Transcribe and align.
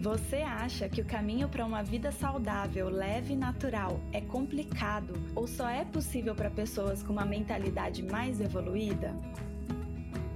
Você 0.00 0.36
acha 0.36 0.88
que 0.88 1.02
o 1.02 1.04
caminho 1.04 1.46
para 1.46 1.62
uma 1.62 1.82
vida 1.82 2.10
saudável, 2.10 2.88
leve 2.88 3.34
e 3.34 3.36
natural 3.36 4.00
é 4.14 4.20
complicado 4.22 5.12
ou 5.34 5.46
só 5.46 5.68
é 5.68 5.84
possível 5.84 6.34
para 6.34 6.48
pessoas 6.48 7.02
com 7.02 7.12
uma 7.12 7.26
mentalidade 7.26 8.02
mais 8.02 8.40
evoluída? 8.40 9.14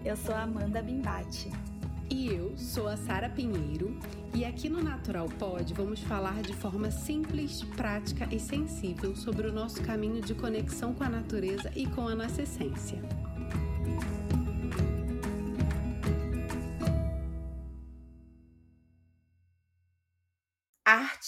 Eu 0.04 0.18
sou 0.18 0.34
Amanda 0.34 0.82
Bimbate. 0.82 1.50
E 2.10 2.26
eu 2.26 2.54
sou 2.58 2.86
a 2.86 2.98
Sara 2.98 3.30
Pinheiro, 3.30 3.98
e 4.34 4.44
aqui 4.44 4.68
no 4.68 4.82
Natural 4.82 5.26
Pod 5.26 5.72
vamos 5.72 6.00
falar 6.00 6.42
de 6.42 6.52
forma 6.52 6.90
simples, 6.90 7.62
prática 7.74 8.28
e 8.30 8.38
sensível 8.38 9.16
sobre 9.16 9.46
o 9.46 9.52
nosso 9.52 9.82
caminho 9.82 10.20
de 10.20 10.34
conexão 10.34 10.92
com 10.92 11.04
a 11.04 11.08
natureza 11.08 11.72
e 11.74 11.86
com 11.86 12.06
a 12.06 12.14
nossa 12.14 12.42
essência. 12.42 13.00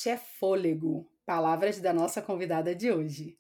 Arte 0.07 0.11
é 0.11 0.17
fôlego. 0.17 1.05
Palavras 1.25 1.81
da 1.81 1.93
nossa 1.93 2.23
convidada 2.23 2.73
de 2.77 2.93
hoje. 2.93 3.37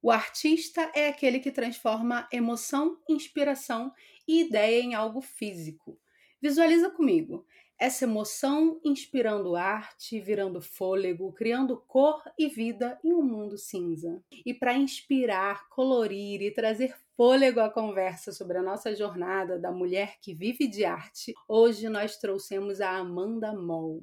O 0.00 0.10
artista 0.10 0.90
é 0.94 1.08
aquele 1.08 1.38
que 1.38 1.50
transforma 1.50 2.26
emoção, 2.32 2.98
inspiração 3.06 3.92
e 4.26 4.40
ideia 4.40 4.80
em 4.80 4.94
algo 4.94 5.20
físico. 5.20 5.98
Visualiza 6.40 6.88
comigo 6.88 7.44
essa 7.78 8.04
emoção 8.04 8.80
inspirando 8.82 9.54
arte, 9.54 10.18
virando 10.18 10.62
fôlego, 10.62 11.30
criando 11.32 11.76
cor 11.86 12.22
e 12.38 12.48
vida 12.48 12.98
em 13.04 13.12
um 13.12 13.22
mundo 13.22 13.58
cinza. 13.58 14.22
E 14.46 14.54
para 14.54 14.74
inspirar, 14.74 15.68
colorir 15.68 16.40
e 16.40 16.50
trazer 16.50 16.96
fôlego 17.16 17.60
à 17.60 17.68
conversa 17.68 18.32
sobre 18.32 18.56
a 18.56 18.62
nossa 18.62 18.96
jornada 18.96 19.58
da 19.58 19.70
mulher 19.70 20.16
que 20.22 20.32
vive 20.32 20.66
de 20.66 20.86
arte, 20.86 21.34
hoje 21.46 21.86
nós 21.90 22.16
trouxemos 22.16 22.80
a 22.80 22.96
Amanda 22.96 23.52
Moll 23.52 24.02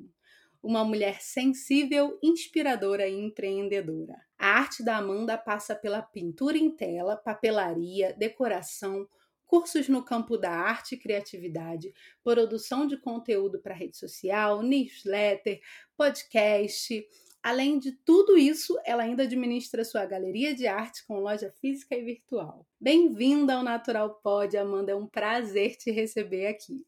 uma 0.65 0.83
mulher 0.83 1.21
sensível, 1.21 2.17
inspiradora 2.23 3.07
e 3.07 3.13
empreendedora. 3.13 4.15
A 4.35 4.47
arte 4.47 4.83
da 4.83 4.97
Amanda 4.97 5.37
passa 5.37 5.75
pela 5.75 6.01
pintura 6.01 6.57
em 6.57 6.71
tela, 6.71 7.15
papelaria, 7.15 8.15
decoração, 8.17 9.07
cursos 9.45 9.87
no 9.87 10.03
campo 10.03 10.39
da 10.39 10.49
arte 10.49 10.95
e 10.95 10.97
criatividade, 10.97 11.93
produção 12.23 12.87
de 12.87 12.97
conteúdo 12.97 13.59
para 13.59 13.75
rede 13.75 13.95
social, 13.95 14.63
newsletter, 14.63 15.61
podcast. 15.95 17.07
Além 17.43 17.77
de 17.77 17.91
tudo 17.91 18.35
isso, 18.35 18.75
ela 18.83 19.03
ainda 19.03 19.21
administra 19.21 19.85
sua 19.85 20.03
galeria 20.03 20.55
de 20.55 20.65
arte 20.65 21.05
com 21.05 21.19
loja 21.19 21.53
física 21.61 21.95
e 21.95 22.03
virtual. 22.03 22.65
Bem-vinda 22.81 23.53
ao 23.53 23.63
Natural 23.63 24.15
Pod, 24.15 24.57
Amanda. 24.57 24.93
É 24.93 24.95
um 24.95 25.05
prazer 25.05 25.75
te 25.75 25.91
receber 25.91 26.47
aqui. 26.47 26.83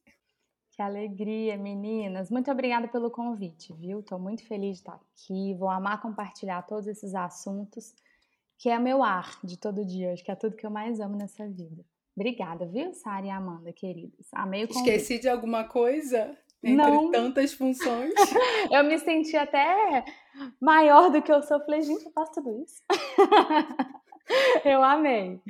Que 0.78 0.84
alegria, 0.84 1.58
meninas. 1.58 2.30
Muito 2.30 2.52
obrigada 2.52 2.88
pelo 2.88 3.10
convite, 3.10 3.74
viu? 3.74 4.00
Estou 4.00 4.20
muito 4.20 4.46
feliz 4.46 4.74
de 4.74 4.84
estar 4.84 4.94
aqui. 4.94 5.56
Vou 5.56 5.72
amar 5.72 6.00
compartilhar 6.00 6.62
todos 6.62 6.86
esses 6.86 7.16
assuntos, 7.16 7.96
que 8.60 8.70
é 8.70 8.78
meu 8.78 9.02
ar 9.02 9.40
de 9.44 9.58
todo 9.58 9.84
dia. 9.84 10.14
Acho 10.14 10.24
que 10.24 10.30
é 10.30 10.36
tudo 10.36 10.56
que 10.56 10.64
eu 10.64 10.70
mais 10.70 11.00
amo 11.00 11.18
nessa 11.18 11.48
vida. 11.48 11.84
Obrigada, 12.16 12.68
viu, 12.68 12.94
Sara 12.94 13.26
e 13.26 13.30
Amanda, 13.32 13.74
queridas? 13.74 14.28
Amei 14.32 14.66
o 14.66 14.68
convite. 14.68 14.88
Esqueci 14.88 15.20
de 15.20 15.28
alguma 15.28 15.64
coisa? 15.64 16.38
Entre 16.62 16.76
Não. 16.76 17.10
tantas 17.10 17.54
funções. 17.54 18.14
eu 18.72 18.84
me 18.84 19.00
senti 19.00 19.36
até 19.36 20.06
maior 20.62 21.10
do 21.10 21.24
que 21.24 21.32
eu 21.32 21.42
sou. 21.42 21.60
Falei, 21.60 21.82
gente, 21.82 22.06
eu 22.06 22.12
faço 22.12 22.34
tudo 22.34 22.62
isso. 22.62 22.84
eu 24.64 24.84
amei. 24.84 25.42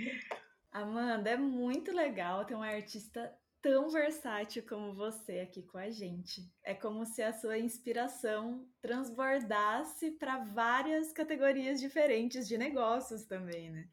Amanda, 0.71 1.31
é 1.31 1.35
muito 1.35 1.93
legal 1.93 2.45
ter 2.45 2.55
uma 2.55 2.67
artista 2.67 3.29
tão 3.67 3.89
versátil 3.89 4.63
como 4.65 4.93
você 4.93 5.41
aqui 5.41 5.61
com 5.61 5.77
a 5.77 5.89
gente. 5.89 6.49
É 6.63 6.73
como 6.73 7.05
se 7.05 7.21
a 7.21 7.33
sua 7.33 7.57
inspiração 7.57 8.65
transbordasse 8.81 10.11
para 10.11 10.37
várias 10.37 11.11
categorias 11.11 11.77
diferentes 11.77 12.47
de 12.47 12.57
negócios 12.57 13.25
também, 13.25 13.69
né? 13.69 13.89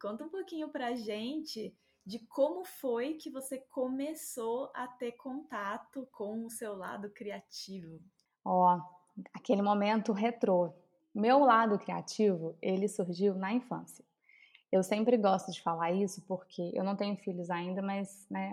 Conta 0.00 0.24
um 0.24 0.28
pouquinho 0.28 0.68
para 0.68 0.88
a 0.88 0.94
gente 0.94 1.76
de 2.06 2.20
como 2.28 2.64
foi 2.64 3.14
que 3.14 3.28
você 3.28 3.58
começou 3.58 4.70
a 4.72 4.86
ter 4.86 5.10
contato 5.12 6.06
com 6.12 6.44
o 6.44 6.50
seu 6.50 6.76
lado 6.76 7.10
criativo. 7.10 7.98
Ó, 8.44 8.76
oh, 8.76 9.22
aquele 9.34 9.60
momento 9.60 10.12
retrô. 10.12 10.72
Meu 11.12 11.40
lado 11.40 11.80
criativo, 11.80 12.56
ele 12.62 12.86
surgiu 12.86 13.34
na 13.34 13.52
infância. 13.52 14.04
Eu 14.70 14.84
sempre 14.84 15.16
gosto 15.16 15.50
de 15.50 15.60
falar 15.60 15.90
isso 15.90 16.22
porque 16.28 16.70
eu 16.74 16.84
não 16.84 16.94
tenho 16.94 17.16
filhos 17.16 17.50
ainda, 17.50 17.82
mas 17.82 18.24
né, 18.30 18.52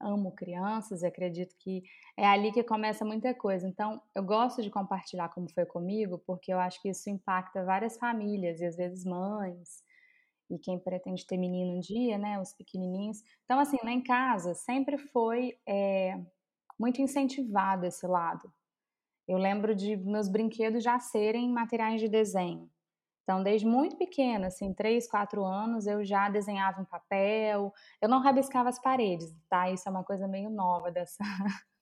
amo 0.00 0.32
crianças 0.32 1.02
e 1.02 1.06
acredito 1.06 1.54
que 1.58 1.82
é 2.16 2.26
ali 2.26 2.52
que 2.52 2.62
começa 2.62 3.04
muita 3.04 3.34
coisa. 3.34 3.66
Então, 3.66 4.00
eu 4.14 4.22
gosto 4.22 4.62
de 4.62 4.70
compartilhar 4.70 5.28
como 5.30 5.50
foi 5.52 5.66
comigo, 5.66 6.18
porque 6.26 6.52
eu 6.52 6.58
acho 6.58 6.80
que 6.80 6.88
isso 6.88 7.10
impacta 7.10 7.64
várias 7.64 7.96
famílias 7.96 8.60
e 8.60 8.66
às 8.66 8.76
vezes 8.76 9.04
mães 9.04 9.84
e 10.48 10.58
quem 10.58 10.78
pretende 10.78 11.26
ter 11.26 11.36
menino 11.36 11.76
um 11.76 11.80
dia, 11.80 12.18
né, 12.18 12.40
os 12.40 12.52
pequenininhos. 12.52 13.22
Então, 13.44 13.58
assim, 13.58 13.78
lá 13.82 13.90
em 13.90 14.02
casa 14.02 14.54
sempre 14.54 14.96
foi 14.96 15.58
é, 15.66 16.20
muito 16.78 17.00
incentivado 17.02 17.86
esse 17.86 18.06
lado. 18.06 18.52
Eu 19.26 19.38
lembro 19.38 19.74
de 19.74 19.96
meus 19.96 20.28
brinquedos 20.28 20.84
já 20.84 21.00
serem 21.00 21.50
materiais 21.50 22.00
de 22.00 22.08
desenho. 22.08 22.70
Então, 23.26 23.42
desde 23.42 23.66
muito 23.66 23.96
pequena, 23.96 24.46
assim, 24.46 24.72
3, 24.72 25.10
4 25.10 25.44
anos, 25.44 25.88
eu 25.88 26.04
já 26.04 26.28
desenhava 26.28 26.80
em 26.80 26.84
papel. 26.84 27.74
Eu 28.00 28.08
não 28.08 28.20
rabiscava 28.20 28.68
as 28.68 28.78
paredes, 28.78 29.34
tá? 29.48 29.68
Isso 29.68 29.88
é 29.88 29.90
uma 29.90 30.04
coisa 30.04 30.28
meio 30.28 30.48
nova 30.48 30.92
dessa. 30.92 31.24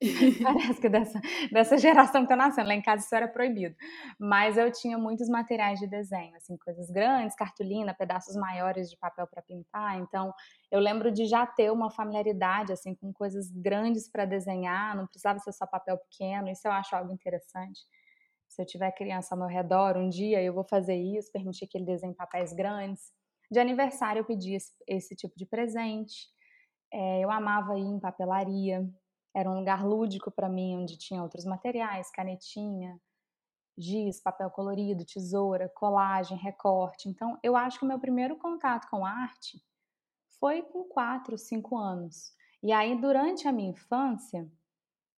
Parece 0.43 0.81
que 0.81 0.89
dessa, 0.89 1.21
dessa 1.53 1.77
geração 1.77 2.23
que 2.23 2.29
tá 2.29 2.35
nascendo. 2.35 2.69
Lá 2.69 2.75
em 2.75 2.81
casa 2.81 3.05
isso 3.05 3.15
era 3.15 3.29
proibido. 3.29 3.77
Mas 4.19 4.57
eu 4.57 4.73
tinha 4.73 4.97
muitos 4.97 5.29
materiais 5.29 5.79
de 5.79 5.87
desenho, 5.87 6.35
assim, 6.35 6.57
coisas 6.57 6.91
grandes, 6.91 7.37
cartolina, 7.37 7.93
pedaços 7.93 8.35
maiores 8.37 8.89
de 8.89 8.97
papel 8.97 9.27
para 9.27 9.43
pintar. 9.43 9.99
Então, 9.99 10.33
eu 10.71 10.81
lembro 10.81 11.13
de 11.13 11.27
já 11.27 11.45
ter 11.45 11.71
uma 11.71 11.91
familiaridade, 11.91 12.73
assim, 12.73 12.95
com 12.95 13.13
coisas 13.13 13.51
grandes 13.51 14.09
para 14.09 14.25
desenhar. 14.25 14.97
Não 14.97 15.07
precisava 15.07 15.39
ser 15.41 15.53
só 15.53 15.67
papel 15.67 15.99
pequeno. 15.99 16.49
Isso 16.49 16.67
eu 16.67 16.73
acho 16.73 16.97
algo 16.97 17.13
interessante 17.13 17.83
se 18.55 18.63
eu 18.63 18.67
tiver 18.67 18.93
criança 18.93 19.35
ao 19.35 19.39
meu 19.39 19.49
redor, 19.49 19.97
um 19.97 20.09
dia 20.09 20.41
eu 20.41 20.53
vou 20.53 20.63
fazer 20.63 20.95
isso, 20.95 21.33
permitir 21.33 21.67
que 21.67 21.77
ele 21.77 21.85
desenhe 21.85 22.15
papéis 22.15 22.53
grandes. 22.53 23.13
De 23.51 23.59
aniversário 23.59 24.21
eu 24.21 24.25
pedi 24.25 24.55
esse, 24.55 24.73
esse 24.87 25.17
tipo 25.17 25.37
de 25.37 25.45
presente. 25.45 26.29
É, 26.93 27.21
eu 27.21 27.33
amava 27.33 27.77
ir 27.77 27.83
em 27.83 27.99
papelaria. 27.99 28.89
Era 29.35 29.51
um 29.51 29.59
lugar 29.59 29.85
lúdico 29.85 30.31
para 30.31 30.49
mim, 30.49 30.77
onde 30.77 30.97
tinha 30.97 31.21
outros 31.21 31.45
materiais, 31.45 32.13
canetinha, 32.13 32.97
giz, 33.77 34.23
papel 34.23 34.49
colorido, 34.51 35.05
tesoura, 35.05 35.69
colagem, 35.75 36.39
recorte. 36.39 37.09
Então, 37.09 37.37
eu 37.43 37.57
acho 37.57 37.81
que 37.81 37.85
o 37.85 37.89
meu 37.89 37.99
primeiro 37.99 38.37
contato 38.37 38.89
com 38.89 39.05
arte 39.05 39.61
foi 40.39 40.63
com 40.63 40.85
4, 40.85 41.37
5 41.37 41.77
anos. 41.77 42.33
E 42.63 42.71
aí, 42.71 42.95
durante 43.01 43.49
a 43.49 43.53
minha 43.53 43.71
infância, 43.71 44.49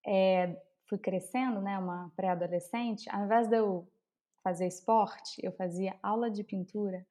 é, 0.06 0.58
fui 0.88 0.98
crescendo, 0.98 1.60
né, 1.60 1.78
uma 1.78 2.12
pré-adolescente, 2.16 3.08
ao 3.10 3.24
invés 3.24 3.48
de 3.48 3.56
eu 3.56 3.86
fazer 4.42 4.66
esporte, 4.66 5.40
eu 5.42 5.52
fazia 5.52 5.96
aula 6.02 6.30
de 6.30 6.44
pintura, 6.44 7.04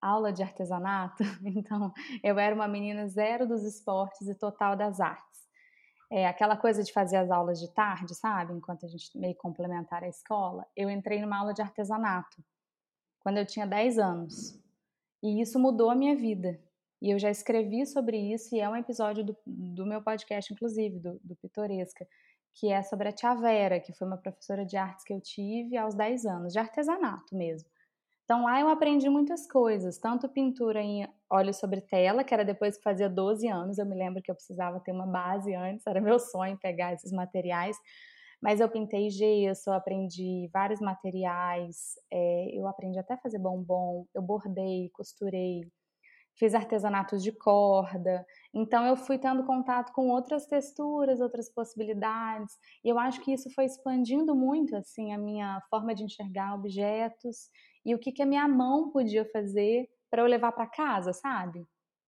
aula 0.00 0.32
de 0.32 0.42
artesanato. 0.42 1.22
Então, 1.44 1.92
eu 2.22 2.38
era 2.38 2.54
uma 2.54 2.66
menina 2.66 3.06
zero 3.06 3.46
dos 3.46 3.64
esportes 3.64 4.28
e 4.28 4.34
total 4.34 4.76
das 4.76 5.00
artes. 5.00 5.42
É, 6.10 6.26
aquela 6.26 6.56
coisa 6.56 6.82
de 6.82 6.92
fazer 6.92 7.16
as 7.16 7.30
aulas 7.30 7.58
de 7.60 7.72
tarde, 7.72 8.14
sabe? 8.14 8.52
Enquanto 8.52 8.84
a 8.84 8.88
gente 8.88 9.16
meio 9.16 9.34
complementar 9.36 10.02
a 10.02 10.08
escola, 10.08 10.66
eu 10.76 10.90
entrei 10.90 11.20
numa 11.20 11.38
aula 11.38 11.54
de 11.54 11.62
artesanato 11.62 12.44
quando 13.20 13.38
eu 13.38 13.46
tinha 13.46 13.66
10 13.66 13.98
anos. 13.98 14.60
E 15.22 15.40
isso 15.40 15.58
mudou 15.58 15.88
a 15.88 15.94
minha 15.94 16.16
vida. 16.16 16.60
E 17.00 17.10
eu 17.10 17.18
já 17.18 17.30
escrevi 17.30 17.86
sobre 17.86 18.16
isso, 18.16 18.54
e 18.54 18.60
é 18.60 18.68
um 18.68 18.76
episódio 18.76 19.24
do, 19.24 19.36
do 19.44 19.86
meu 19.86 20.02
podcast, 20.02 20.52
inclusive, 20.52 21.00
do, 21.00 21.18
do 21.22 21.34
Pitoresca, 21.36 22.06
que 22.54 22.70
é 22.70 22.82
sobre 22.82 23.08
a 23.08 23.12
Tia 23.12 23.34
Vera, 23.34 23.80
que 23.80 23.92
foi 23.92 24.06
uma 24.06 24.18
professora 24.18 24.64
de 24.64 24.76
artes 24.76 25.04
que 25.04 25.12
eu 25.12 25.20
tive 25.20 25.76
aos 25.76 25.94
10 25.94 26.26
anos, 26.26 26.52
de 26.52 26.58
artesanato 26.58 27.34
mesmo. 27.34 27.68
Então 28.24 28.44
lá 28.44 28.60
eu 28.60 28.68
aprendi 28.68 29.08
muitas 29.08 29.46
coisas, 29.50 29.98
tanto 29.98 30.28
pintura 30.28 30.80
em 30.80 31.06
óleo 31.28 31.52
sobre 31.52 31.80
tela, 31.80 32.24
que 32.24 32.32
era 32.32 32.44
depois 32.44 32.76
que 32.76 32.82
fazia 32.82 33.08
12 33.08 33.48
anos, 33.48 33.78
eu 33.78 33.86
me 33.86 33.96
lembro 33.96 34.22
que 34.22 34.30
eu 34.30 34.34
precisava 34.34 34.80
ter 34.80 34.92
uma 34.92 35.06
base 35.06 35.54
antes, 35.54 35.86
era 35.86 36.00
meu 36.00 36.18
sonho 36.18 36.56
pegar 36.58 36.92
esses 36.94 37.12
materiais, 37.12 37.76
mas 38.40 38.60
eu 38.60 38.68
pintei 38.68 39.10
gesso, 39.10 39.70
eu 39.70 39.74
aprendi 39.74 40.48
vários 40.52 40.80
materiais, 40.80 41.94
é, 42.10 42.50
eu 42.58 42.66
aprendi 42.66 42.98
até 42.98 43.16
fazer 43.16 43.38
bombom, 43.38 44.06
eu 44.14 44.22
bordei, 44.22 44.88
costurei, 44.94 45.62
fiz 46.34 46.54
artesanatos 46.54 47.22
de 47.22 47.32
corda. 47.32 48.26
Então 48.54 48.84
eu 48.86 48.96
fui 48.96 49.18
tendo 49.18 49.44
contato 49.44 49.92
com 49.92 50.08
outras 50.08 50.46
texturas, 50.46 51.20
outras 51.20 51.48
possibilidades. 51.52 52.54
E 52.84 52.88
eu 52.88 52.98
acho 52.98 53.20
que 53.20 53.32
isso 53.32 53.50
foi 53.54 53.64
expandindo 53.64 54.34
muito 54.34 54.74
assim 54.76 55.12
a 55.12 55.18
minha 55.18 55.60
forma 55.70 55.94
de 55.94 56.04
enxergar 56.04 56.54
objetos 56.54 57.48
e 57.84 57.94
o 57.94 57.98
que 57.98 58.12
que 58.12 58.22
a 58.22 58.26
minha 58.26 58.46
mão 58.48 58.90
podia 58.90 59.24
fazer 59.30 59.88
para 60.10 60.22
eu 60.22 60.26
levar 60.26 60.52
para 60.52 60.66
casa, 60.66 61.12
sabe? 61.12 61.66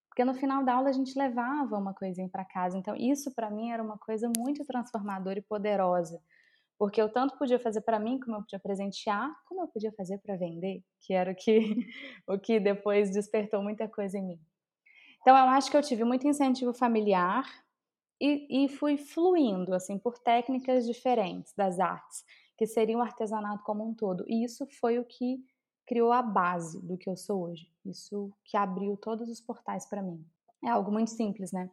Porque 0.09 0.23
no 0.23 0.33
final 0.33 0.63
da 0.63 0.75
aula 0.75 0.89
a 0.89 0.93
gente 0.93 1.17
levava 1.17 1.77
uma 1.77 1.93
coisinha 1.93 2.29
para 2.29 2.45
casa. 2.45 2.77
Então 2.77 2.95
isso 2.95 3.33
para 3.33 3.51
mim 3.51 3.71
era 3.71 3.83
uma 3.83 3.97
coisa 3.97 4.31
muito 4.37 4.63
transformadora 4.65 5.39
e 5.39 5.41
poderosa. 5.41 6.21
Porque 6.77 7.01
eu 7.01 7.09
tanto 7.09 7.37
podia 7.37 7.57
fazer 7.57 7.81
para 7.81 7.99
mim, 7.99 8.19
como 8.19 8.37
eu 8.37 8.41
podia 8.41 8.59
presentear, 8.59 9.31
como 9.47 9.61
eu 9.61 9.67
podia 9.67 9.91
fazer 9.93 10.17
para 10.19 10.35
vender, 10.35 10.83
que 11.01 11.13
era 11.13 11.31
o 11.31 11.35
que, 11.35 11.59
o 12.27 12.37
que 12.37 12.59
depois 12.59 13.11
despertou 13.11 13.63
muita 13.63 13.87
coisa 13.87 14.17
em 14.17 14.27
mim. 14.27 14.39
Então, 15.21 15.35
eu 15.35 15.45
acho 15.45 15.71
que 15.71 15.77
eu 15.77 15.81
tive 15.81 16.03
muito 16.03 16.27
incentivo 16.27 16.73
familiar 16.73 17.45
e, 18.21 18.65
e 18.65 18.69
fui 18.69 18.97
fluindo, 18.97 19.73
assim, 19.73 19.97
por 19.97 20.19
técnicas 20.19 20.85
diferentes 20.85 21.53
das 21.53 21.79
artes, 21.79 22.23
que 22.57 22.67
seria 22.67 22.97
o 22.97 23.01
artesanato 23.01 23.63
como 23.63 23.87
um 23.87 23.93
todo. 23.93 24.23
E 24.27 24.43
isso 24.43 24.67
foi 24.79 24.99
o 24.99 25.05
que 25.05 25.43
criou 25.85 26.11
a 26.11 26.21
base 26.21 26.81
do 26.85 26.97
que 26.97 27.09
eu 27.09 27.15
sou 27.15 27.43
hoje. 27.43 27.71
Isso 27.85 28.31
que 28.43 28.57
abriu 28.57 28.97
todos 28.97 29.29
os 29.29 29.39
portais 29.39 29.85
para 29.85 30.01
mim. 30.01 30.25
É 30.63 30.69
algo 30.69 30.91
muito 30.91 31.11
simples, 31.11 31.51
né? 31.51 31.69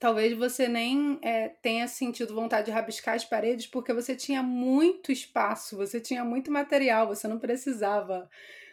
Talvez 0.00 0.36
você 0.36 0.66
nem 0.66 1.18
é, 1.22 1.50
tenha 1.50 1.86
sentido 1.86 2.34
vontade 2.34 2.66
de 2.66 2.72
rabiscar 2.72 3.14
as 3.14 3.24
paredes 3.24 3.66
porque 3.66 3.92
você 3.92 4.16
tinha 4.16 4.42
muito 4.42 5.12
espaço, 5.12 5.76
você 5.76 6.00
tinha 6.00 6.24
muito 6.24 6.50
material, 6.50 7.06
você 7.06 7.28
não 7.28 7.38
precisava 7.38 8.28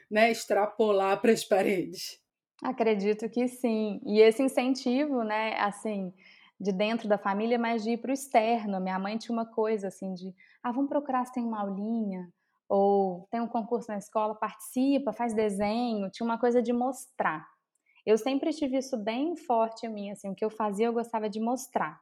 né, 0.09 0.31
extrapolar 0.31 1.19
para 1.21 1.33
as 1.33 1.43
paredes. 1.43 2.21
Acredito 2.63 3.29
que 3.29 3.47
sim. 3.47 3.99
E 4.05 4.19
esse 4.21 4.41
incentivo, 4.41 5.23
né, 5.23 5.59
assim, 5.59 6.13
de 6.59 6.71
dentro 6.71 7.07
da 7.07 7.17
família, 7.17 7.59
mas 7.59 7.83
de 7.83 7.91
ir 7.91 7.97
para 7.97 8.09
o 8.11 8.13
externo. 8.13 8.79
Minha 8.79 8.97
mãe 8.97 9.17
tinha 9.17 9.33
uma 9.33 9.45
coisa 9.45 9.89
assim 9.89 10.13
de, 10.13 10.33
ah, 10.63 10.71
vamos 10.71 10.89
procurar 10.89 11.25
se 11.25 11.33
tem 11.33 11.43
uma 11.43 11.61
aulinha, 11.61 12.31
ou 12.69 13.27
tem 13.29 13.39
um 13.41 13.47
concurso 13.47 13.91
na 13.91 13.97
escola, 13.97 14.33
participa, 14.35 15.13
faz 15.13 15.33
desenho. 15.33 16.09
Tinha 16.09 16.25
uma 16.25 16.39
coisa 16.39 16.61
de 16.61 16.73
mostrar. 16.73 17.45
Eu 18.07 18.17
sempre 18.17 18.53
tive 18.53 18.77
isso 18.77 18.95
bem 18.95 19.35
forte 19.35 19.85
em 19.85 19.89
mim, 19.89 20.11
assim, 20.11 20.29
o 20.29 20.33
que 20.33 20.45
eu 20.45 20.49
fazia 20.49 20.85
eu 20.85 20.93
gostava 20.93 21.29
de 21.29 21.41
mostrar. 21.41 21.99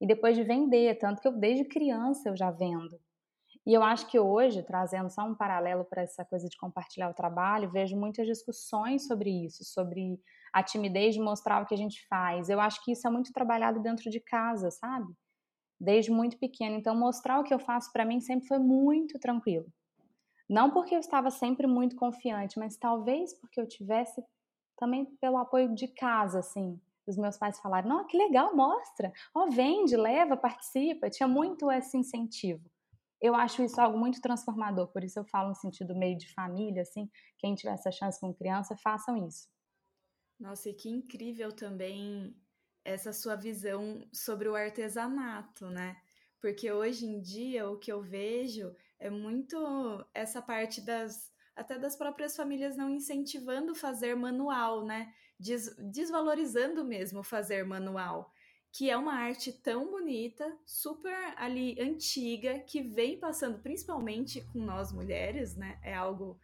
E 0.00 0.06
depois 0.06 0.36
de 0.36 0.42
vender, 0.42 0.98
tanto 0.98 1.22
que 1.22 1.28
eu 1.28 1.32
desde 1.32 1.64
criança 1.64 2.28
eu 2.28 2.36
já 2.36 2.50
vendo. 2.50 3.00
E 3.64 3.72
eu 3.72 3.80
acho 3.80 4.08
que 4.08 4.18
hoje, 4.18 4.64
trazendo 4.64 5.08
só 5.08 5.22
um 5.22 5.32
paralelo 5.32 5.84
para 5.84 6.02
essa 6.02 6.24
coisa 6.24 6.48
de 6.48 6.56
compartilhar 6.56 7.08
o 7.08 7.14
trabalho, 7.14 7.70
vejo 7.70 7.96
muitas 7.96 8.26
discussões 8.26 9.06
sobre 9.06 9.30
isso, 9.30 9.62
sobre 9.64 10.20
a 10.52 10.60
timidez 10.60 11.14
de 11.14 11.20
mostrar 11.20 11.62
o 11.62 11.66
que 11.66 11.74
a 11.74 11.78
gente 11.78 12.04
faz. 12.08 12.48
Eu 12.48 12.58
acho 12.58 12.84
que 12.84 12.90
isso 12.90 13.06
é 13.06 13.10
muito 13.10 13.32
trabalhado 13.32 13.80
dentro 13.80 14.10
de 14.10 14.18
casa, 14.18 14.72
sabe? 14.72 15.06
Desde 15.80 16.10
muito 16.10 16.36
pequeno. 16.36 16.74
Então, 16.74 16.96
mostrar 16.96 17.38
o 17.38 17.44
que 17.44 17.54
eu 17.54 17.60
faço 17.60 17.92
para 17.92 18.04
mim 18.04 18.20
sempre 18.20 18.48
foi 18.48 18.58
muito 18.58 19.20
tranquilo. 19.20 19.72
Não 20.50 20.72
porque 20.72 20.96
eu 20.96 21.00
estava 21.00 21.30
sempre 21.30 21.64
muito 21.64 21.94
confiante, 21.94 22.58
mas 22.58 22.76
talvez 22.76 23.32
porque 23.38 23.60
eu 23.60 23.68
tivesse 23.68 24.20
também 24.76 25.04
pelo 25.20 25.38
apoio 25.38 25.74
de 25.74 25.88
casa, 25.88 26.40
assim. 26.40 26.80
Os 27.06 27.16
meus 27.16 27.36
pais 27.36 27.58
falaram: 27.60 27.88
não, 27.88 28.06
que 28.06 28.16
legal, 28.16 28.54
mostra, 28.56 29.12
ó, 29.34 29.44
oh, 29.44 29.50
vende, 29.50 29.96
leva, 29.96 30.36
participa. 30.36 31.10
Tinha 31.10 31.28
muito 31.28 31.70
esse 31.70 31.96
incentivo. 31.96 32.64
Eu 33.20 33.34
acho 33.34 33.62
isso 33.62 33.80
algo 33.80 33.98
muito 33.98 34.20
transformador, 34.20 34.88
por 34.88 35.02
isso 35.02 35.18
eu 35.18 35.24
falo 35.24 35.48
no 35.48 35.54
sentido 35.54 35.94
meio 35.94 36.16
de 36.16 36.30
família, 36.34 36.82
assim, 36.82 37.08
quem 37.38 37.54
tiver 37.54 37.72
essa 37.72 37.90
chance 37.90 38.20
com 38.20 38.34
criança, 38.34 38.76
façam 38.76 39.26
isso. 39.26 39.48
Nossa, 40.38 40.68
e 40.68 40.74
que 40.74 40.90
incrível 40.90 41.50
também 41.50 42.36
essa 42.84 43.12
sua 43.12 43.34
visão 43.34 44.06
sobre 44.12 44.46
o 44.48 44.54
artesanato, 44.54 45.70
né? 45.70 45.96
Porque 46.38 46.70
hoje 46.70 47.06
em 47.06 47.20
dia 47.20 47.66
o 47.70 47.78
que 47.78 47.90
eu 47.90 48.02
vejo 48.02 48.74
é 48.98 49.08
muito 49.08 49.56
essa 50.12 50.42
parte 50.42 50.82
das 50.82 51.32
até 51.56 51.78
das 51.78 51.96
próprias 51.96 52.36
famílias 52.36 52.76
não 52.76 52.90
incentivando 52.90 53.74
fazer 53.74 54.14
manual, 54.14 54.84
né? 54.84 55.12
Des, 55.38 55.74
desvalorizando 55.76 56.84
mesmo 56.84 57.22
fazer 57.22 57.64
manual, 57.64 58.32
que 58.72 58.90
é 58.90 58.96
uma 58.96 59.14
arte 59.14 59.52
tão 59.52 59.90
bonita, 59.90 60.56
super 60.64 61.34
ali 61.36 61.80
antiga, 61.80 62.58
que 62.60 62.82
vem 62.82 63.18
passando 63.18 63.58
principalmente 63.58 64.40
com 64.52 64.58
nós 64.58 64.92
mulheres, 64.92 65.56
né? 65.56 65.78
É 65.82 65.94
algo 65.94 66.38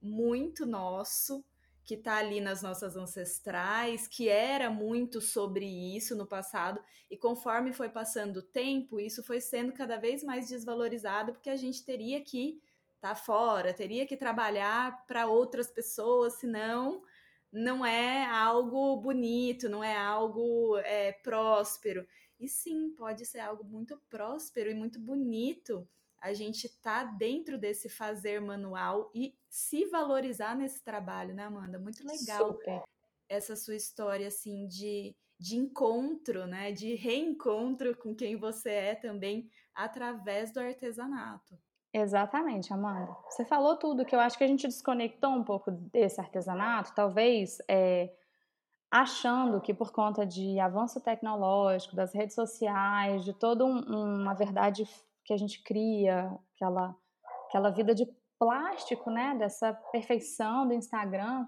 muito 0.00 0.66
nosso, 0.66 1.44
que 1.84 1.94
está 1.94 2.16
ali 2.16 2.40
nas 2.40 2.62
nossas 2.62 2.96
ancestrais, 2.96 4.08
que 4.08 4.28
era 4.28 4.68
muito 4.68 5.20
sobre 5.20 5.64
isso 5.64 6.16
no 6.16 6.26
passado, 6.26 6.82
e 7.08 7.16
conforme 7.16 7.72
foi 7.72 7.88
passando 7.88 8.38
o 8.38 8.42
tempo, 8.42 8.98
isso 8.98 9.22
foi 9.22 9.40
sendo 9.40 9.72
cada 9.72 9.96
vez 9.96 10.24
mais 10.24 10.48
desvalorizado, 10.48 11.32
porque 11.32 11.48
a 11.48 11.56
gente 11.56 11.84
teria 11.84 12.20
que 12.20 12.60
tá 13.08 13.14
fora, 13.14 13.72
teria 13.72 14.06
que 14.06 14.16
trabalhar 14.16 15.06
para 15.06 15.26
outras 15.26 15.70
pessoas, 15.70 16.34
senão 16.34 17.02
não 17.52 17.86
é 17.86 18.26
algo 18.26 18.96
bonito, 18.96 19.68
não 19.68 19.82
é 19.82 19.96
algo 19.96 20.76
é, 20.78 21.12
próspero. 21.12 22.06
E 22.38 22.48
sim, 22.48 22.90
pode 22.90 23.24
ser 23.24 23.40
algo 23.40 23.64
muito 23.64 23.96
próspero 24.10 24.70
e 24.70 24.74
muito 24.74 24.98
bonito 24.98 25.88
a 26.20 26.34
gente 26.34 26.68
tá 26.80 27.04
dentro 27.04 27.56
desse 27.56 27.88
fazer 27.88 28.40
manual 28.40 29.10
e 29.14 29.38
se 29.48 29.86
valorizar 29.86 30.56
nesse 30.56 30.82
trabalho, 30.82 31.34
né, 31.34 31.44
Amanda? 31.44 31.78
Muito 31.78 32.04
legal 32.04 32.52
Super. 32.52 32.82
essa 33.28 33.54
sua 33.54 33.76
história 33.76 34.26
assim 34.26 34.66
de, 34.66 35.14
de 35.38 35.56
encontro, 35.56 36.46
né, 36.46 36.72
de 36.72 36.94
reencontro 36.94 37.96
com 37.96 38.14
quem 38.14 38.36
você 38.36 38.70
é 38.70 38.94
também 38.96 39.48
através 39.72 40.52
do 40.52 40.58
artesanato. 40.58 41.56
Exatamente, 41.98 42.70
Amanda. 42.74 43.16
Você 43.30 43.42
falou 43.42 43.74
tudo 43.74 44.04
que 44.04 44.14
eu 44.14 44.20
acho 44.20 44.36
que 44.36 44.44
a 44.44 44.46
gente 44.46 44.68
desconectou 44.68 45.30
um 45.30 45.42
pouco 45.42 45.70
desse 45.70 46.20
artesanato, 46.20 46.94
talvez 46.94 47.56
é, 47.66 48.12
achando 48.90 49.62
que 49.62 49.72
por 49.72 49.90
conta 49.90 50.26
de 50.26 50.60
avanço 50.60 51.00
tecnológico, 51.00 51.96
das 51.96 52.12
redes 52.12 52.34
sociais, 52.34 53.24
de 53.24 53.32
toda 53.32 53.64
um, 53.64 53.78
uma 54.20 54.34
verdade 54.34 54.86
que 55.24 55.32
a 55.32 55.38
gente 55.38 55.62
cria, 55.62 56.38
aquela, 56.54 56.94
aquela 57.48 57.70
vida 57.70 57.94
de 57.94 58.06
plástico, 58.38 59.10
né, 59.10 59.34
dessa 59.34 59.72
perfeição 59.90 60.68
do 60.68 60.74
Instagram, 60.74 61.46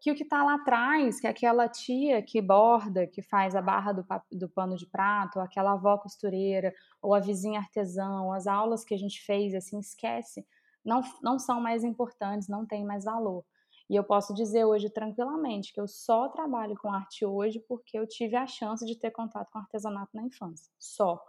que 0.00 0.10
o 0.10 0.14
que 0.14 0.22
está 0.22 0.42
lá 0.42 0.54
atrás, 0.54 1.20
que 1.20 1.26
é 1.26 1.30
aquela 1.30 1.68
tia 1.68 2.22
que 2.22 2.40
borda, 2.40 3.06
que 3.06 3.22
faz 3.22 3.54
a 3.54 3.62
barra 3.62 3.92
do, 3.92 4.06
do 4.32 4.48
pano 4.48 4.76
de 4.76 4.86
prato, 4.86 5.40
aquela 5.40 5.72
avó 5.72 5.98
costureira, 5.98 6.74
ou 7.00 7.14
a 7.14 7.20
vizinha 7.20 7.60
artesão, 7.60 8.32
as 8.32 8.46
aulas 8.46 8.84
que 8.84 8.94
a 8.94 8.98
gente 8.98 9.20
fez, 9.24 9.54
assim, 9.54 9.78
esquece, 9.78 10.46
não, 10.84 11.02
não 11.22 11.38
são 11.38 11.60
mais 11.60 11.82
importantes, 11.82 12.48
não 12.48 12.64
têm 12.64 12.84
mais 12.84 13.04
valor. 13.04 13.44
E 13.88 13.94
eu 13.94 14.02
posso 14.02 14.34
dizer 14.34 14.64
hoje 14.64 14.90
tranquilamente 14.90 15.72
que 15.72 15.80
eu 15.80 15.86
só 15.86 16.28
trabalho 16.28 16.76
com 16.76 16.92
arte 16.92 17.24
hoje 17.24 17.60
porque 17.68 17.98
eu 17.98 18.06
tive 18.06 18.36
a 18.36 18.46
chance 18.46 18.84
de 18.84 18.98
ter 18.98 19.12
contato 19.12 19.48
com 19.50 19.58
artesanato 19.58 20.10
na 20.14 20.22
infância. 20.22 20.72
Só. 20.78 21.22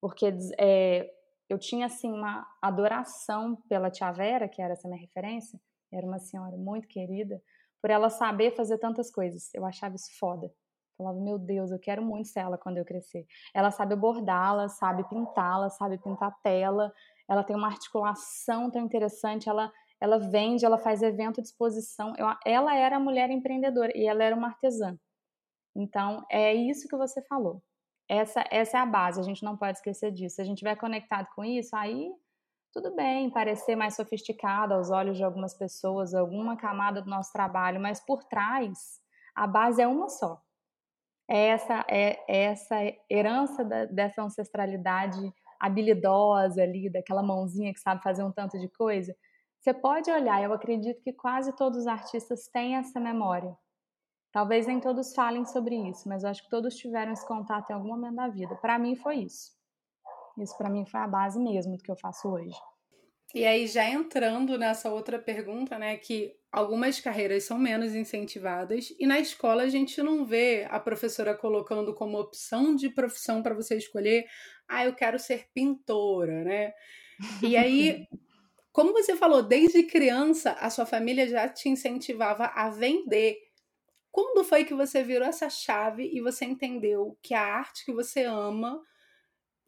Porque 0.00 0.30
é, 0.58 1.10
eu 1.48 1.58
tinha, 1.58 1.86
assim, 1.86 2.12
uma 2.12 2.46
adoração 2.60 3.56
pela 3.68 3.90
tia 3.90 4.12
Vera, 4.12 4.48
que 4.48 4.60
era 4.60 4.74
essa 4.74 4.86
minha 4.86 5.00
referência, 5.00 5.58
era 5.90 6.06
uma 6.06 6.18
senhora 6.18 6.56
muito 6.56 6.88
querida, 6.88 7.42
por 7.84 7.90
ela 7.90 8.08
saber 8.08 8.56
fazer 8.56 8.78
tantas 8.78 9.10
coisas. 9.10 9.52
Eu 9.52 9.62
achava 9.66 9.94
isso 9.94 10.08
foda. 10.18 10.50
Falava, 10.96 11.20
meu 11.20 11.38
Deus, 11.38 11.70
eu 11.70 11.78
quero 11.78 12.02
muito 12.02 12.28
ser 12.28 12.40
ela 12.40 12.56
quando 12.56 12.78
eu 12.78 12.84
crescer. 12.84 13.26
Ela 13.52 13.70
sabe 13.70 13.94
bordá-la, 13.94 14.70
sabe 14.70 15.06
pintá-la, 15.06 15.68
sabe 15.68 15.98
pintar 15.98 16.34
tela. 16.42 16.90
Ela 17.28 17.44
tem 17.44 17.54
uma 17.54 17.66
articulação 17.66 18.70
tão 18.70 18.80
interessante. 18.80 19.50
Ela, 19.50 19.70
ela 20.00 20.16
vende, 20.16 20.64
ela 20.64 20.78
faz 20.78 21.02
evento 21.02 21.42
de 21.42 21.48
exposição. 21.48 22.14
Eu, 22.16 22.26
ela 22.46 22.74
era 22.74 22.98
mulher 22.98 23.28
empreendedora 23.28 23.92
e 23.94 24.06
ela 24.06 24.24
era 24.24 24.34
uma 24.34 24.48
artesã. 24.48 24.98
Então, 25.76 26.24
é 26.30 26.54
isso 26.54 26.88
que 26.88 26.96
você 26.96 27.20
falou. 27.20 27.62
Essa, 28.08 28.46
essa 28.50 28.78
é 28.78 28.80
a 28.80 28.86
base, 28.86 29.20
a 29.20 29.24
gente 29.24 29.44
não 29.44 29.58
pode 29.58 29.76
esquecer 29.76 30.10
disso. 30.10 30.36
Se 30.36 30.40
a 30.40 30.44
gente 30.46 30.54
estiver 30.54 30.76
conectado 30.76 31.28
com 31.36 31.44
isso, 31.44 31.76
aí 31.76 32.10
tudo 32.74 32.90
bem 32.90 33.30
parecer 33.30 33.76
mais 33.76 33.94
sofisticado 33.94 34.74
aos 34.74 34.90
olhos 34.90 35.16
de 35.16 35.22
algumas 35.22 35.54
pessoas, 35.54 36.12
alguma 36.12 36.56
camada 36.56 37.00
do 37.00 37.08
nosso 37.08 37.32
trabalho, 37.32 37.80
mas 37.80 38.00
por 38.04 38.24
trás 38.24 39.00
a 39.32 39.46
base 39.46 39.80
é 39.80 39.86
uma 39.86 40.08
só. 40.08 40.42
É 41.30 41.46
essa 41.50 41.84
é, 41.88 42.18
é 42.28 42.42
essa 42.46 42.74
herança 43.08 43.64
da, 43.64 43.84
dessa 43.84 44.22
ancestralidade 44.22 45.32
habilidosa 45.58 46.64
ali, 46.64 46.90
daquela 46.90 47.22
mãozinha 47.22 47.72
que 47.72 47.78
sabe 47.78 48.02
fazer 48.02 48.24
um 48.24 48.32
tanto 48.32 48.58
de 48.58 48.68
coisa. 48.68 49.14
Você 49.60 49.72
pode 49.72 50.10
olhar, 50.10 50.42
eu 50.42 50.52
acredito 50.52 51.00
que 51.00 51.12
quase 51.12 51.54
todos 51.54 51.78
os 51.78 51.86
artistas 51.86 52.48
têm 52.48 52.74
essa 52.74 52.98
memória. 52.98 53.56
Talvez 54.32 54.66
nem 54.66 54.80
todos 54.80 55.14
falem 55.14 55.44
sobre 55.44 55.76
isso, 55.76 56.08
mas 56.08 56.24
eu 56.24 56.28
acho 56.28 56.42
que 56.42 56.50
todos 56.50 56.74
tiveram 56.74 57.12
esse 57.12 57.26
contato 57.26 57.70
em 57.70 57.72
algum 57.72 57.90
momento 57.90 58.16
da 58.16 58.28
vida. 58.28 58.56
Para 58.56 58.80
mim 58.80 58.96
foi 58.96 59.18
isso. 59.18 59.52
Isso 60.38 60.56
para 60.56 60.70
mim 60.70 60.84
foi 60.86 61.00
a 61.00 61.06
base 61.06 61.38
mesmo 61.38 61.76
do 61.76 61.82
que 61.82 61.90
eu 61.90 61.96
faço 61.96 62.28
hoje. 62.28 62.54
E 63.34 63.44
aí, 63.44 63.66
já 63.66 63.88
entrando 63.90 64.56
nessa 64.56 64.92
outra 64.92 65.18
pergunta, 65.18 65.76
né, 65.76 65.96
que 65.96 66.36
algumas 66.52 67.00
carreiras 67.00 67.42
são 67.42 67.58
menos 67.58 67.92
incentivadas 67.92 68.94
e 68.96 69.06
na 69.08 69.18
escola 69.18 69.64
a 69.64 69.68
gente 69.68 70.00
não 70.00 70.24
vê 70.24 70.68
a 70.70 70.78
professora 70.78 71.36
colocando 71.36 71.92
como 71.94 72.16
opção 72.16 72.76
de 72.76 72.88
profissão 72.88 73.42
para 73.42 73.52
você 73.54 73.76
escolher, 73.76 74.24
ah, 74.68 74.84
eu 74.84 74.94
quero 74.94 75.18
ser 75.18 75.48
pintora, 75.52 76.44
né? 76.44 76.72
E 77.42 77.56
aí, 77.56 78.06
como 78.70 78.92
você 78.92 79.16
falou, 79.16 79.42
desde 79.42 79.82
criança 79.82 80.52
a 80.52 80.70
sua 80.70 80.86
família 80.86 81.26
já 81.26 81.48
te 81.48 81.68
incentivava 81.68 82.46
a 82.46 82.70
vender. 82.70 83.36
Quando 84.12 84.44
foi 84.44 84.64
que 84.64 84.74
você 84.74 85.02
virou 85.02 85.26
essa 85.26 85.50
chave 85.50 86.08
e 86.12 86.20
você 86.20 86.44
entendeu 86.44 87.18
que 87.20 87.34
a 87.34 87.42
arte 87.42 87.84
que 87.84 87.92
você 87.92 88.22
ama 88.22 88.80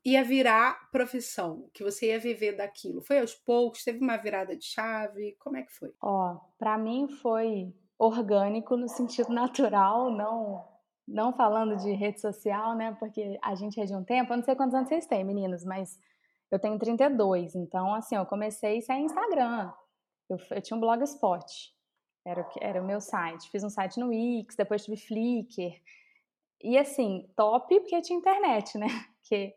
ia 0.06 0.22
virar 0.22 0.88
profissão, 0.92 1.68
que 1.74 1.82
você 1.82 2.06
ia 2.06 2.20
viver 2.20 2.56
daquilo? 2.56 3.02
Foi 3.02 3.18
aos 3.18 3.34
poucos? 3.34 3.82
Teve 3.82 3.98
uma 3.98 4.16
virada 4.16 4.56
de 4.56 4.64
chave? 4.64 5.36
Como 5.40 5.56
é 5.56 5.62
que 5.62 5.72
foi? 5.72 5.92
Ó, 6.00 6.36
para 6.56 6.78
mim 6.78 7.08
foi 7.08 7.74
orgânico 7.98 8.76
no 8.76 8.88
sentido 8.88 9.30
natural, 9.34 10.10
não 10.10 10.64
não 11.08 11.32
falando 11.32 11.76
de 11.76 11.92
rede 11.92 12.20
social, 12.20 12.74
né? 12.74 12.96
Porque 12.98 13.38
a 13.40 13.54
gente 13.54 13.80
é 13.80 13.84
de 13.84 13.94
um 13.94 14.02
tempo, 14.02 14.32
eu 14.32 14.38
não 14.38 14.44
sei 14.44 14.56
quantos 14.56 14.74
anos 14.74 14.88
vocês 14.88 15.06
têm, 15.06 15.22
meninos, 15.22 15.64
mas 15.64 16.00
eu 16.50 16.58
tenho 16.58 16.76
32, 16.78 17.54
então 17.54 17.94
assim, 17.94 18.16
eu 18.16 18.26
comecei 18.26 18.80
sem 18.80 19.04
Instagram. 19.04 19.72
Eu, 20.28 20.36
eu 20.50 20.60
tinha 20.60 20.76
um 20.76 20.80
blogspot, 20.80 21.46
era, 22.24 22.48
era 22.60 22.82
o 22.82 22.84
meu 22.84 23.00
site. 23.00 23.48
Fiz 23.50 23.62
um 23.62 23.70
site 23.70 24.00
no 24.00 24.08
Wix, 24.08 24.56
depois 24.56 24.84
tive 24.84 24.96
Flickr. 24.96 25.80
E 26.62 26.76
assim, 26.76 27.28
top 27.36 27.80
porque 27.80 28.02
tinha 28.02 28.18
internet, 28.18 28.76
né? 28.78 28.86
Que 29.28 29.52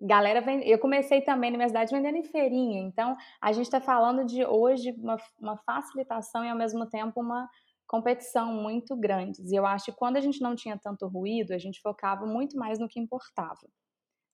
galera 0.00 0.40
vem. 0.40 0.66
Eu 0.68 0.78
comecei 0.78 1.20
também 1.22 1.50
na 1.50 1.56
minha 1.56 1.68
cidade 1.68 1.94
vendendo 1.94 2.16
em 2.16 2.24
feirinha. 2.24 2.80
Então, 2.80 3.16
a 3.40 3.52
gente 3.52 3.66
está 3.66 3.80
falando 3.80 4.24
de 4.24 4.44
hoje 4.44 4.92
uma, 4.92 5.16
uma 5.40 5.56
facilitação 5.58 6.44
e 6.44 6.48
ao 6.48 6.56
mesmo 6.56 6.86
tempo 6.86 7.20
uma 7.20 7.48
competição 7.86 8.52
muito 8.52 8.96
grandes. 8.96 9.50
E 9.50 9.56
eu 9.56 9.64
acho 9.64 9.86
que 9.86 9.92
quando 9.92 10.16
a 10.16 10.20
gente 10.20 10.40
não 10.40 10.54
tinha 10.54 10.76
tanto 10.76 11.06
ruído, 11.06 11.52
a 11.52 11.58
gente 11.58 11.80
focava 11.80 12.26
muito 12.26 12.56
mais 12.56 12.78
no 12.78 12.88
que 12.88 13.00
importava. 13.00 13.66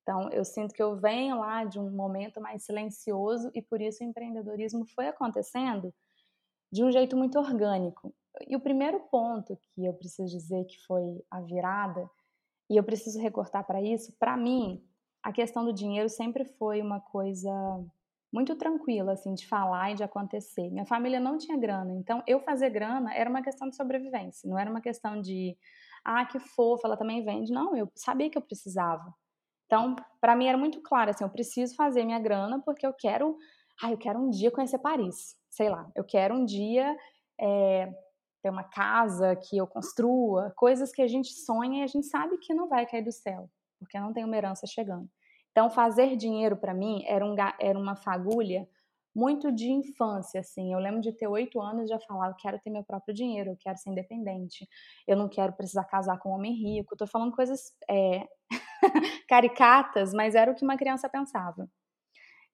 Então, 0.03 0.29
eu 0.31 0.45
sinto 0.45 0.75
que 0.75 0.83
eu 0.83 0.97
venho 0.97 1.39
lá 1.39 1.65
de 1.65 1.79
um 1.79 1.91
momento 1.91 2.41
mais 2.41 2.65
silencioso 2.65 3.51
e 3.55 3.63
por 3.63 3.81
isso 3.81 4.03
o 4.03 4.07
empreendedorismo 4.07 4.85
foi 4.95 5.07
acontecendo 5.07 5.95
de 6.73 6.83
um 6.83 6.91
jeito 6.91 7.17
muito 7.17 7.39
orgânico. 7.39 8.13
E 8.49 8.57
o 8.57 8.61
primeiro 8.61 8.99
ponto 9.11 9.57
que 9.75 9.85
eu 9.85 9.93
preciso 9.93 10.29
dizer 10.37 10.65
que 10.65 10.79
foi 10.87 11.23
a 11.31 11.41
virada, 11.41 12.11
e 12.71 12.77
eu 12.77 12.83
preciso 12.83 13.21
recortar 13.21 13.67
para 13.67 13.83
isso, 13.83 14.17
para 14.19 14.37
mim, 14.37 14.83
a 15.23 15.33
questão 15.33 15.65
do 15.65 15.73
dinheiro 15.73 16.09
sempre 16.09 16.45
foi 16.45 16.81
uma 16.81 17.01
coisa 17.01 17.51
muito 18.33 18.57
tranquila, 18.57 19.13
assim, 19.13 19.35
de 19.35 19.47
falar 19.47 19.93
e 19.93 19.95
de 19.95 20.03
acontecer. 20.03 20.71
Minha 20.71 20.87
família 20.87 21.21
não 21.21 21.37
tinha 21.37 21.57
grana, 21.57 21.93
então 21.93 22.23
eu 22.27 22.41
fazer 22.41 22.71
grana 22.71 23.15
era 23.15 23.29
uma 23.29 23.43
questão 23.43 23.69
de 23.69 23.77
sobrevivência, 23.77 24.49
não 24.49 24.59
era 24.59 24.71
uma 24.71 24.81
questão 24.81 25.21
de, 25.21 25.57
ah, 26.05 26.25
que 26.25 26.41
fofa, 26.41 26.89
ela 26.89 26.97
também 26.97 27.23
vende. 27.23 27.53
Não, 27.53 27.77
eu 27.77 27.91
sabia 27.95 28.31
que 28.31 28.39
eu 28.39 28.43
precisava. 28.43 29.15
Então, 29.67 29.95
para 30.21 30.35
mim 30.35 30.47
era 30.47 30.59
muito 30.59 30.81
claro, 30.81 31.11
assim, 31.11 31.25
eu 31.25 31.31
preciso 31.31 31.75
fazer 31.75 32.05
minha 32.05 32.19
grana 32.19 32.61
porque 32.65 32.87
eu 32.87 32.93
quero, 32.93 33.37
ah, 33.83 33.91
eu 33.91 33.99
quero 33.99 34.19
um 34.19 34.31
dia 34.31 34.51
conhecer 34.51 34.79
Paris, 34.79 35.37
sei 35.51 35.69
lá, 35.69 35.91
eu 35.95 36.05
quero 36.05 36.35
um 36.35 36.45
dia 36.45 36.97
é, 37.39 37.93
ter 38.43 38.51
uma 38.51 38.65
casa 38.65 39.37
que 39.37 39.57
eu 39.57 39.67
construa, 39.67 40.53
coisas 40.57 40.91
que 40.91 41.03
a 41.03 41.07
gente 41.07 41.33
sonha 41.33 41.81
e 41.81 41.85
a 41.85 41.87
gente 41.87 42.07
sabe 42.07 42.39
que 42.39 42.53
não 42.53 42.69
vai 42.69 42.87
cair 42.87 43.05
do 43.05 43.13
céu, 43.13 43.49
porque 43.83 43.99
não 43.99 44.13
tem 44.13 44.25
uma 44.25 44.37
herança 44.37 44.67
chegando. 44.67 45.09
Então, 45.51 45.69
fazer 45.69 46.17
dinheiro 46.17 46.57
para 46.57 46.73
mim 46.73 47.05
era, 47.07 47.25
um, 47.25 47.35
era 47.61 47.79
uma 47.79 47.95
fagulha 47.95 48.67
muito 49.15 49.53
de 49.53 49.71
infância, 49.71 50.41
assim. 50.41 50.73
Eu 50.73 50.79
lembro 50.79 51.01
de 51.01 51.13
ter 51.13 51.27
oito 51.29 51.61
anos 51.61 51.89
já 51.89 51.99
falar, 52.01 52.29
eu 52.29 52.35
quero 52.35 52.59
ter 52.61 52.71
meu 52.71 52.83
próprio 52.83 53.15
dinheiro, 53.15 53.51
eu 53.51 53.57
quero 53.61 53.77
ser 53.77 53.91
independente, 53.91 54.67
eu 55.07 55.17
não 55.17 55.29
quero 55.29 55.53
precisar 55.53 55.85
casar 55.85 56.19
com 56.19 56.31
um 56.31 56.33
homem 56.33 56.55
rico. 56.55 56.97
Tô 56.97 57.07
falando 57.07 57.35
coisas 57.35 57.75
é, 57.89 58.27
caricatas, 59.29 60.13
mas 60.15 60.35
era 60.35 60.51
o 60.51 60.55
que 60.55 60.65
uma 60.65 60.77
criança 60.77 61.09
pensava. 61.09 61.69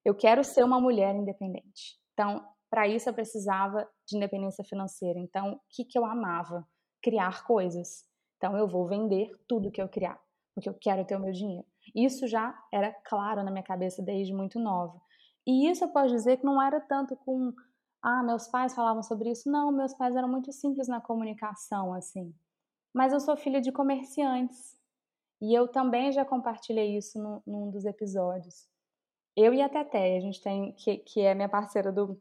Eu 0.05 0.15
quero 0.15 0.43
ser 0.43 0.65
uma 0.65 0.81
mulher 0.81 1.15
independente. 1.15 1.97
Então, 2.13 2.45
para 2.71 2.87
isso 2.89 3.09
eu 3.09 3.15
precisava 3.15 3.89
de 4.07 4.17
independência 4.17 4.65
financeira. 4.65 5.19
Então, 5.19 5.53
o 5.53 5.61
que, 5.71 5.85
que 5.85 5.99
eu 5.99 6.05
amava? 6.05 6.67
Criar 7.03 7.45
coisas. 7.45 8.05
Então, 8.37 8.57
eu 8.57 8.69
vou 8.69 8.87
vender 8.87 9.31
tudo 9.47 9.71
que 9.71 9.81
eu 9.81 9.89
criar, 9.89 10.19
porque 10.59 10.69
eu 10.69 10.75
quero 10.75 11.05
ter 11.05 11.15
o 11.15 11.21
meu 11.21 11.31
dinheiro. 11.31 11.65
Isso 11.95 12.27
já 12.27 12.53
era 12.73 12.93
claro 13.05 13.45
na 13.45 13.51
minha 13.51 13.63
cabeça 13.63 14.03
desde 14.03 14.35
muito 14.35 14.59
nova. 14.59 15.01
E 15.47 15.71
isso 15.71 15.85
eu 15.85 15.89
posso 15.89 16.09
dizer 16.09 16.39
que 16.39 16.45
não 16.45 16.61
era 16.61 16.81
tanto 16.81 17.15
com, 17.17 17.53
ah, 18.03 18.25
meus 18.25 18.49
pais 18.49 18.75
falavam 18.75 19.03
sobre 19.03 19.31
isso. 19.31 19.49
Não, 19.49 19.71
meus 19.71 19.95
pais 19.95 20.17
eram 20.17 20.29
muito 20.29 20.53
simples 20.53 20.89
na 20.89 21.01
comunicação, 21.01 21.95
assim. 21.95 22.35
Mas 22.93 23.13
eu 23.13 23.21
sou 23.21 23.37
filha 23.37 23.61
de 23.61 23.71
comerciantes. 23.71 24.77
E 25.41 25.55
eu 25.55 25.69
também 25.69 26.11
já 26.11 26.25
compartilhei 26.25 26.97
isso 26.97 27.23
no, 27.23 27.41
num 27.47 27.71
dos 27.71 27.85
episódios. 27.85 28.69
Eu 29.37 29.55
e 29.55 29.63
a 29.63 29.69
Teté, 29.69 30.17
a 30.17 30.21
gente 30.21 30.43
tem, 30.43 30.73
que, 30.73 30.97
que 30.97 31.21
é 31.21 31.37
minha 31.37 31.49
parceira 31.49 31.93
do, 31.93 32.21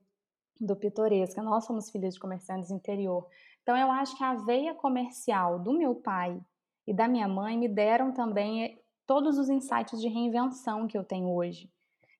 do 0.62 0.76
Pitoresca, 0.76 1.42
nós 1.42 1.66
somos 1.66 1.90
filhas 1.90 2.14
de 2.14 2.20
comerciantes 2.20 2.70
interior. 2.70 3.28
Então 3.64 3.76
eu 3.76 3.90
acho 3.90 4.16
que 4.16 4.24
a 4.24 4.36
veia 4.36 4.76
comercial 4.76 5.58
do 5.58 5.74
meu 5.74 5.96
pai 5.96 6.40
e 6.88 6.94
da 6.94 7.08
minha 7.08 7.28
mãe 7.28 7.58
me 7.58 7.68
deram 7.68 8.14
também 8.14 8.80
todos 9.06 9.38
os 9.38 9.50
insights 9.50 10.00
de 10.00 10.08
reinvenção 10.08 10.88
que 10.88 10.98
eu 10.98 11.04
tenho 11.04 11.30
hoje. 11.30 11.70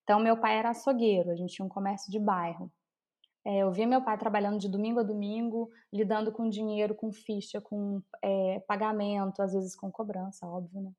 Então, 0.04 0.20
meu 0.20 0.36
pai 0.36 0.58
era 0.58 0.70
açougueiro, 0.70 1.30
a 1.30 1.34
gente 1.34 1.54
tinha 1.54 1.66
um 1.66 1.68
comércio 1.68 2.10
de 2.10 2.18
bairro. 2.18 2.70
É, 3.44 3.58
eu 3.58 3.70
via 3.70 3.86
meu 3.86 4.02
pai 4.02 4.18
trabalhando 4.18 4.58
de 4.58 4.68
domingo 4.68 5.00
a 5.00 5.02
domingo, 5.02 5.70
lidando 5.92 6.32
com 6.32 6.48
dinheiro, 6.48 6.94
com 6.94 7.12
ficha, 7.12 7.60
com 7.60 8.02
é, 8.22 8.60
pagamento, 8.66 9.40
às 9.40 9.52
vezes 9.52 9.74
com 9.74 9.90
cobrança, 9.90 10.46
óbvio, 10.46 10.82
né? 10.82 10.92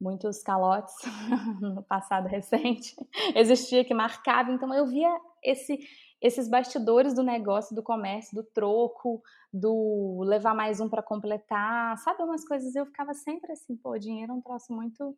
Muitos 0.00 0.42
calotes 0.42 0.94
no 1.60 1.82
passado 1.82 2.26
recente 2.26 2.94
existia 3.34 3.84
que 3.84 3.94
marcava, 3.94 4.50
então 4.50 4.72
eu 4.74 4.86
via 4.86 5.08
esse, 5.42 5.78
esses 6.24 6.48
bastidores 6.48 7.12
do 7.12 7.22
negócio, 7.22 7.76
do 7.76 7.82
comércio, 7.82 8.34
do 8.34 8.42
troco, 8.42 9.22
do 9.52 10.22
levar 10.22 10.54
mais 10.54 10.80
um 10.80 10.88
para 10.88 11.02
completar, 11.02 11.98
sabe? 11.98 12.22
Umas 12.22 12.48
coisas 12.48 12.74
eu 12.74 12.86
ficava 12.86 13.12
sempre 13.12 13.52
assim, 13.52 13.76
pô, 13.76 13.98
dinheiro 13.98 14.32
é 14.32 14.34
um 14.34 14.40
troço 14.40 14.72
muito 14.72 15.14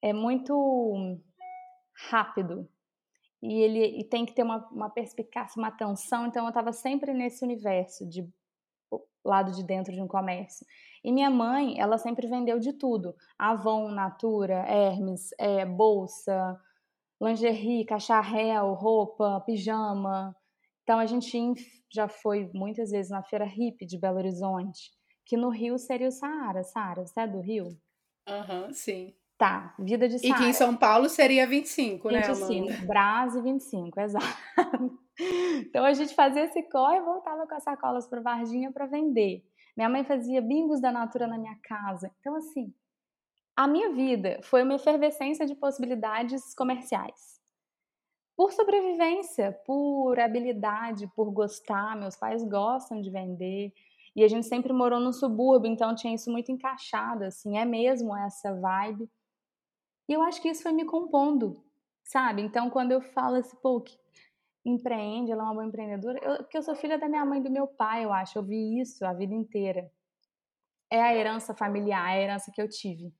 é 0.00 0.12
muito 0.12 1.18
rápido. 2.08 2.68
E 3.42 3.52
ele 3.52 3.98
e 3.98 4.04
tem 4.04 4.24
que 4.24 4.32
ter 4.32 4.44
uma, 4.44 4.64
uma 4.68 4.88
perspicácia, 4.88 5.58
uma 5.58 5.68
atenção, 5.68 6.28
então 6.28 6.44
eu 6.44 6.50
estava 6.50 6.72
sempre 6.72 7.12
nesse 7.12 7.44
universo 7.44 8.08
de 8.08 8.24
lado 9.24 9.50
de 9.50 9.64
dentro 9.64 9.92
de 9.92 10.00
um 10.00 10.06
comércio. 10.06 10.64
E 11.02 11.10
minha 11.10 11.30
mãe, 11.30 11.80
ela 11.80 11.98
sempre 11.98 12.28
vendeu 12.28 12.60
de 12.60 12.72
tudo: 12.72 13.12
Avon, 13.36 13.90
Natura, 13.90 14.64
Hermes, 14.68 15.30
é, 15.36 15.66
bolsa, 15.66 16.56
lingerie, 17.20 17.84
cacharel, 17.84 18.72
roupa, 18.74 19.40
pijama. 19.44 20.34
Então 20.82 20.98
a 20.98 21.06
gente 21.06 21.54
já 21.92 22.08
foi 22.08 22.50
muitas 22.54 22.90
vezes 22.90 23.10
na 23.10 23.22
feira 23.22 23.44
hippie 23.44 23.86
de 23.86 23.98
Belo 23.98 24.18
Horizonte, 24.18 24.90
que 25.24 25.36
no 25.36 25.50
Rio 25.50 25.78
seria 25.78 26.08
o 26.08 26.12
Saara. 26.12 26.62
Saara, 26.62 27.06
você 27.06 27.20
é 27.20 27.26
do 27.26 27.40
Rio? 27.40 27.68
Aham, 28.26 28.66
uhum, 28.66 28.72
sim. 28.72 29.14
Tá, 29.36 29.74
vida 29.78 30.08
de 30.08 30.18
Saara. 30.18 30.34
E 30.34 30.36
que 30.36 30.50
em 30.50 30.52
São 30.52 30.76
Paulo 30.76 31.08
seria 31.08 31.46
25, 31.46 32.08
25 32.08 32.50
né, 32.50 32.66
25, 32.66 32.86
Brás 32.86 33.36
e 33.36 33.42
25, 33.42 34.00
exato. 34.00 34.26
Então 35.60 35.84
a 35.84 35.92
gente 35.92 36.14
fazia 36.14 36.44
esse 36.44 36.62
corre 36.64 36.98
e 36.98 37.02
voltava 37.02 37.46
com 37.46 37.54
as 37.54 37.62
sacolas 37.62 38.06
para 38.08 38.20
Varginha 38.20 38.72
para 38.72 38.86
vender. 38.86 39.44
Minha 39.76 39.88
mãe 39.88 40.04
fazia 40.04 40.40
bingos 40.40 40.80
da 40.80 40.90
Natura 40.90 41.28
na 41.28 41.38
minha 41.38 41.56
casa. 41.62 42.10
Então, 42.18 42.34
assim, 42.34 42.74
a 43.58 43.66
minha 43.66 43.90
vida 43.90 44.38
foi 44.40 44.62
uma 44.62 44.76
efervescência 44.76 45.44
de 45.44 45.52
possibilidades 45.52 46.54
comerciais 46.54 47.40
por 48.36 48.52
sobrevivência, 48.52 49.50
por 49.66 50.16
habilidade, 50.20 51.08
por 51.08 51.28
gostar. 51.32 51.96
Meus 51.96 52.14
pais 52.14 52.44
gostam 52.44 53.00
de 53.00 53.10
vender. 53.10 53.72
E 54.14 54.22
a 54.22 54.28
gente 54.28 54.46
sempre 54.46 54.72
morou 54.72 55.00
no 55.00 55.12
subúrbio, 55.12 55.68
então 55.68 55.92
tinha 55.92 56.14
isso 56.14 56.30
muito 56.30 56.52
encaixado, 56.52 57.24
assim, 57.24 57.58
é 57.58 57.64
mesmo 57.64 58.16
essa 58.16 58.54
vibe. 58.54 59.10
E 60.08 60.12
eu 60.12 60.22
acho 60.22 60.40
que 60.40 60.48
isso 60.48 60.62
foi 60.62 60.70
me 60.70 60.84
compondo, 60.84 61.60
sabe? 62.04 62.42
Então, 62.42 62.70
quando 62.70 62.92
eu 62.92 63.00
falo 63.00 63.38
assim, 63.38 63.56
pô, 63.56 63.80
que 63.80 63.98
empreende, 64.64 65.32
ela 65.32 65.42
é 65.42 65.44
uma 65.46 65.54
boa 65.54 65.66
empreendedora, 65.66 66.20
eu, 66.22 66.36
porque 66.36 66.58
eu 66.58 66.62
sou 66.62 66.76
filha 66.76 66.96
da 66.96 67.08
minha 67.08 67.24
mãe 67.24 67.40
e 67.40 67.42
do 67.42 67.50
meu 67.50 67.66
pai, 67.66 68.04
eu 68.04 68.12
acho, 68.12 68.38
eu 68.38 68.42
vi 68.44 68.78
isso 68.80 69.04
a 69.04 69.12
vida 69.12 69.34
inteira. 69.34 69.90
É 70.88 71.02
a 71.02 71.12
herança 71.12 71.52
familiar, 71.52 72.08
é 72.14 72.20
a 72.20 72.22
herança 72.22 72.52
que 72.52 72.62
eu 72.62 72.68
tive 72.68 73.12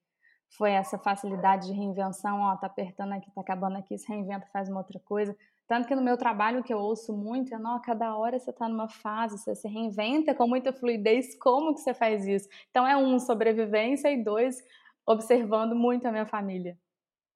foi 0.51 0.73
essa 0.73 0.99
facilidade 0.99 1.67
de 1.67 1.73
reinvenção, 1.73 2.41
ó, 2.41 2.57
tá 2.57 2.67
apertando 2.67 3.13
aqui, 3.13 3.31
tá 3.31 3.41
acabando 3.41 3.77
aqui, 3.77 3.99
se 3.99 4.09
reinventa, 4.09 4.47
faz 4.53 4.69
uma 4.69 4.79
outra 4.81 4.99
coisa. 5.01 5.37
Tanto 5.67 5.87
que 5.87 5.95
no 5.95 6.01
meu 6.01 6.17
trabalho, 6.17 6.63
que 6.63 6.73
eu 6.73 6.79
ouço 6.79 7.15
muito 7.15 7.55
é, 7.55 7.59
não, 7.59 7.81
cada 7.81 8.17
hora 8.17 8.39
você 8.39 8.51
tá 8.53 8.67
numa 8.67 8.89
fase, 8.89 9.37
você 9.37 9.55
se 9.55 9.69
reinventa 9.69 10.35
com 10.35 10.49
muita 10.49 10.73
fluidez, 10.73 11.39
como 11.39 11.75
que 11.75 11.81
você 11.81 11.93
faz 11.93 12.27
isso? 12.27 12.49
Então 12.71 12.87
é 12.87 12.97
um, 12.97 13.19
sobrevivência, 13.19 14.11
e 14.11 14.25
dois, 14.25 14.65
observando 15.07 15.75
muito 15.75 16.09
a 16.09 16.11
minha 16.11 16.25
família. 16.25 16.79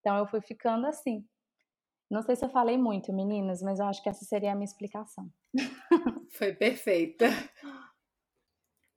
Então 0.00 0.16
eu 0.16 0.26
fui 0.26 0.40
ficando 0.40 0.86
assim. 0.86 1.24
Não 2.10 2.22
sei 2.22 2.34
se 2.36 2.44
eu 2.44 2.48
falei 2.48 2.76
muito, 2.76 3.12
meninas, 3.12 3.62
mas 3.62 3.78
eu 3.78 3.86
acho 3.86 4.02
que 4.02 4.08
essa 4.08 4.24
seria 4.24 4.52
a 4.52 4.54
minha 4.54 4.64
explicação. 4.64 5.30
Foi 6.32 6.52
perfeita. 6.54 7.26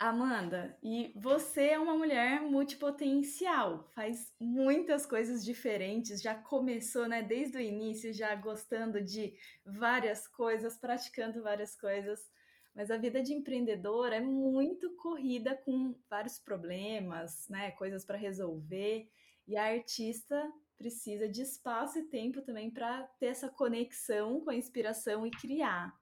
Amanda, 0.10 0.78
e 0.84 1.12
você 1.16 1.70
é 1.70 1.80
uma 1.80 1.98
mulher 1.98 2.42
multipotencial, 2.42 3.90
faz 3.94 4.34
muitas 4.40 5.06
coisas 5.06 5.44
diferentes, 5.44 6.22
já 6.22 6.36
começou, 6.36 7.08
né, 7.08 7.24
desde 7.24 7.58
o 7.58 7.62
início, 7.62 8.14
já 8.14 8.36
gostando 8.36 9.02
de 9.02 9.34
várias 9.66 10.28
coisas, 10.28 10.78
praticando 10.78 11.42
várias 11.42 11.76
coisas, 11.76 12.32
mas 12.74 12.92
a 12.92 12.98
vida 12.98 13.22
de 13.22 13.34
empreendedora 13.34 14.18
é 14.18 14.22
muito 14.22 14.96
corrida 14.96 15.56
com 15.56 15.96
vários 16.10 16.38
problemas, 16.38 17.48
né, 17.50 17.72
coisas 17.72 18.06
para 18.06 18.18
resolver, 18.18 19.10
e 19.48 19.58
a 19.58 19.66
artista 19.66 20.52
precisa 20.78 21.28
de 21.28 21.42
espaço 21.42 22.00
e 22.00 22.04
tempo 22.04 22.42
também 22.42 22.70
para 22.70 23.04
ter 23.20 23.28
essa 23.28 23.50
conexão 23.50 24.42
com 24.42 24.50
a 24.50 24.56
inspiração 24.56 25.26
e 25.26 25.32
criar. 25.32 25.94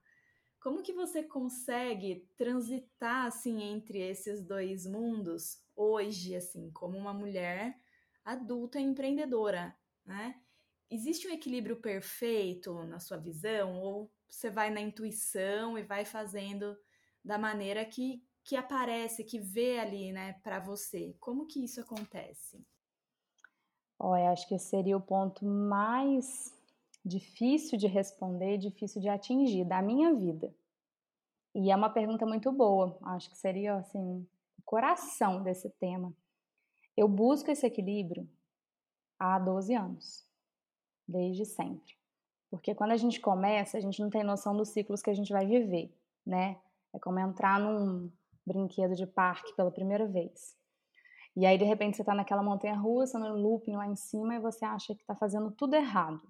Como 0.64 0.82
que 0.82 0.94
você 0.94 1.22
consegue 1.22 2.26
transitar 2.38 3.26
assim 3.26 3.62
entre 3.62 3.98
esses 3.98 4.42
dois 4.42 4.86
mundos 4.86 5.62
hoje, 5.76 6.34
assim, 6.34 6.70
como 6.70 6.96
uma 6.96 7.12
mulher 7.12 7.78
adulta 8.24 8.80
empreendedora, 8.80 9.76
né? 10.06 10.40
Existe 10.90 11.28
um 11.28 11.32
equilíbrio 11.32 11.76
perfeito 11.76 12.82
na 12.84 12.98
sua 12.98 13.18
visão 13.18 13.78
ou 13.78 14.10
você 14.26 14.48
vai 14.48 14.70
na 14.70 14.80
intuição 14.80 15.78
e 15.78 15.82
vai 15.82 16.06
fazendo 16.06 16.74
da 17.22 17.36
maneira 17.36 17.84
que, 17.84 18.24
que 18.42 18.56
aparece, 18.56 19.22
que 19.22 19.38
vê 19.38 19.78
ali, 19.78 20.12
né, 20.12 20.40
para 20.42 20.60
você? 20.60 21.14
Como 21.20 21.46
que 21.46 21.62
isso 21.62 21.82
acontece? 21.82 22.66
Olha, 23.98 24.30
acho 24.30 24.48
que 24.48 24.58
seria 24.58 24.96
o 24.96 25.02
ponto 25.02 25.44
mais 25.44 26.54
difícil 27.04 27.78
de 27.78 27.86
responder, 27.86 28.58
difícil 28.58 29.00
de 29.00 29.08
atingir 29.08 29.64
da 29.64 29.82
minha 29.82 30.14
vida. 30.14 30.54
E 31.54 31.70
é 31.70 31.76
uma 31.76 31.90
pergunta 31.90 32.24
muito 32.24 32.50
boa. 32.50 32.98
Acho 33.02 33.30
que 33.30 33.36
seria 33.36 33.76
assim, 33.76 34.26
o 34.58 34.62
coração 34.64 35.42
desse 35.42 35.70
tema. 35.70 36.12
Eu 36.96 37.08
busco 37.08 37.50
esse 37.50 37.66
equilíbrio 37.66 38.28
há 39.18 39.38
12 39.38 39.74
anos, 39.74 40.26
desde 41.06 41.44
sempre. 41.44 41.94
Porque 42.50 42.74
quando 42.74 42.92
a 42.92 42.96
gente 42.96 43.20
começa, 43.20 43.76
a 43.76 43.80
gente 43.80 44.00
não 44.00 44.10
tem 44.10 44.22
noção 44.22 44.56
dos 44.56 44.70
ciclos 44.70 45.02
que 45.02 45.10
a 45.10 45.14
gente 45.14 45.32
vai 45.32 45.46
viver, 45.46 45.92
né? 46.24 46.60
É 46.92 46.98
como 46.98 47.18
entrar 47.18 47.58
num 47.58 48.10
brinquedo 48.46 48.94
de 48.94 49.06
parque 49.06 49.54
pela 49.56 49.70
primeira 49.70 50.06
vez. 50.06 50.56
E 51.36 51.44
aí, 51.44 51.58
de 51.58 51.64
repente, 51.64 51.96
você 51.96 52.02
está 52.02 52.14
naquela 52.14 52.42
montanha 52.42 52.76
russa, 52.76 53.18
no 53.18 53.36
looping 53.36 53.74
lá 53.74 53.88
em 53.88 53.96
cima, 53.96 54.36
e 54.36 54.38
você 54.38 54.64
acha 54.64 54.94
que 54.94 55.00
está 55.00 55.16
fazendo 55.16 55.50
tudo 55.50 55.74
errado. 55.74 56.22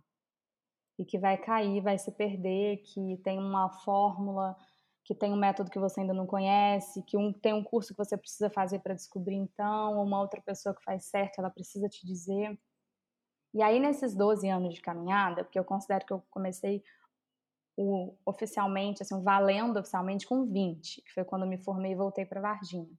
E 0.99 1.05
que 1.05 1.19
vai 1.19 1.37
cair, 1.37 1.81
vai 1.81 1.99
se 1.99 2.13
perder, 2.13 2.79
que 2.79 3.17
tem 3.25 3.39
uma 3.39 3.69
fórmula, 3.69 4.57
que 5.05 5.15
tem 5.15 5.33
um 5.33 5.37
método 5.37 5.71
que 5.71 5.79
você 5.79 6.01
ainda 6.01 6.15
não 6.15 6.27
conhece, 6.27 7.03
que 7.03 7.17
um, 7.17 7.33
tem 7.33 7.53
um 7.53 7.63
curso 7.63 7.93
que 7.93 7.99
você 7.99 8.17
precisa 8.17 8.49
fazer 8.49 8.79
para 8.79 8.95
descobrir 8.95 9.37
então, 9.37 9.99
ou 9.99 10.05
uma 10.05 10.21
outra 10.21 10.41
pessoa 10.41 10.75
que 10.75 10.83
faz 10.83 11.05
certo, 11.05 11.39
ela 11.39 11.51
precisa 11.51 11.89
te 11.89 12.07
dizer. 12.07 12.59
E 13.53 13.63
aí, 13.63 13.79
nesses 13.79 14.17
12 14.17 14.49
anos 14.49 14.75
de 14.75 14.81
caminhada, 14.81 15.45
porque 15.45 15.59
eu 15.59 15.65
considero 15.65 16.07
que 16.07 16.13
eu 16.13 16.23
comecei 16.31 16.83
o, 17.77 18.15
oficialmente, 18.25 19.03
assim, 19.03 19.23
valendo 19.23 19.79
oficialmente 19.79 20.27
com 20.27 20.45
20, 20.47 21.03
que 21.03 21.13
foi 21.13 21.25
quando 21.25 21.43
eu 21.43 21.49
me 21.49 21.59
formei 21.59 21.93
e 21.93 21.97
voltei 21.97 22.25
para 22.25 22.41
Varginha. 22.41 22.91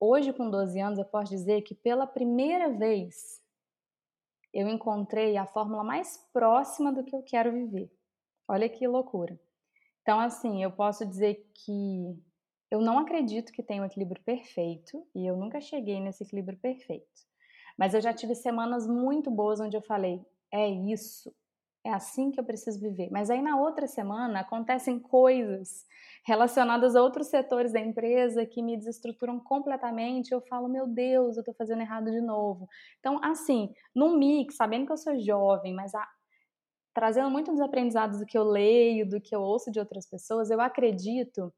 Hoje, 0.00 0.32
com 0.32 0.48
12 0.48 0.80
anos, 0.80 0.98
eu 0.98 1.04
posso 1.04 1.30
dizer 1.30 1.62
que 1.62 1.74
pela 1.74 2.06
primeira 2.06 2.70
vez 2.70 3.42
eu 4.52 4.68
encontrei 4.68 5.36
a 5.36 5.46
fórmula 5.46 5.84
mais 5.84 6.16
próxima 6.32 6.92
do 6.92 7.04
que 7.04 7.14
eu 7.14 7.22
quero 7.22 7.52
viver. 7.52 7.90
Olha 8.46 8.68
que 8.68 8.86
loucura. 8.86 9.38
Então, 10.02 10.18
assim, 10.18 10.62
eu 10.62 10.70
posso 10.70 11.04
dizer 11.04 11.46
que 11.54 12.18
eu 12.70 12.80
não 12.80 12.98
acredito 12.98 13.52
que 13.52 13.62
tenha 13.62 13.82
um 13.82 13.86
equilíbrio 13.86 14.22
perfeito 14.22 15.06
e 15.14 15.26
eu 15.26 15.36
nunca 15.36 15.60
cheguei 15.60 16.00
nesse 16.00 16.24
equilíbrio 16.24 16.58
perfeito. 16.58 17.06
Mas 17.76 17.94
eu 17.94 18.00
já 18.00 18.12
tive 18.12 18.34
semanas 18.34 18.86
muito 18.86 19.30
boas 19.30 19.60
onde 19.60 19.76
eu 19.76 19.82
falei: 19.82 20.20
é 20.52 20.68
isso, 20.68 21.34
é 21.84 21.92
assim 21.92 22.30
que 22.30 22.40
eu 22.40 22.44
preciso 22.44 22.80
viver. 22.80 23.08
Mas 23.10 23.30
aí 23.30 23.40
na 23.40 23.60
outra 23.60 23.86
semana 23.86 24.40
acontecem 24.40 24.98
coisas 24.98 25.86
relacionadas 26.24 26.94
a 26.94 27.02
outros 27.02 27.28
setores 27.28 27.72
da 27.72 27.80
empresa 27.80 28.44
que 28.44 28.62
me 28.62 28.76
desestruturam 28.76 29.40
completamente. 29.40 30.32
Eu 30.32 30.40
falo, 30.42 30.68
meu 30.68 30.86
Deus, 30.86 31.36
eu 31.36 31.44
tô 31.44 31.54
fazendo 31.54 31.80
errado 31.80 32.10
de 32.10 32.20
novo. 32.20 32.68
Então, 32.98 33.18
assim, 33.22 33.72
num 33.94 34.18
mix, 34.18 34.56
sabendo 34.56 34.86
que 34.86 34.92
eu 34.92 34.98
sou 34.98 35.18
jovem, 35.18 35.74
mas 35.74 35.94
a, 35.94 36.06
trazendo 36.94 37.30
muito 37.30 37.50
dos 37.50 37.60
aprendizados 37.60 38.18
do 38.18 38.26
que 38.26 38.36
eu 38.36 38.44
leio, 38.44 39.08
do 39.08 39.20
que 39.20 39.34
eu 39.34 39.40
ouço 39.40 39.70
de 39.70 39.78
outras 39.78 40.06
pessoas, 40.08 40.50
eu 40.50 40.60
acredito 40.60 41.52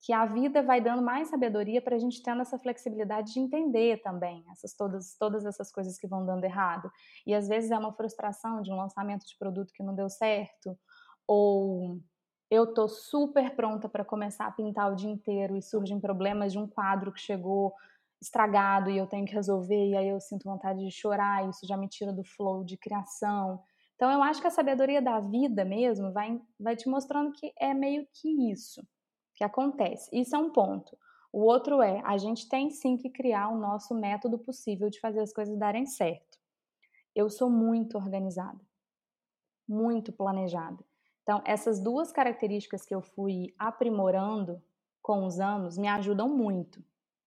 que 0.00 0.12
a 0.12 0.26
vida 0.26 0.62
vai 0.62 0.80
dando 0.80 1.02
mais 1.02 1.28
sabedoria 1.28 1.80
para 1.80 1.96
a 1.96 1.98
gente 1.98 2.22
tendo 2.22 2.42
essa 2.42 2.58
flexibilidade 2.58 3.32
de 3.32 3.40
entender 3.40 4.00
também 4.02 4.44
essas 4.50 4.74
todas 4.74 5.16
todas 5.18 5.44
essas 5.44 5.72
coisas 5.72 5.98
que 5.98 6.06
vão 6.06 6.24
dando 6.24 6.44
errado. 6.44 6.90
E 7.26 7.34
às 7.34 7.48
vezes 7.48 7.70
é 7.70 7.78
uma 7.78 7.92
frustração 7.92 8.62
de 8.62 8.70
um 8.72 8.76
lançamento 8.76 9.26
de 9.26 9.36
produto 9.38 9.72
que 9.72 9.82
não 9.82 9.94
deu 9.94 10.08
certo, 10.08 10.78
ou 11.26 12.00
eu 12.50 12.72
tô 12.72 12.88
super 12.88 13.54
pronta 13.56 13.88
para 13.88 14.04
começar 14.04 14.46
a 14.46 14.52
pintar 14.52 14.92
o 14.92 14.96
dia 14.96 15.10
inteiro 15.10 15.56
e 15.56 15.62
surgem 15.62 16.00
problemas 16.00 16.52
de 16.52 16.58
um 16.58 16.66
quadro 16.68 17.12
que 17.12 17.20
chegou 17.20 17.74
estragado 18.20 18.90
e 18.90 18.96
eu 18.96 19.06
tenho 19.06 19.26
que 19.26 19.34
resolver 19.34 19.88
e 19.90 19.96
aí 19.96 20.08
eu 20.08 20.20
sinto 20.20 20.44
vontade 20.44 20.84
de 20.84 20.90
chorar, 20.90 21.48
isso 21.48 21.66
já 21.66 21.76
me 21.76 21.88
tira 21.88 22.12
do 22.12 22.24
flow 22.24 22.64
de 22.64 22.76
criação. 22.76 23.60
Então 23.96 24.10
eu 24.10 24.22
acho 24.22 24.40
que 24.40 24.46
a 24.46 24.50
sabedoria 24.50 25.02
da 25.02 25.20
vida 25.20 25.64
mesmo 25.64 26.12
vai 26.12 26.40
vai 26.60 26.76
te 26.76 26.88
mostrando 26.88 27.32
que 27.32 27.52
é 27.58 27.74
meio 27.74 28.06
que 28.12 28.52
isso 28.52 28.86
que 29.36 29.44
acontece. 29.44 30.08
Isso 30.12 30.34
é 30.34 30.38
um 30.38 30.50
ponto. 30.50 30.96
O 31.32 31.40
outro 31.40 31.82
é, 31.82 32.00
a 32.04 32.16
gente 32.16 32.48
tem 32.48 32.70
sim 32.70 32.96
que 32.96 33.10
criar 33.10 33.48
o 33.50 33.58
nosso 33.58 33.94
método 33.94 34.38
possível 34.38 34.88
de 34.88 34.98
fazer 34.98 35.20
as 35.20 35.32
coisas 35.32 35.56
darem 35.58 35.86
certo. 35.86 36.38
Eu 37.14 37.28
sou 37.28 37.50
muito 37.50 37.98
organizada, 37.98 38.60
muito 39.68 40.12
planejada. 40.12 40.82
Então, 41.22 41.42
essas 41.44 41.80
duas 41.80 42.10
características 42.10 42.86
que 42.86 42.94
eu 42.94 43.02
fui 43.02 43.54
aprimorando 43.58 44.62
com 45.02 45.26
os 45.26 45.38
anos 45.38 45.76
me 45.76 45.88
ajudam 45.88 46.28
muito, 46.28 46.82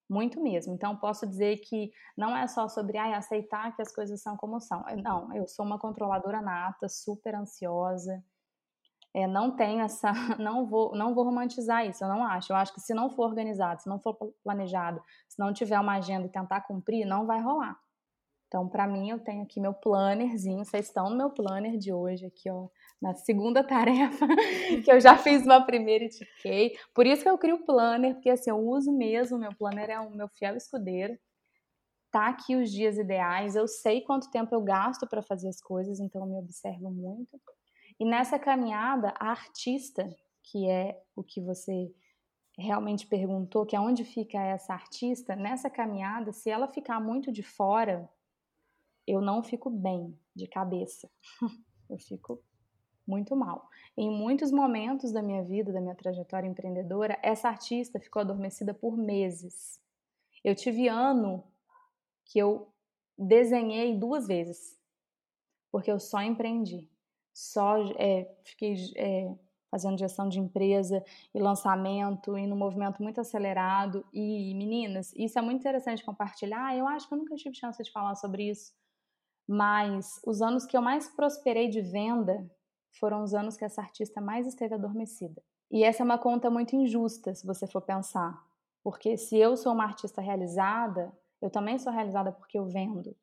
muito 0.09 0.41
mesmo. 0.41 0.73
Então, 0.73 0.95
posso 0.95 1.27
dizer 1.27 1.57
que 1.57 1.91
não 2.17 2.35
é 2.35 2.47
só 2.47 2.67
sobre 2.67 2.97
ah, 2.97 3.17
aceitar 3.17 3.75
que 3.75 3.81
as 3.81 3.93
coisas 3.93 4.21
são 4.21 4.35
como 4.35 4.59
são. 4.59 4.83
Não, 5.03 5.33
eu 5.35 5.47
sou 5.47 5.65
uma 5.65 5.77
controladora 5.77 6.41
nata, 6.41 6.89
super 6.89 7.35
ansiosa, 7.35 8.23
é, 9.13 9.27
não 9.27 9.55
tenho 9.55 9.81
essa, 9.81 10.11
não 10.39 10.65
vou, 10.65 10.95
não 10.95 11.13
vou 11.13 11.23
romantizar 11.23 11.85
isso, 11.85 12.03
eu 12.03 12.07
não 12.07 12.23
acho. 12.23 12.51
Eu 12.51 12.57
acho 12.57 12.73
que 12.73 12.81
se 12.81 12.93
não 12.93 13.09
for 13.09 13.27
organizado, 13.27 13.81
se 13.81 13.89
não 13.89 13.99
for 13.99 14.15
planejado, 14.43 15.01
se 15.27 15.39
não 15.39 15.53
tiver 15.53 15.79
uma 15.79 15.97
agenda 15.97 16.27
e 16.27 16.31
tentar 16.31 16.61
cumprir, 16.61 17.05
não 17.05 17.25
vai 17.25 17.41
rolar. 17.41 17.77
Então, 18.47 18.67
para 18.67 18.87
mim, 18.87 19.11
eu 19.11 19.19
tenho 19.19 19.43
aqui 19.43 19.59
meu 19.59 19.75
plannerzinho, 19.75 20.65
vocês 20.65 20.87
estão 20.87 21.07
no 21.07 21.15
meu 21.15 21.29
planner 21.29 21.77
de 21.77 21.93
hoje, 21.93 22.25
aqui, 22.25 22.49
ó, 22.49 22.67
na 22.99 23.13
segunda 23.13 23.63
tarefa, 23.67 24.25
que 24.83 24.91
eu 24.91 24.99
já 24.99 25.15
fiz 25.17 25.43
uma 25.43 25.63
primeira 25.63 26.05
e 26.05 26.09
tiquei. 26.09 26.75
Por 26.93 27.05
isso 27.05 27.21
que 27.21 27.29
eu 27.29 27.37
crio 27.37 27.57
o 27.57 27.65
planner, 27.65 28.15
porque 28.15 28.29
assim, 28.29 28.49
eu 28.49 28.57
uso 28.57 28.91
mesmo, 28.91 29.37
meu 29.37 29.53
planner 29.55 29.89
é 29.91 29.99
o 29.99 30.09
meu 30.09 30.27
fiel 30.27 30.55
escudeiro. 30.55 31.17
Tá 32.11 32.27
aqui 32.29 32.55
os 32.55 32.71
dias 32.71 32.97
ideais, 32.97 33.55
eu 33.55 33.67
sei 33.67 34.01
quanto 34.01 34.31
tempo 34.31 34.53
eu 34.55 34.61
gasto 34.61 35.07
para 35.07 35.21
fazer 35.21 35.47
as 35.49 35.61
coisas, 35.61 35.99
então 35.99 36.21
eu 36.21 36.27
me 36.27 36.39
observo 36.39 36.89
muito. 36.89 37.39
E 37.99 38.05
nessa 38.05 38.39
caminhada, 38.39 39.13
a 39.19 39.29
artista, 39.29 40.09
que 40.41 40.69
é 40.69 41.03
o 41.13 41.21
que 41.21 41.41
você 41.41 41.93
realmente 42.57 43.05
perguntou, 43.05 43.65
que 43.65 43.75
é 43.75 43.79
onde 43.79 44.05
fica 44.05 44.41
essa 44.41 44.73
artista, 44.73 45.35
nessa 45.35 45.69
caminhada, 45.69 46.31
se 46.31 46.49
ela 46.49 46.67
ficar 46.67 47.01
muito 47.01 47.29
de 47.29 47.43
fora, 47.43 48.09
eu 49.05 49.19
não 49.19 49.43
fico 49.43 49.69
bem 49.69 50.17
de 50.33 50.47
cabeça. 50.47 51.09
eu 51.89 51.97
fico 51.99 52.41
muito 53.05 53.35
mal. 53.35 53.67
Em 53.97 54.09
muitos 54.09 54.49
momentos 54.49 55.11
da 55.11 55.21
minha 55.21 55.43
vida, 55.43 55.73
da 55.73 55.81
minha 55.81 55.95
trajetória 55.95 56.47
empreendedora, 56.47 57.19
essa 57.21 57.49
artista 57.49 57.99
ficou 57.99 58.21
adormecida 58.21 58.73
por 58.73 58.95
meses. 58.95 59.81
Eu 60.41 60.55
tive 60.55 60.87
ano 60.87 61.43
que 62.23 62.39
eu 62.39 62.71
desenhei 63.17 63.97
duas 63.97 64.25
vezes, 64.27 64.79
porque 65.69 65.91
eu 65.91 65.99
só 65.99 66.21
empreendi 66.21 66.89
só 67.39 67.77
é, 67.97 68.29
fiquei 68.43 68.75
é, 68.97 69.33
fazendo 69.71 69.97
gestão 69.97 70.27
de 70.27 70.39
empresa 70.39 71.01
e 71.33 71.39
lançamento 71.39 72.37
e 72.37 72.45
no 72.45 72.55
movimento 72.55 73.01
muito 73.01 73.21
acelerado. 73.21 74.05
E 74.11 74.53
meninas, 74.55 75.13
isso 75.15 75.39
é 75.39 75.41
muito 75.41 75.59
interessante 75.59 76.03
compartilhar. 76.03 76.75
Eu 76.75 76.85
acho 76.85 77.07
que 77.07 77.13
eu 77.13 77.17
nunca 77.17 77.35
tive 77.35 77.55
chance 77.55 77.81
de 77.81 77.91
falar 77.91 78.15
sobre 78.15 78.49
isso, 78.49 78.73
mas 79.47 80.19
os 80.25 80.41
anos 80.41 80.65
que 80.65 80.75
eu 80.75 80.81
mais 80.81 81.07
prosperei 81.07 81.69
de 81.69 81.81
venda 81.81 82.45
foram 82.99 83.23
os 83.23 83.33
anos 83.33 83.55
que 83.55 83.63
essa 83.63 83.81
artista 83.81 84.19
mais 84.19 84.45
esteve 84.45 84.75
adormecida. 84.75 85.41
E 85.71 85.83
essa 85.83 86.03
é 86.03 86.05
uma 86.05 86.17
conta 86.17 86.49
muito 86.49 86.75
injusta, 86.75 87.33
se 87.33 87.45
você 87.45 87.65
for 87.67 87.81
pensar, 87.81 88.43
porque 88.83 89.15
se 89.15 89.37
eu 89.37 89.55
sou 89.55 89.71
uma 89.71 89.85
artista 89.85 90.19
realizada, 90.19 91.15
eu 91.41 91.49
também 91.49 91.77
sou 91.79 91.93
realizada 91.93 92.31
porque 92.31 92.57
eu 92.57 92.65
vendo 92.65 93.15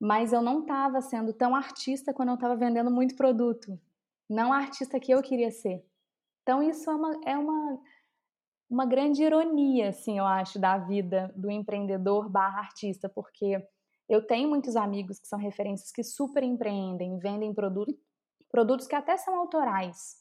mas 0.00 0.32
eu 0.32 0.40
não 0.40 0.60
estava 0.60 1.00
sendo 1.00 1.32
tão 1.32 1.54
artista 1.54 2.14
quando 2.14 2.28
eu 2.28 2.34
estava 2.36 2.56
vendendo 2.56 2.90
muito 2.90 3.16
produto. 3.16 3.78
Não 4.28 4.52
a 4.52 4.58
artista 4.58 5.00
que 5.00 5.10
eu 5.10 5.22
queria 5.22 5.50
ser. 5.50 5.84
Então, 6.42 6.62
isso 6.62 6.88
é 6.88 6.94
uma, 6.94 7.20
é 7.26 7.36
uma, 7.36 7.80
uma 8.70 8.86
grande 8.86 9.22
ironia, 9.22 9.90
assim, 9.90 10.18
eu 10.18 10.24
acho, 10.24 10.58
da 10.58 10.78
vida 10.78 11.32
do 11.36 11.50
empreendedor 11.50 12.28
barra 12.28 12.60
artista, 12.60 13.08
porque 13.08 13.62
eu 14.08 14.26
tenho 14.26 14.48
muitos 14.48 14.76
amigos 14.76 15.18
que 15.18 15.28
são 15.28 15.38
referências 15.38 15.90
que 15.90 16.02
super 16.02 16.42
empreendem, 16.42 17.18
vendem 17.18 17.52
produtos, 17.52 17.94
produtos 18.50 18.86
que 18.86 18.94
até 18.94 19.16
são 19.16 19.36
autorais, 19.36 20.16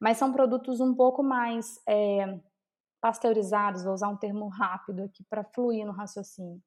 mas 0.00 0.16
são 0.16 0.32
produtos 0.32 0.80
um 0.80 0.94
pouco 0.94 1.22
mais 1.22 1.80
é, 1.88 2.40
pasteurizados, 3.00 3.84
vou 3.84 3.94
usar 3.94 4.08
um 4.08 4.16
termo 4.16 4.48
rápido 4.48 5.02
aqui 5.02 5.24
para 5.30 5.44
fluir 5.44 5.86
no 5.86 5.92
raciocínio. 5.92 6.60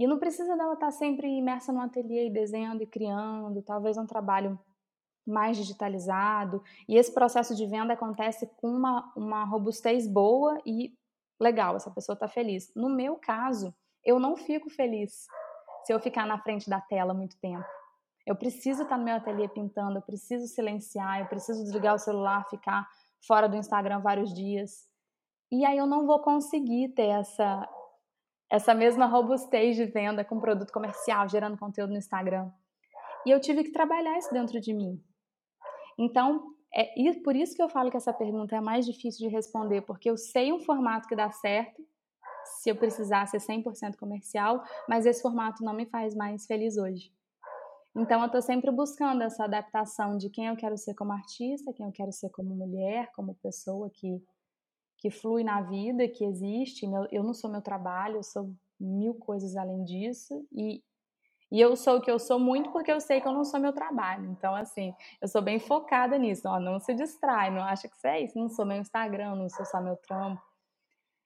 E 0.00 0.06
não 0.06 0.18
precisa 0.18 0.56
dela 0.56 0.72
estar 0.72 0.90
sempre 0.92 1.28
imersa 1.28 1.70
no 1.74 1.80
ateliê, 1.82 2.30
desenhando 2.30 2.82
e 2.82 2.86
criando, 2.86 3.60
talvez 3.60 3.98
um 3.98 4.06
trabalho 4.06 4.58
mais 5.26 5.58
digitalizado. 5.58 6.62
E 6.88 6.96
esse 6.96 7.12
processo 7.12 7.54
de 7.54 7.66
venda 7.66 7.92
acontece 7.92 8.46
com 8.56 8.68
uma, 8.68 9.12
uma 9.14 9.44
robustez 9.44 10.08
boa 10.08 10.58
e 10.64 10.94
legal, 11.38 11.76
essa 11.76 11.90
pessoa 11.90 12.14
está 12.14 12.26
feliz. 12.26 12.72
No 12.74 12.88
meu 12.88 13.16
caso, 13.16 13.74
eu 14.02 14.18
não 14.18 14.38
fico 14.38 14.70
feliz 14.70 15.26
se 15.84 15.92
eu 15.92 16.00
ficar 16.00 16.26
na 16.26 16.38
frente 16.38 16.70
da 16.70 16.80
tela 16.80 17.12
muito 17.12 17.38
tempo. 17.38 17.68
Eu 18.26 18.34
preciso 18.34 18.84
estar 18.84 18.96
no 18.96 19.04
meu 19.04 19.16
ateliê 19.16 19.48
pintando, 19.48 19.98
eu 19.98 20.02
preciso 20.02 20.46
silenciar, 20.46 21.20
eu 21.20 21.26
preciso 21.26 21.62
desligar 21.62 21.94
o 21.94 21.98
celular, 21.98 22.48
ficar 22.48 22.88
fora 23.26 23.46
do 23.46 23.56
Instagram 23.56 24.00
vários 24.00 24.32
dias. 24.32 24.88
E 25.52 25.62
aí 25.66 25.76
eu 25.76 25.86
não 25.86 26.06
vou 26.06 26.20
conseguir 26.20 26.88
ter 26.94 27.08
essa 27.08 27.68
essa 28.50 28.74
mesma 28.74 29.06
robustez 29.06 29.76
de 29.76 29.86
venda 29.86 30.24
com 30.24 30.40
produto 30.40 30.72
comercial, 30.72 31.28
gerando 31.28 31.56
conteúdo 31.56 31.90
no 31.90 31.98
Instagram. 31.98 32.50
E 33.24 33.30
eu 33.30 33.40
tive 33.40 33.62
que 33.62 33.70
trabalhar 33.70 34.18
isso 34.18 34.32
dentro 34.32 34.60
de 34.60 34.72
mim. 34.72 35.00
Então, 35.98 36.54
é 36.74 37.12
por 37.22 37.36
isso 37.36 37.54
que 37.54 37.62
eu 37.62 37.68
falo 37.68 37.90
que 37.90 37.96
essa 37.96 38.12
pergunta 38.12 38.56
é 38.56 38.60
mais 38.60 38.86
difícil 38.86 39.28
de 39.28 39.34
responder, 39.34 39.82
porque 39.82 40.10
eu 40.10 40.16
sei 40.16 40.52
um 40.52 40.60
formato 40.60 41.06
que 41.06 41.16
dá 41.16 41.30
certo, 41.30 41.86
se 42.58 42.70
eu 42.70 42.76
precisar 42.76 43.26
ser 43.26 43.38
100% 43.38 43.96
comercial, 43.96 44.62
mas 44.88 45.06
esse 45.06 45.22
formato 45.22 45.62
não 45.62 45.74
me 45.74 45.86
faz 45.86 46.14
mais 46.14 46.46
feliz 46.46 46.76
hoje. 46.76 47.12
Então, 47.94 48.20
eu 48.20 48.26
estou 48.26 48.40
sempre 48.40 48.70
buscando 48.70 49.22
essa 49.22 49.44
adaptação 49.44 50.16
de 50.16 50.30
quem 50.30 50.46
eu 50.46 50.56
quero 50.56 50.76
ser 50.78 50.94
como 50.94 51.12
artista, 51.12 51.72
quem 51.72 51.86
eu 51.86 51.92
quero 51.92 52.12
ser 52.12 52.30
como 52.30 52.54
mulher, 52.54 53.10
como 53.14 53.34
pessoa 53.34 53.90
que, 53.90 54.22
que 55.00 55.10
flui 55.10 55.42
na 55.42 55.62
vida, 55.62 56.06
que 56.06 56.24
existe. 56.24 56.86
eu 57.10 57.22
não 57.22 57.32
sou 57.32 57.50
meu 57.50 57.62
trabalho, 57.62 58.16
eu 58.16 58.22
sou 58.22 58.54
mil 58.78 59.14
coisas 59.14 59.56
além 59.56 59.82
disso. 59.82 60.46
E, 60.52 60.84
e 61.50 61.58
eu 61.58 61.74
sou 61.74 61.96
o 61.96 62.00
que 62.02 62.10
eu 62.10 62.18
sou 62.18 62.38
muito 62.38 62.70
porque 62.70 62.92
eu 62.92 63.00
sei 63.00 63.18
que 63.18 63.26
eu 63.26 63.32
não 63.32 63.42
sou 63.42 63.58
meu 63.58 63.72
trabalho. 63.72 64.30
Então, 64.30 64.54
assim, 64.54 64.94
eu 65.20 65.26
sou 65.26 65.40
bem 65.40 65.58
focada 65.58 66.18
nisso. 66.18 66.46
Ó, 66.46 66.60
não 66.60 66.78
se 66.78 66.92
distrai, 66.92 67.50
não 67.50 67.62
acha 67.62 67.88
que 67.88 67.96
isso 67.96 68.06
é 68.06 68.20
isso. 68.20 68.38
Não 68.38 68.50
sou 68.50 68.66
meu 68.66 68.76
Instagram, 68.76 69.36
não 69.36 69.48
sou 69.48 69.64
só 69.64 69.80
meu 69.80 69.96
trampo. 69.96 70.42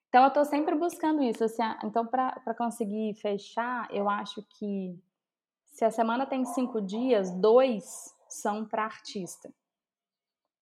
Então, 0.07 0.23
eu 0.23 0.29
estou 0.29 0.45
sempre 0.45 0.73
buscando 0.73 1.21
isso. 1.21 1.43
Assim, 1.43 1.63
então, 1.83 2.07
para 2.07 2.55
conseguir 2.57 3.13
fechar, 3.15 3.93
eu 3.93 4.09
acho 4.09 4.41
que 4.57 4.97
se 5.65 5.83
a 5.83 5.91
semana 5.91 6.25
tem 6.25 6.45
cinco 6.45 6.81
dias, 6.81 7.29
dois 7.29 8.15
são 8.29 8.65
para 8.65 8.85
artista. 8.85 9.53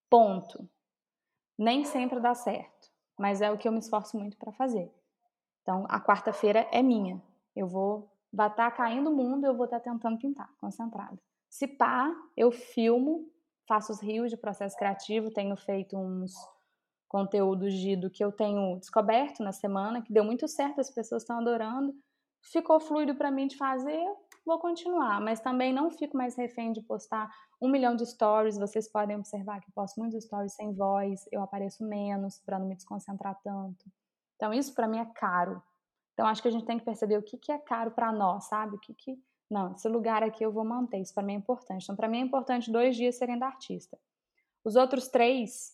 Ponto. 0.09 0.67
Nem 1.55 1.85
sempre 1.85 2.19
dá 2.19 2.33
certo, 2.33 2.91
mas 3.17 3.41
é 3.41 3.51
o 3.51 3.57
que 3.57 3.67
eu 3.67 3.71
me 3.71 3.79
esforço 3.79 4.17
muito 4.17 4.37
para 4.37 4.51
fazer. 4.51 4.91
Então, 5.61 5.85
a 5.89 5.99
quarta-feira 5.99 6.67
é 6.71 6.81
minha. 6.81 7.21
Eu 7.55 7.67
vou 7.67 8.09
vai 8.33 8.47
estar 8.47 8.71
tá 8.71 8.75
caindo 8.75 9.11
o 9.11 9.15
mundo, 9.15 9.45
eu 9.45 9.55
vou 9.55 9.65
estar 9.65 9.79
tá 9.79 9.91
tentando 9.91 10.17
pintar, 10.17 10.49
concentrada. 10.57 11.17
Se 11.49 11.67
pá, 11.67 12.11
eu 12.35 12.51
filmo, 12.51 13.29
faço 13.67 13.91
os 13.91 14.01
rios 14.01 14.31
de 14.31 14.37
processo 14.37 14.75
criativo, 14.75 15.31
tenho 15.31 15.55
feito 15.55 15.95
uns 15.95 16.33
conteúdos 17.07 17.75
de, 17.75 17.95
do 17.95 18.09
que 18.09 18.25
eu 18.25 18.31
tenho 18.31 18.79
descoberto 18.79 19.43
na 19.43 19.51
semana, 19.51 20.01
que 20.01 20.11
deu 20.11 20.23
muito 20.23 20.47
certo, 20.47 20.81
as 20.81 20.89
pessoas 20.89 21.21
estão 21.21 21.37
adorando. 21.37 21.93
Ficou 22.41 22.79
fluido 22.79 23.13
para 23.13 23.29
mim 23.29 23.45
de 23.45 23.55
fazer, 23.55 24.03
vou 24.45 24.59
continuar, 24.59 25.21
mas 25.21 25.39
também 25.39 25.73
não 25.73 25.89
fico 25.89 26.17
mais 26.17 26.35
refém 26.35 26.71
de 26.71 26.81
postar 26.81 27.31
um 27.61 27.69
milhão 27.69 27.95
de 27.95 28.05
stories. 28.05 28.57
Vocês 28.57 28.89
podem 28.89 29.15
observar 29.15 29.61
que 29.61 29.71
posto 29.71 29.99
muitos 29.99 30.23
stories 30.23 30.53
sem 30.53 30.73
voz, 30.73 31.27
eu 31.31 31.41
apareço 31.41 31.83
menos 31.83 32.39
para 32.39 32.59
não 32.59 32.67
me 32.67 32.75
desconcentrar 32.75 33.39
tanto. 33.43 33.85
Então, 34.35 34.53
isso 34.53 34.73
para 34.73 34.87
mim 34.87 34.99
é 34.99 35.05
caro. 35.05 35.61
Então, 36.13 36.27
acho 36.27 36.41
que 36.41 36.47
a 36.47 36.51
gente 36.51 36.65
tem 36.65 36.77
que 36.77 36.85
perceber 36.85 37.17
o 37.17 37.23
que, 37.23 37.37
que 37.37 37.51
é 37.51 37.57
caro 37.57 37.91
para 37.91 38.11
nós, 38.11 38.45
sabe? 38.45 38.75
O 38.75 38.79
que, 38.79 38.93
que. 38.93 39.17
Não, 39.49 39.73
esse 39.73 39.87
lugar 39.87 40.23
aqui 40.23 40.43
eu 40.43 40.51
vou 40.51 40.65
manter, 40.65 40.99
isso 40.99 41.13
para 41.13 41.23
mim 41.23 41.33
é 41.33 41.37
importante. 41.37 41.83
Então, 41.83 41.95
para 41.95 42.07
mim 42.07 42.19
é 42.19 42.21
importante 42.21 42.71
dois 42.71 42.95
dias 42.95 43.15
serem 43.15 43.37
da 43.37 43.47
artista. 43.47 43.97
Os 44.63 44.75
outros 44.75 45.07
três, 45.07 45.73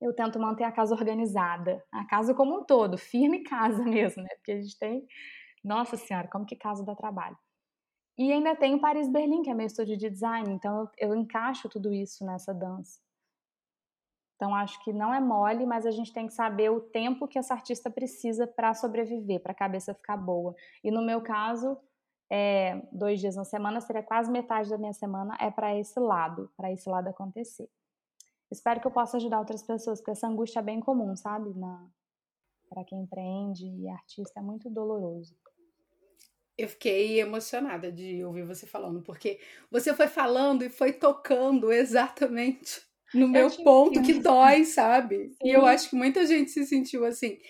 eu 0.00 0.12
tento 0.12 0.38
manter 0.38 0.64
a 0.64 0.72
casa 0.72 0.94
organizada. 0.94 1.82
A 1.92 2.04
casa 2.04 2.34
como 2.34 2.58
um 2.58 2.64
todo, 2.64 2.98
firme 2.98 3.42
casa 3.44 3.82
mesmo, 3.82 4.22
né? 4.22 4.28
Porque 4.36 4.52
a 4.52 4.60
gente 4.60 4.78
tem. 4.78 5.06
Nossa 5.64 5.96
Senhora, 5.96 6.28
como 6.28 6.44
que 6.44 6.56
casa 6.56 6.84
dá 6.84 6.94
trabalho. 6.94 7.38
E 8.18 8.30
ainda 8.30 8.54
tem 8.54 8.74
o 8.74 8.80
Paris 8.80 9.08
Berlim, 9.08 9.42
que 9.42 9.50
é 9.50 9.54
meu 9.54 9.66
estúdio 9.66 9.96
de 9.96 10.10
design, 10.10 10.50
então 10.50 10.80
eu, 10.98 11.10
eu 11.10 11.14
encaixo 11.14 11.68
tudo 11.68 11.92
isso 11.92 12.24
nessa 12.24 12.52
dança. 12.52 13.00
Então 14.36 14.54
acho 14.54 14.82
que 14.82 14.92
não 14.92 15.14
é 15.14 15.20
mole, 15.20 15.64
mas 15.64 15.86
a 15.86 15.90
gente 15.92 16.12
tem 16.12 16.26
que 16.26 16.34
saber 16.34 16.68
o 16.68 16.80
tempo 16.80 17.28
que 17.28 17.38
essa 17.38 17.54
artista 17.54 17.88
precisa 17.88 18.46
para 18.46 18.74
sobreviver, 18.74 19.40
para 19.40 19.52
a 19.52 19.54
cabeça 19.54 19.94
ficar 19.94 20.16
boa. 20.16 20.54
E 20.82 20.90
no 20.90 21.00
meu 21.00 21.20
caso, 21.22 21.78
é, 22.28 22.82
dois 22.90 23.20
dias 23.20 23.36
na 23.36 23.44
semana 23.44 23.80
seria 23.80 24.02
quase 24.02 24.32
metade 24.32 24.68
da 24.68 24.76
minha 24.76 24.92
semana 24.92 25.36
é 25.40 25.50
para 25.50 25.78
esse 25.78 26.00
lado, 26.00 26.50
para 26.56 26.72
esse 26.72 26.88
lado 26.88 27.08
acontecer. 27.08 27.70
Espero 28.50 28.80
que 28.80 28.86
eu 28.86 28.90
possa 28.90 29.16
ajudar 29.16 29.38
outras 29.38 29.62
pessoas, 29.62 30.00
porque 30.00 30.10
essa 30.10 30.26
angústia 30.26 30.58
é 30.58 30.62
bem 30.62 30.80
comum, 30.80 31.14
sabe? 31.14 31.54
Para 32.68 32.84
quem 32.84 33.02
empreende 33.02 33.66
e 33.66 33.88
artista 33.88 34.40
é 34.40 34.42
muito 34.42 34.68
doloroso. 34.68 35.36
Eu 36.62 36.68
fiquei 36.68 37.20
emocionada 37.20 37.90
de 37.90 38.24
ouvir 38.24 38.44
você 38.44 38.66
falando, 38.66 39.02
porque 39.02 39.40
você 39.68 39.92
foi 39.92 40.06
falando 40.06 40.62
e 40.62 40.68
foi 40.68 40.92
tocando 40.92 41.72
exatamente 41.72 42.80
no 43.12 43.26
meu 43.26 43.50
ponto 43.50 44.00
que 44.00 44.14
dói, 44.14 44.64
sabe? 44.64 45.30
Sim. 45.30 45.36
E 45.42 45.50
eu 45.50 45.66
acho 45.66 45.90
que 45.90 45.96
muita 45.96 46.24
gente 46.24 46.52
se 46.52 46.64
sentiu 46.64 47.04
assim. 47.04 47.40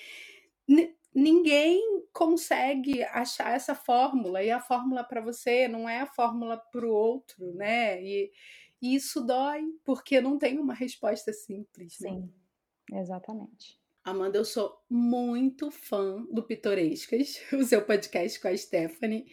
N 0.66 0.94
ninguém 1.14 2.07
consegue 2.11 3.03
achar 3.03 3.55
essa 3.55 3.75
fórmula, 3.75 4.42
e 4.42 4.51
a 4.51 4.61
fórmula 4.61 5.05
para 5.05 5.20
você 5.20 5.68
não 5.68 5.87
é 5.87 6.01
a 6.01 6.07
fórmula 6.07 6.57
para 6.57 6.87
o 6.87 6.90
outro, 6.90 7.53
né? 7.55 8.03
E, 8.03 8.33
e, 8.81 8.94
isso 8.94 9.20
dói, 9.20 9.62
porque 9.85 10.22
não 10.22 10.38
tem 10.38 10.59
uma 10.59 10.72
resposta 10.72 11.35
simples. 11.35 11.98
Né? 12.01 12.09
Sim, 12.09 12.33
exatamente. 12.94 13.79
Amanda, 14.04 14.36
eu 14.36 14.44
sou 14.44 14.76
muito 14.90 15.70
fã 15.70 16.26
do 16.28 16.42
Pitorescas, 16.42 17.40
o 17.54 17.62
seu 17.62 17.84
podcast 17.84 18.40
com 18.40 18.48
a 18.48 18.56
Stephanie. 18.56 19.26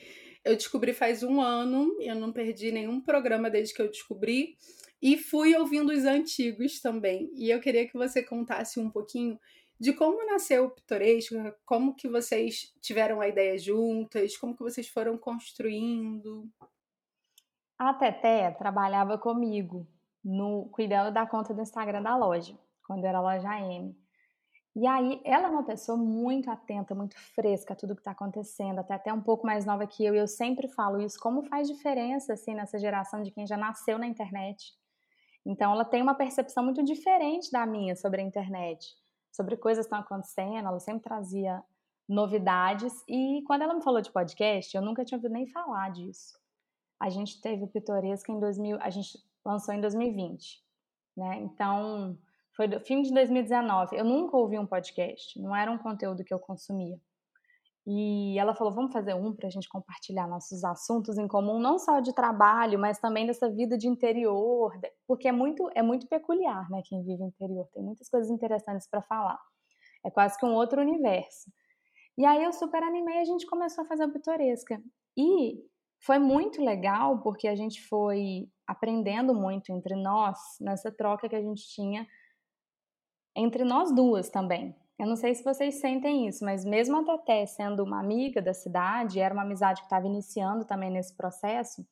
Eu 0.45 0.55
descobri 0.55 0.93
faz 0.93 1.23
um 1.23 1.41
ano, 1.41 1.97
eu 1.99 2.13
não 2.13 2.31
perdi 2.31 2.71
nenhum 2.71 3.01
programa 3.01 3.49
desde 3.49 3.73
que 3.73 3.81
eu 3.81 3.89
descobri, 3.89 4.55
e 5.01 5.17
fui 5.17 5.55
ouvindo 5.55 5.91
os 5.91 6.05
antigos 6.05 6.79
também. 6.81 7.31
E 7.35 7.49
eu 7.49 7.59
queria 7.59 7.87
que 7.87 7.97
você 7.97 8.21
contasse 8.21 8.79
um 8.79 8.91
pouquinho 8.91 9.39
de 9.79 9.91
como 9.91 10.23
nasceu 10.27 10.65
o 10.65 10.69
Pitoresco, 10.69 11.35
como 11.65 11.95
que 11.95 12.07
vocês 12.07 12.71
tiveram 12.79 13.21
a 13.21 13.27
ideia 13.27 13.57
juntas, 13.57 14.37
como 14.37 14.55
que 14.55 14.61
vocês 14.61 14.87
foram 14.87 15.17
construindo. 15.17 16.47
A 17.75 17.91
Teté 17.95 18.51
trabalhava 18.51 19.17
comigo 19.17 19.87
no 20.23 20.69
cuidando 20.69 21.11
da 21.11 21.25
conta 21.25 21.55
do 21.55 21.61
Instagram 21.61 22.03
da 22.03 22.15
loja, 22.15 22.55
quando 22.85 23.05
era 23.05 23.19
loja 23.19 23.59
M. 23.61 23.97
E 24.75 24.85
aí, 24.85 25.19
ela 25.25 25.47
é 25.47 25.49
uma 25.49 25.63
pessoa 25.63 25.97
muito 25.97 26.49
atenta, 26.49 26.93
muito 26.93 27.17
fresca 27.17 27.73
a 27.73 27.75
tudo 27.75 27.95
que 27.95 28.01
está 28.01 28.11
acontecendo, 28.11 28.79
até 28.79 28.93
até 28.93 29.11
um 29.11 29.21
pouco 29.21 29.45
mais 29.45 29.65
nova 29.65 29.87
que 29.87 30.05
eu, 30.05 30.13
e 30.13 30.19
eu 30.19 30.27
sempre 30.27 30.67
falo 30.67 31.01
isso, 31.01 31.19
como 31.19 31.43
faz 31.43 31.67
diferença, 31.67 32.33
assim, 32.33 32.53
nessa 32.53 32.77
geração 32.77 33.21
de 33.23 33.31
quem 33.31 33.47
já 33.47 33.57
nasceu 33.57 33.97
na 33.97 34.05
internet. 34.07 34.73
Então, 35.45 35.71
ela 35.71 35.83
tem 35.83 36.01
uma 36.01 36.13
percepção 36.13 36.63
muito 36.63 36.83
diferente 36.83 37.51
da 37.51 37.65
minha 37.65 37.95
sobre 37.95 38.21
a 38.21 38.23
internet, 38.23 38.95
sobre 39.31 39.57
coisas 39.57 39.85
que 39.85 39.93
estão 39.93 39.99
acontecendo, 39.99 40.67
ela 40.67 40.79
sempre 40.79 41.01
trazia 41.01 41.63
novidades, 42.07 42.93
e 43.07 43.43
quando 43.45 43.63
ela 43.63 43.73
me 43.73 43.83
falou 43.83 44.01
de 44.01 44.11
podcast, 44.11 44.75
eu 44.75 44.81
nunca 44.81 45.03
tinha 45.03 45.17
ouvido 45.17 45.31
nem 45.31 45.47
falar 45.47 45.91
disso. 45.91 46.39
A 46.99 47.09
gente 47.09 47.39
teve 47.41 47.63
o 47.63 47.67
Pitoresca 47.67 48.31
em 48.31 48.39
2000, 48.39 48.77
a 48.81 48.89
gente 48.89 49.17
lançou 49.45 49.73
em 49.73 49.81
2020, 49.81 50.63
né? 51.15 51.37
Então, 51.37 52.17
foi 52.59 52.67
do 52.67 52.77
fim 52.81 53.01
de 53.01 53.13
2019. 53.13 53.95
Eu 53.95 54.03
nunca 54.03 54.35
ouvi 54.35 54.59
um 54.59 54.65
podcast, 54.65 55.41
não 55.41 55.55
era 55.55 55.71
um 55.71 55.77
conteúdo 55.77 56.25
que 56.25 56.33
eu 56.33 56.39
consumia. 56.39 56.99
E 57.87 58.37
ela 58.37 58.53
falou: 58.53 58.73
vamos 58.73 58.91
fazer 58.91 59.13
um 59.13 59.33
para 59.33 59.47
a 59.47 59.49
gente 59.49 59.69
compartilhar 59.69 60.27
nossos 60.27 60.65
assuntos 60.65 61.17
em 61.17 61.25
comum, 61.25 61.57
não 61.57 61.79
só 61.79 62.01
de 62.01 62.13
trabalho, 62.13 62.77
mas 62.77 62.99
também 62.99 63.25
dessa 63.25 63.49
vida 63.49 63.77
de 63.77 63.87
interior, 63.87 64.77
porque 65.07 65.29
é 65.29 65.31
muito, 65.31 65.69
é 65.73 65.81
muito 65.81 66.05
peculiar, 66.09 66.69
né? 66.69 66.81
Quem 66.83 67.01
vive 67.01 67.23
interior 67.23 67.65
tem 67.73 67.81
muitas 67.81 68.09
coisas 68.09 68.29
interessantes 68.29 68.89
para 68.89 69.01
falar. 69.03 69.39
É 70.05 70.11
quase 70.11 70.37
que 70.37 70.45
um 70.45 70.53
outro 70.53 70.81
universo. 70.81 71.49
E 72.17 72.25
aí 72.25 72.43
eu 72.43 72.51
super 72.51 72.83
animei, 72.83 73.19
a 73.19 73.25
gente 73.25 73.45
começou 73.45 73.85
a 73.85 73.87
fazer 73.87 74.03
a 74.03 74.09
pitoresca. 74.11 74.83
E 75.17 75.63
foi 76.01 76.19
muito 76.19 76.61
legal 76.61 77.21
porque 77.21 77.47
a 77.47 77.55
gente 77.55 77.87
foi 77.87 78.49
aprendendo 78.67 79.33
muito 79.33 79.71
entre 79.71 79.95
nós 79.95 80.37
nessa 80.59 80.91
troca 80.91 81.29
que 81.29 81.35
a 81.37 81.41
gente 81.41 81.65
tinha 81.69 82.05
entre 83.39 83.63
nós 83.63 83.91
duas 83.93 84.29
também. 84.29 84.75
Eu 84.99 85.07
não 85.07 85.15
sei 85.15 85.33
se 85.33 85.43
vocês 85.43 85.75
sentem 85.75 86.27
isso, 86.27 86.43
mas 86.43 86.65
mesmo 86.65 86.97
a 86.97 87.03
Teté 87.03 87.45
sendo 87.45 87.83
uma 87.83 87.99
amiga 87.99 88.41
da 88.41 88.53
cidade, 88.53 89.21
era 89.21 89.33
uma 89.33 89.43
amizade 89.43 89.79
que 89.79 89.85
estava 89.85 90.05
iniciando 90.05 90.65
também 90.65 90.91
nesse 90.91 91.15
processo, 91.15 91.85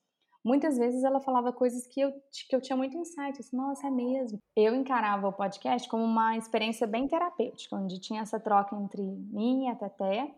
muitas 0.44 0.78
vezes 0.78 1.04
ela 1.06 1.22
falava 1.22 1.54
coisas 1.54 1.88
que 1.88 2.02
eu, 2.02 2.12
que 2.50 2.54
eu 2.56 2.60
tinha 2.62 2.76
muito 2.76 2.98
insight, 2.98 3.40
assim, 3.40 3.56
nossa, 3.56 3.88
é 3.88 3.90
mesmo. 3.90 4.40
Eu 4.56 4.76
encarava 4.76 5.28
o 5.28 5.34
podcast 5.34 5.88
como 5.88 6.04
uma 6.04 6.36
experiência 6.36 6.86
bem 6.86 7.08
terapêutica, 7.08 7.78
onde 7.78 8.00
tinha 8.00 8.22
essa 8.22 8.40
troca 8.40 8.76
entre 8.76 9.02
mim 9.02 9.66
e 9.66 9.70
a 9.70 9.76
Teté, 9.76 10.36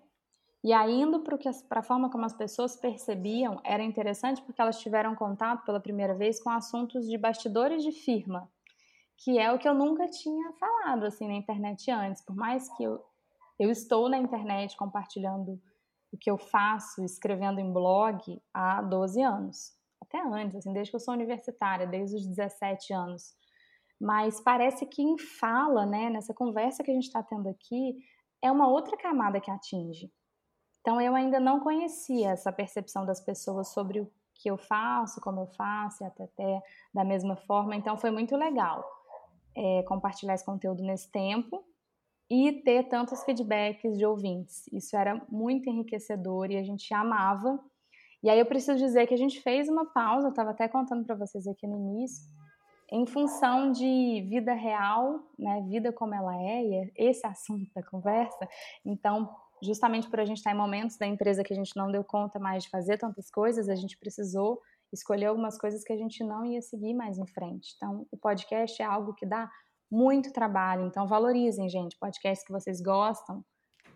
E 0.63 0.73
aí, 0.73 1.01
indo 1.01 1.21
para 1.21 1.79
a 1.79 1.83
forma 1.83 2.09
como 2.11 2.25
as 2.25 2.33
pessoas 2.33 2.75
percebiam, 2.75 3.59
era 3.63 3.81
interessante 3.81 4.41
porque 4.41 4.61
elas 4.61 4.79
tiveram 4.79 5.15
contato 5.15 5.63
pela 5.65 5.79
primeira 5.79 6.13
vez 6.13 6.39
com 6.43 6.49
assuntos 6.49 7.07
de 7.07 7.17
bastidores 7.17 7.81
de 7.81 7.91
firma, 7.91 8.49
que 9.19 9.37
é 9.37 9.51
o 9.51 9.59
que 9.59 9.67
eu 9.67 9.73
nunca 9.73 10.07
tinha 10.07 10.51
falado 10.53 11.05
assim 11.05 11.27
na 11.27 11.33
internet 11.33 11.91
antes. 11.91 12.21
Por 12.21 12.35
mais 12.35 12.69
que 12.75 12.83
eu, 12.83 13.03
eu 13.59 13.69
estou 13.69 14.07
na 14.07 14.17
internet 14.17 14.77
compartilhando 14.77 15.61
o 16.11 16.17
que 16.17 16.31
eu 16.31 16.37
faço, 16.37 17.03
escrevendo 17.03 17.59
em 17.59 17.71
blog 17.71 18.41
há 18.53 18.81
12 18.81 19.21
anos. 19.21 19.77
Até 20.01 20.21
antes, 20.21 20.55
assim, 20.55 20.71
desde 20.71 20.91
que 20.91 20.95
eu 20.95 21.01
sou 21.01 21.13
universitária, 21.13 21.85
desde 21.85 22.15
os 22.15 22.25
17 22.25 22.93
anos. 22.93 23.35
Mas 23.99 24.39
parece 24.39 24.85
que 24.85 25.01
em 25.01 25.17
fala, 25.17 25.85
né, 25.85 26.09
nessa 26.09 26.33
conversa 26.33 26.81
que 26.81 26.89
a 26.89 26.93
gente 26.93 27.07
está 27.07 27.21
tendo 27.21 27.49
aqui, 27.49 27.97
é 28.41 28.49
uma 28.49 28.69
outra 28.69 28.95
camada 28.95 29.41
que 29.41 29.51
atinge. 29.51 30.09
Então 30.79 31.01
eu 31.01 31.13
ainda 31.13 31.41
não 31.41 31.59
conhecia 31.59 32.29
essa 32.29 32.53
percepção 32.53 33.05
das 33.05 33.19
pessoas 33.19 33.67
sobre 33.73 33.99
o 33.99 34.09
que 34.33 34.49
eu 34.49 34.57
faço, 34.57 35.19
como 35.19 35.41
eu 35.41 35.47
faço, 35.47 36.01
e 36.01 36.07
até, 36.07 36.23
até 36.23 36.63
da 36.93 37.03
mesma 37.03 37.35
forma. 37.35 37.75
Então 37.75 37.97
foi 37.97 38.09
muito 38.09 38.37
legal 38.37 38.98
é, 39.59 39.83
compartilhar 39.83 40.35
esse 40.35 40.45
conteúdo 40.45 40.81
nesse 40.81 41.11
tempo 41.11 41.61
e 42.31 42.53
ter 42.63 42.87
tantos 42.87 43.23
feedbacks 43.23 43.97
de 43.97 44.05
ouvintes. 44.05 44.67
Isso 44.71 44.95
era 44.95 45.21
muito 45.29 45.69
enriquecedor 45.69 46.49
e 46.49 46.57
a 46.57 46.63
gente 46.63 46.93
amava. 46.93 47.59
E 48.23 48.29
aí 48.29 48.39
eu 48.39 48.45
preciso 48.45 48.77
dizer 48.77 49.05
que 49.05 49.13
a 49.13 49.17
gente 49.17 49.41
fez 49.41 49.67
uma 49.67 49.85
pausa, 49.85 50.27
eu 50.27 50.29
estava 50.29 50.51
até 50.51 50.67
contando 50.67 51.05
para 51.05 51.15
vocês 51.15 51.45
aqui 51.45 51.67
no 51.67 51.77
início, 51.77 52.23
em 52.91 53.05
função 53.05 53.71
de 53.71 54.25
vida 54.29 54.53
real, 54.53 55.19
né, 55.37 55.61
vida 55.67 55.91
como 55.91 56.15
ela 56.15 56.35
é, 56.41 56.65
e 56.65 56.73
é 56.75 56.91
esse 56.95 57.25
assunto 57.27 57.69
da 57.73 57.83
conversa. 57.83 58.47
Então, 58.85 59.29
justamente 59.61 60.09
por 60.09 60.19
a 60.19 60.25
gente 60.25 60.37
estar 60.37 60.51
em 60.51 60.57
momentos 60.57 60.97
da 60.97 61.05
empresa 61.05 61.43
que 61.43 61.53
a 61.53 61.55
gente 61.55 61.75
não 61.75 61.91
deu 61.91 62.03
conta 62.03 62.39
mais 62.39 62.63
de 62.63 62.69
fazer 62.69 62.97
tantas 62.97 63.29
coisas, 63.29 63.67
a 63.67 63.75
gente 63.75 63.97
precisou 63.97 64.61
escolher 64.91 65.27
algumas 65.27 65.57
coisas 65.57 65.83
que 65.83 65.93
a 65.93 65.97
gente 65.97 66.23
não 66.23 66.45
ia 66.45 66.61
seguir 66.61 66.93
mais 66.93 67.17
em 67.17 67.27
frente. 67.27 67.73
Então, 67.75 68.05
o 68.11 68.17
podcast 68.17 68.81
é 68.81 68.85
algo 68.85 69.13
que 69.13 69.25
dá 69.25 69.49
muito 69.91 70.31
trabalho, 70.31 70.85
então 70.85 71.07
valorizem, 71.07 71.67
gente, 71.67 71.97
podcasts 71.97 72.45
que 72.45 72.51
vocês 72.51 72.79
gostam, 72.79 73.43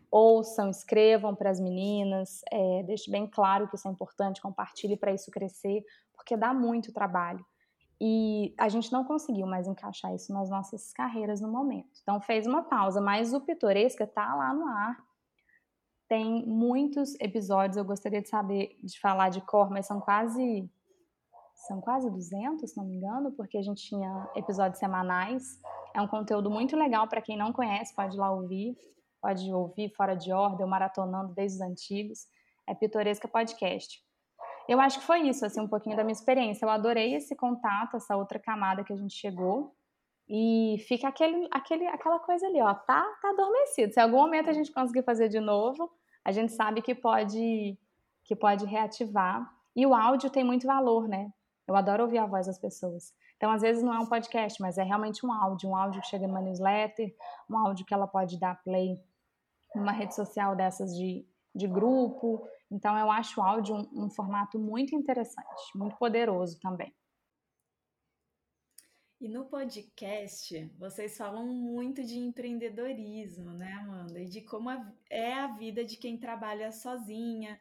ouçam, 0.10 0.70
escrevam 0.70 1.36
para 1.36 1.50
as 1.50 1.60
meninas, 1.60 2.42
é, 2.52 2.84
deixe 2.84 3.12
bem 3.12 3.28
claro 3.28 3.68
que 3.68 3.76
isso 3.76 3.88
é 3.88 3.92
importante, 3.92 4.42
compartilhe 4.42 4.98
para 4.98 5.14
isso 5.14 5.30
crescer, 5.30 5.84
porque 6.14 6.36
dá 6.36 6.54
muito 6.54 6.92
trabalho. 6.92 7.46
E 8.02 8.54
a 8.58 8.68
gente 8.70 8.92
não 8.92 9.04
conseguiu 9.04 9.46
mais 9.46 9.68
encaixar 9.68 10.14
isso 10.14 10.34
nas 10.34 10.50
nossas 10.50 10.92
carreiras 10.92 11.40
no 11.40 11.48
momento. 11.48 12.00
Então 12.02 12.20
fez 12.20 12.48
uma 12.48 12.64
pausa, 12.64 13.00
mas 13.00 13.34
o 13.34 13.42
Pitoresca 13.42 14.04
está 14.04 14.34
lá 14.36 14.54
no 14.54 14.68
ar 14.68 14.98
tem 16.14 16.46
muitos 16.46 17.16
episódios, 17.20 17.76
eu 17.76 17.84
gostaria 17.84 18.22
de 18.22 18.30
saber, 18.30 18.78
de 18.84 19.00
falar 19.00 19.30
de 19.30 19.42
cor, 19.42 19.72
mas 19.72 19.88
são 19.88 20.00
quase 20.00 20.70
são 21.68 21.80
quase 21.80 22.10
200, 22.10 22.70
se 22.70 22.78
não 22.78 22.86
me 22.86 22.96
engano, 22.96 23.32
porque 23.32 23.58
a 23.58 23.62
gente 23.62 23.88
tinha 23.88 24.30
episódios 24.36 24.80
semanais. 24.80 25.44
É 25.96 26.02
um 26.02 26.08
conteúdo 26.08 26.50
muito 26.50 26.76
legal 26.76 27.08
para 27.08 27.22
quem 27.22 27.38
não 27.38 27.54
conhece, 27.54 27.96
pode 27.96 28.16
ir 28.16 28.20
lá 28.20 28.32
ouvir, 28.32 28.76
pode 29.22 29.52
ouvir 29.54 29.90
fora 29.96 30.14
de 30.16 30.32
ordem, 30.34 30.66
maratonando 30.68 31.34
desde 31.34 31.58
os 31.58 31.62
antigos. 31.62 32.28
É 32.68 32.74
Pitoresca 32.74 33.28
Podcast. 33.28 34.02
Eu 34.68 34.80
acho 34.80 35.00
que 35.00 35.06
foi 35.06 35.22
isso, 35.22 35.46
assim, 35.46 35.62
um 35.62 35.68
pouquinho 35.68 35.96
da 35.96 36.04
minha 36.04 36.14
experiência. 36.14 36.66
Eu 36.66 36.70
adorei 36.70 37.16
esse 37.16 37.36
contato, 37.36 37.96
essa 37.96 38.16
outra 38.16 38.40
camada 38.40 38.84
que 38.84 38.94
a 38.94 38.96
gente 38.96 39.14
chegou. 39.14 39.74
E 40.28 40.78
fica 40.88 41.08
aquele, 41.10 41.48
aquele, 41.52 41.86
aquela 41.88 42.20
coisa 42.20 42.46
ali, 42.48 42.62
ó, 42.62 42.74
tá, 42.74 43.04
tá 43.22 43.30
adormecido. 43.30 43.94
Se 43.94 44.00
em 44.00 44.04
algum 44.04 44.18
momento 44.18 44.50
a 44.50 44.54
gente 44.54 44.72
conseguir 44.72 45.04
fazer 45.04 45.28
de 45.28 45.40
novo, 45.40 45.90
a 46.24 46.32
gente 46.32 46.54
sabe 46.54 46.82
que 46.82 46.96
pode, 46.96 47.78
que 48.24 48.36
pode 48.36 48.66
reativar. 48.66 49.50
E 49.76 49.86
o 49.86 49.94
áudio 49.94 50.30
tem 50.30 50.44
muito 50.44 50.66
valor, 50.66 51.08
né? 51.08 51.32
Eu 51.68 51.76
adoro 51.76 52.04
ouvir 52.04 52.18
a 52.18 52.26
voz 52.26 52.48
das 52.48 52.60
pessoas. 52.60 53.14
Então, 53.38 53.52
às 53.52 53.62
vezes 53.62 53.82
não 53.84 53.94
é 53.94 54.00
um 54.00 54.06
podcast, 54.06 54.62
mas 54.62 54.78
é 54.78 54.84
realmente 54.84 55.26
um 55.26 55.32
áudio, 55.32 55.70
um 55.70 55.76
áudio 55.76 56.02
que 56.02 56.08
chega 56.08 56.28
numa 56.28 56.42
newsletter, 56.42 57.14
um 57.50 57.58
áudio 57.58 57.86
que 57.86 57.94
ela 57.94 58.08
pode 58.08 58.40
dar 58.40 58.62
play 58.64 58.98
numa 59.76 59.92
rede 59.92 60.16
social 60.16 60.56
dessas 60.56 60.96
de, 60.96 61.26
de 61.54 61.68
grupo. 61.68 62.48
Então, 62.70 62.98
eu 62.98 63.10
acho 63.10 63.40
o 63.40 63.44
áudio 63.44 63.76
um, 63.76 64.06
um 64.06 64.10
formato 64.10 64.60
muito 64.60 64.96
interessante, 64.96 65.76
muito 65.76 65.96
poderoso 65.98 66.60
também. 66.60 66.94
E 69.24 69.30
no 69.30 69.46
podcast, 69.46 70.70
vocês 70.78 71.18
falam 71.18 71.48
muito 71.48 72.04
de 72.04 72.20
empreendedorismo, 72.20 73.52
né, 73.52 73.72
Amanda? 73.72 74.20
E 74.20 74.28
de 74.28 74.42
como 74.42 74.70
é 75.10 75.34
a 75.34 75.48
vida 75.48 75.86
de 75.86 75.96
quem 75.96 76.18
trabalha 76.18 76.74
sozinha, 76.74 77.58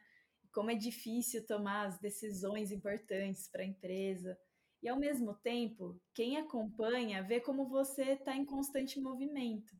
como 0.53 0.71
é 0.71 0.75
difícil 0.75 1.47
tomar 1.47 1.87
as 1.87 1.99
decisões 1.99 2.71
importantes 2.71 3.49
para 3.49 3.63
a 3.63 3.67
empresa. 3.67 4.39
E 4.83 4.89
ao 4.89 4.99
mesmo 4.99 5.35
tempo, 5.35 6.01
quem 6.15 6.37
acompanha 6.37 7.23
vê 7.23 7.41
como 7.41 7.69
você 7.69 8.13
está 8.13 8.37
em 8.37 8.45
constante 8.45 9.01
movimento. 9.01 9.75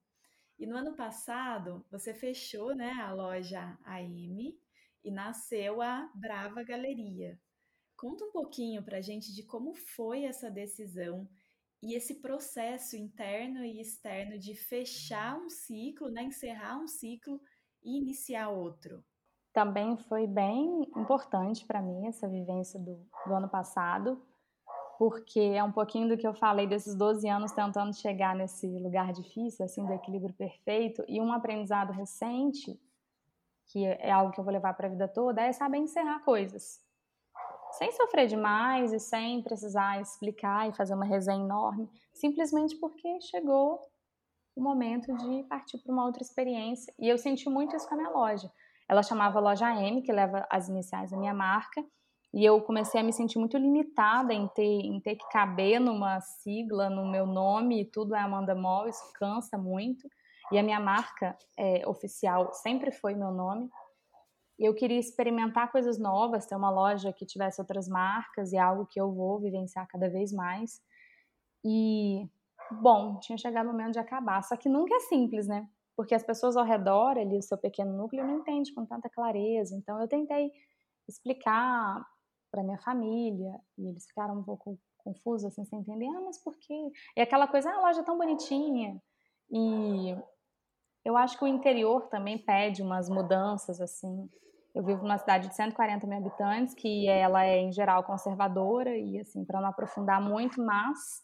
E 0.59 0.67
no 0.67 0.77
ano 0.77 0.95
passado, 0.95 1.85
você 1.91 2.15
fechou 2.15 2.75
né, 2.75 2.93
a 2.93 3.13
loja 3.13 3.79
AM 3.85 4.57
e 5.05 5.11
nasceu 5.11 5.83
a 5.83 6.11
Brava 6.15 6.63
Galeria. 6.63 7.39
Conta 7.97 8.25
um 8.25 8.33
pouquinho 8.33 8.83
para 8.83 8.99
a 8.99 9.01
gente 9.01 9.35
de 9.35 9.43
como 9.43 9.75
foi 9.75 10.25
essa 10.25 10.51
decisão 10.51 11.29
e 11.83 11.95
esse 11.95 12.21
processo 12.21 12.97
interno 12.97 13.65
e 13.65 13.81
externo 13.81 14.39
de 14.39 14.55
fechar 14.55 15.37
um 15.37 15.51
ciclo, 15.51 16.09
né, 16.11 16.23
encerrar 16.23 16.79
um 16.79 16.87
ciclo 16.87 17.41
e 17.83 17.99
iniciar 17.99 18.49
outro. 18.49 19.05
Também 19.53 19.97
foi 19.97 20.27
bem 20.27 20.91
importante 20.97 21.67
para 21.67 21.83
mim 21.83 22.07
essa 22.07 22.27
vivência 22.29 22.81
do, 22.81 23.07
do, 23.27 23.35
ano 23.35 23.49
passado, 23.49 24.23
porque 24.99 25.41
é 25.41 25.63
um 25.63 25.73
pouquinho 25.73 26.09
do 26.09 26.17
que 26.17 26.27
eu 26.27 26.35
falei 26.35 26.67
desses 26.67 26.95
12 26.95 27.29
anos 27.29 27.53
tentando 27.53 27.95
chegar 27.95 28.35
nesse 28.35 28.67
lugar 28.79 29.13
difícil, 29.13 29.65
assim, 29.65 29.85
do 29.85 29.93
equilíbrio 29.93 30.35
perfeito, 30.35 31.05
e 31.07 31.21
um 31.21 31.33
aprendizado 31.33 31.93
recente, 31.93 32.81
que 33.67 33.85
é 33.85 34.11
algo 34.11 34.33
que 34.33 34.41
eu 34.41 34.45
vou 34.45 34.53
levar 34.53 34.75
para 34.75 34.87
a 34.87 34.91
vida 34.91 35.09
toda, 35.09 35.43
é 35.43 35.53
saber 35.53 35.79
encerrar 35.79 36.21
coisas 36.21 36.81
sem 37.73 37.91
sofrer 37.93 38.27
demais 38.27 38.93
e 38.93 39.01
sem 39.01 39.43
precisar 39.43 40.01
explicar 40.01 40.69
e 40.69 40.73
fazer 40.73 40.95
uma 40.95 41.05
resenha 41.05 41.43
enorme, 41.43 41.89
simplesmente 42.13 42.77
porque 42.77 43.21
chegou 43.23 43.81
o 44.55 44.63
momento 44.63 45.15
de 45.17 45.43
partir 45.45 45.79
para 45.79 45.93
uma 45.93 46.05
outra 46.05 46.23
experiência. 46.23 46.93
E 46.99 47.09
eu 47.09 47.17
senti 47.17 47.49
muito 47.49 47.75
isso 47.75 47.89
com 47.89 47.95
a 47.95 47.97
minha 47.97 48.11
loja. 48.11 48.53
Ela 48.89 49.03
chamava 49.03 49.41
Loja 49.41 49.75
M, 49.75 50.03
que 50.03 50.13
leva 50.13 50.47
as 50.51 50.69
iniciais 50.69 51.11
da 51.11 51.17
minha 51.17 51.35
marca, 51.35 51.85
e 52.35 52.45
eu 52.45 52.61
comecei 52.63 53.01
a 53.01 53.05
me 53.05 53.13
sentir 53.13 53.39
muito 53.39 53.59
limitada 53.59 54.33
em 54.33 54.49
ter, 54.49 54.63
em 54.63 55.01
ter 55.01 55.17
que 55.17 55.29
caber 55.29 55.79
numa 55.79 56.21
sigla, 56.21 56.89
no 56.89 57.11
meu 57.11 57.27
nome, 57.27 57.83
e 57.83 57.85
tudo 57.85 58.15
é 58.15 58.21
Amanda 58.21 58.55
Mall, 58.55 58.89
isso 58.89 59.13
cansa 59.15 59.59
muito. 59.59 60.09
E 60.51 60.59
a 60.59 60.63
minha 60.63 60.81
marca 60.81 61.37
é, 61.59 61.87
oficial 61.87 62.53
sempre 62.53 62.91
foi 62.91 63.15
meu 63.15 63.31
nome, 63.31 63.71
eu 64.59 64.75
queria 64.75 64.99
experimentar 64.99 65.73
coisas 65.73 65.99
novas, 65.99 66.47
ter 66.47 66.55
uma 66.55 66.71
loja 66.71 67.13
que 67.13 67.27
tivesse 67.27 67.61
outras 67.61 67.89
marcas 67.89 68.53
e 68.53 68.59
algo 68.59 68.87
que 68.87 69.01
eu 69.01 69.13
vou 69.13 69.41
vivenciar 69.41 69.87
cada 69.89 70.09
vez 70.09 70.33
mais. 70.33 70.81
E, 71.65 72.29
bom, 72.81 73.19
tinha 73.19 73.37
chegado 73.37 73.67
o 73.67 73.73
momento 73.73 73.95
de 73.95 73.99
acabar. 73.99 74.43
Só 74.43 74.57
que 74.57 74.69
nunca 74.69 74.95
é 74.95 75.01
simples, 75.01 75.49
né? 75.49 75.67
Porque 75.97 76.15
as 76.15 76.23
pessoas 76.23 76.57
ao 76.57 76.65
redor, 76.65 77.19
ali, 77.19 77.37
o 77.37 77.43
seu 77.43 77.59
pequeno 77.59 77.97
núcleo, 77.97 78.27
não 78.27 78.39
entende 78.39 78.73
com 78.73 78.85
tanta 78.87 79.09
clareza. 79.11 79.75
Então, 79.77 80.01
eu 80.01 80.09
tentei 80.09 80.51
explicar 81.09 82.05
para 82.51 82.63
minha 82.63 82.79
família 82.79 83.59
e 83.79 83.89
eles 83.89 84.07
ficaram 84.07 84.39
um 84.39 84.43
pouco 84.43 84.79
confusos, 84.99 85.47
assim, 85.47 85.65
sem 85.65 85.81
entender. 85.81 86.07
Ah, 86.07 86.21
mas 86.21 86.39
por 86.43 86.57
quê? 86.59 86.91
E 87.17 87.21
aquela 87.21 87.47
coisa, 87.47 87.71
ah, 87.71 87.77
a 87.77 87.81
loja 87.83 88.01
é 88.01 88.05
tão 88.05 88.17
bonitinha. 88.17 89.01
E 89.51 90.17
eu 91.05 91.17
acho 91.17 91.37
que 91.39 91.45
o 91.45 91.49
interior 91.49 92.09
também 92.09 92.39
pede 92.39 92.83
umas 92.83 93.09
mudanças, 93.09 93.81
assim. 93.81 94.29
Eu 94.75 94.83
vivo 94.83 95.03
numa 95.03 95.19
cidade 95.19 95.49
de 95.49 95.55
140 95.55 96.07
mil 96.07 96.19
habitantes, 96.19 96.75
que 96.75 97.07
ela 97.09 97.45
é, 97.45 97.59
em 97.59 97.73
geral, 97.73 98.05
conservadora, 98.05 98.97
e 98.97 99.19
assim, 99.19 99.45
para 99.45 99.61
não 99.61 99.69
aprofundar 99.69 100.21
muito, 100.21 100.63
mas 100.63 101.23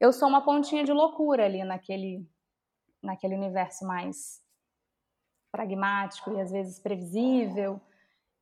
eu 0.00 0.12
sou 0.12 0.28
uma 0.28 0.44
pontinha 0.44 0.84
de 0.84 0.92
loucura 0.92 1.46
ali 1.46 1.64
naquele, 1.64 2.26
naquele 3.04 3.34
universo 3.34 3.86
mais 3.86 4.42
pragmático 5.52 6.32
e 6.32 6.40
às 6.40 6.50
vezes 6.50 6.80
previsível. 6.80 7.80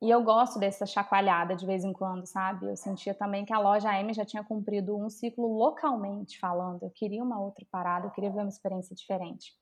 E 0.01 0.11
eu 0.11 0.22
gosto 0.25 0.59
dessa 0.59 0.85
chacoalhada 0.85 1.55
de 1.55 1.64
vez 1.64 1.85
em 1.85 1.92
quando, 1.92 2.27
sabe? 2.27 2.66
Eu 2.66 2.77
sentia 2.77 3.14
também 3.14 3.44
que 3.44 3.53
a 3.53 3.59
loja 3.59 3.88
AM 3.90 4.12
já 4.12 4.25
tinha 4.25 4.42
cumprido 4.42 4.98
um 4.98 5.09
ciclo 5.09 5.46
localmente 5.46 6.38
falando. 6.40 6.83
Eu 6.83 6.90
queria 6.90 7.22
uma 7.22 7.38
outra 7.38 7.64
parada, 7.70 8.07
eu 8.07 8.11
queria 8.11 8.31
ver 8.31 8.40
uma 8.40 8.48
experiência 8.48 8.96
diferente. 8.96 9.53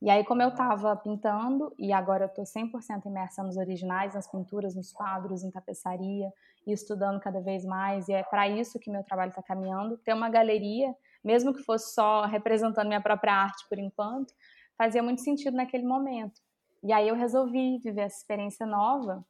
E 0.00 0.10
aí, 0.10 0.24
como 0.24 0.42
eu 0.42 0.50
estava 0.50 0.94
pintando, 0.96 1.74
e 1.78 1.92
agora 1.92 2.24
eu 2.24 2.28
estou 2.28 2.44
100% 2.44 3.06
imersa 3.06 3.42
nos 3.42 3.56
originais, 3.56 4.14
nas 4.14 4.30
pinturas, 4.30 4.74
nos 4.74 4.92
quadros, 4.92 5.42
em 5.42 5.50
tapeçaria, 5.50 6.32
e 6.66 6.72
estudando 6.72 7.20
cada 7.20 7.40
vez 7.40 7.64
mais, 7.64 8.08
e 8.08 8.12
é 8.12 8.22
para 8.22 8.48
isso 8.48 8.78
que 8.78 8.90
meu 8.90 9.02
trabalho 9.02 9.30
está 9.30 9.42
caminhando. 9.42 9.98
Ter 9.98 10.14
uma 10.14 10.28
galeria, 10.28 10.94
mesmo 11.24 11.54
que 11.54 11.62
fosse 11.62 11.94
só 11.94 12.26
representando 12.26 12.88
minha 12.88 13.00
própria 13.00 13.34
arte 13.34 13.66
por 13.68 13.78
enquanto, 13.78 14.34
fazia 14.76 15.02
muito 15.02 15.22
sentido 15.22 15.56
naquele 15.56 15.86
momento. 15.86 16.40
E 16.82 16.92
aí 16.92 17.08
eu 17.08 17.14
resolvi 17.14 17.78
viver 17.78 18.02
essa 18.02 18.18
experiência 18.18 18.66
nova 18.66 19.24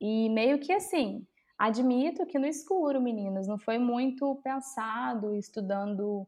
e 0.00 0.28
meio 0.28 0.58
que 0.60 0.72
assim, 0.72 1.26
admito 1.58 2.26
que 2.26 2.38
no 2.38 2.46
escuro, 2.46 3.00
meninas, 3.00 3.46
não 3.46 3.58
foi 3.58 3.78
muito 3.78 4.36
pensado, 4.44 5.34
estudando 5.34 6.26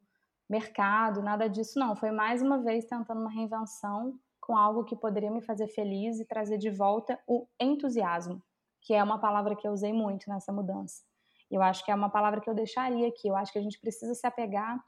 mercado, 0.49 1.23
nada 1.23 1.49
disso 1.49 1.79
não, 1.79 1.95
foi 1.95 2.11
mais 2.11 2.43
uma 2.43 2.59
vez 2.59 2.85
tentando 2.85 3.21
uma 3.21 3.31
reinvenção 3.31 4.19
com 4.41 4.57
algo 4.57 4.85
que 4.85 4.97
poderia 4.97 5.31
me 5.31 5.41
fazer 5.41 5.69
feliz 5.69 6.19
e 6.19 6.27
trazer 6.27 6.59
de 6.59 6.69
volta 6.69 7.19
o 7.27 7.47
entusiasmo, 7.61 8.43
que 8.81 8.93
é 8.93 9.03
uma 9.03 9.19
palavra 9.19 9.55
que 9.55 9.67
eu 9.67 9.73
usei 9.73 9.93
muito 9.93 10.29
nessa 10.29 10.53
mudança. 10.53 11.03
Eu 11.51 11.63
acho 11.63 11.85
que 11.85 11.91
é 11.91 11.95
uma 11.95 12.09
palavra 12.09 12.41
que 12.41 12.49
eu 12.49 12.55
deixaria 12.55 13.09
aqui. 13.09 13.29
Eu 13.29 13.37
acho 13.37 13.53
que 13.53 13.59
a 13.59 13.63
gente 13.63 13.79
precisa 13.79 14.15
se 14.15 14.27
apegar, 14.27 14.83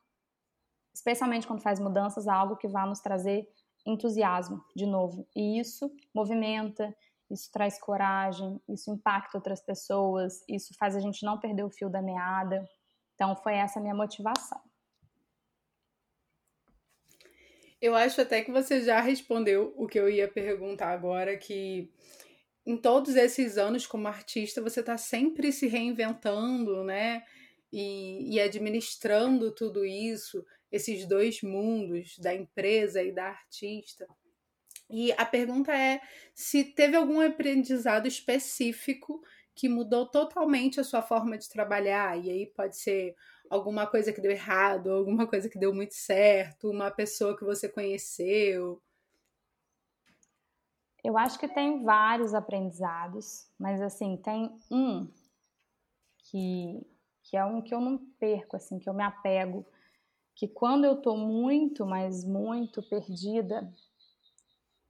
especialmente 0.94 1.46
quando 1.46 1.61
faz 1.61 1.80
mudanças, 1.80 2.28
algo 2.28 2.57
que 2.57 2.68
vá 2.68 2.87
nos 2.87 3.00
trazer 3.00 3.48
entusiasmo 3.85 4.64
de 4.74 4.87
novo. 4.87 5.26
E 5.35 5.59
isso 5.59 5.90
movimenta, 6.14 6.94
isso 7.30 7.50
traz 7.52 7.78
coragem, 7.78 8.61
isso 8.68 8.90
impacta 8.90 9.37
outras 9.37 9.61
pessoas, 9.61 10.44
isso 10.48 10.72
faz 10.78 10.94
a 10.94 11.00
gente 11.00 11.24
não 11.24 11.38
perder 11.38 11.64
o 11.64 11.70
fio 11.70 11.90
da 11.90 12.00
meada. 12.00 12.64
Então 13.14 13.35
foi 13.37 13.54
essa 13.54 13.80
minha 13.80 13.94
motivação. 13.94 14.61
Eu 17.80 17.94
acho 17.94 18.20
até 18.20 18.42
que 18.42 18.50
você 18.50 18.80
já 18.83 19.00
respondeu 19.00 19.74
o 19.76 19.87
que 19.87 19.98
eu 19.98 20.09
ia 20.09 20.26
perguntar 20.26 20.90
agora, 20.90 21.37
que 21.37 21.92
em 22.64 22.78
todos 22.78 23.14
esses 23.14 23.59
anos 23.59 23.87
como 23.87 24.09
artista 24.09 24.62
você 24.62 24.80
está 24.80 24.96
sempre 24.96 25.52
se 25.52 25.66
reinventando, 25.66 26.83
né? 26.83 27.22
E, 27.70 28.37
e, 28.37 28.40
administrando 28.40 29.50
tudo 29.50 29.85
isso, 29.85 30.46
esses 30.74 31.06
dois 31.06 31.40
mundos, 31.40 32.18
da 32.18 32.34
empresa 32.34 33.00
e 33.00 33.12
da 33.12 33.26
artista. 33.28 34.08
E 34.90 35.12
a 35.12 35.24
pergunta 35.24 35.72
é 35.72 36.00
se 36.34 36.64
teve 36.64 36.96
algum 36.96 37.20
aprendizado 37.20 38.08
específico 38.08 39.22
que 39.54 39.68
mudou 39.68 40.04
totalmente 40.10 40.80
a 40.80 40.84
sua 40.84 41.00
forma 41.00 41.38
de 41.38 41.48
trabalhar, 41.48 42.18
e 42.18 42.28
aí 42.28 42.46
pode 42.46 42.76
ser 42.76 43.14
alguma 43.48 43.87
coisa 43.87 44.12
que 44.12 44.20
deu 44.20 44.32
errado, 44.32 44.90
alguma 44.90 45.28
coisa 45.28 45.48
que 45.48 45.60
deu 45.60 45.72
muito 45.72 45.94
certo, 45.94 46.70
uma 46.70 46.90
pessoa 46.90 47.37
que 47.37 47.44
você 47.44 47.68
conheceu. 47.68 48.82
Eu 51.04 51.16
acho 51.16 51.38
que 51.38 51.46
tem 51.46 51.84
vários 51.84 52.34
aprendizados, 52.34 53.48
mas 53.56 53.80
assim, 53.80 54.16
tem 54.16 54.58
um 54.68 55.08
que, 56.18 56.84
que 57.22 57.37
é 57.37 57.44
um 57.44 57.62
que 57.62 57.72
eu 57.72 57.80
não 57.80 57.96
perco, 58.18 58.56
assim, 58.56 58.80
que 58.80 58.88
eu 58.88 58.94
me 58.94 59.04
apego, 59.04 59.64
que 60.35 60.49
quando 60.49 60.85
eu 60.85 60.97
tô 61.01 61.16
muito, 61.16 61.87
mas 61.87 62.25
muito 62.25 62.83
perdida, 62.83 63.73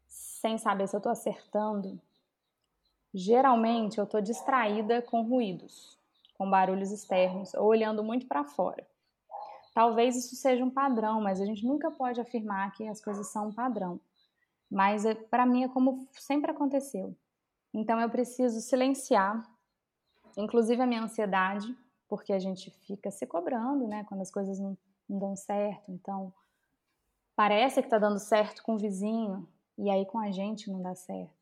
sem 0.06 0.56
saber 0.58 0.88
se 0.88 0.96
eu 0.96 1.00
tô 1.00 1.08
acertando, 1.08 2.00
geralmente 3.12 3.98
eu 3.98 4.06
tô 4.06 4.20
distraída 4.20 5.02
com 5.02 5.22
ruídos, 5.22 5.98
com 6.36 6.48
barulhos 6.48 6.90
externos, 6.90 7.54
ou 7.54 7.66
olhando 7.66 8.02
muito 8.02 8.26
para 8.26 8.44
fora. 8.44 8.86
Talvez 9.74 10.16
isso 10.16 10.36
seja 10.36 10.64
um 10.64 10.70
padrão, 10.70 11.20
mas 11.20 11.40
a 11.40 11.44
gente 11.44 11.66
nunca 11.66 11.90
pode 11.90 12.20
afirmar 12.20 12.72
que 12.72 12.86
as 12.86 13.00
coisas 13.00 13.26
são 13.28 13.48
um 13.48 13.52
padrão. 13.52 14.00
Mas 14.70 15.04
é, 15.04 15.14
para 15.14 15.44
mim 15.44 15.64
é 15.64 15.68
como 15.68 16.08
sempre 16.12 16.50
aconteceu. 16.50 17.14
Então 17.72 18.00
eu 18.00 18.08
preciso 18.08 18.60
silenciar, 18.60 19.44
inclusive 20.36 20.80
a 20.80 20.86
minha 20.86 21.02
ansiedade, 21.02 21.76
porque 22.08 22.32
a 22.32 22.38
gente 22.38 22.70
fica 22.86 23.10
se 23.10 23.26
cobrando, 23.26 23.88
né, 23.88 24.04
quando 24.04 24.20
as 24.20 24.30
coisas 24.30 24.60
não 24.60 24.76
não 25.08 25.18
dão 25.18 25.36
certo. 25.36 25.90
Então, 25.90 26.32
parece 27.36 27.80
que 27.80 27.86
está 27.86 27.98
dando 27.98 28.18
certo 28.18 28.62
com 28.62 28.74
o 28.74 28.78
vizinho 28.78 29.48
e 29.78 29.90
aí 29.90 30.06
com 30.06 30.18
a 30.18 30.30
gente 30.30 30.70
não 30.70 30.82
dá 30.82 30.94
certo. 30.94 31.32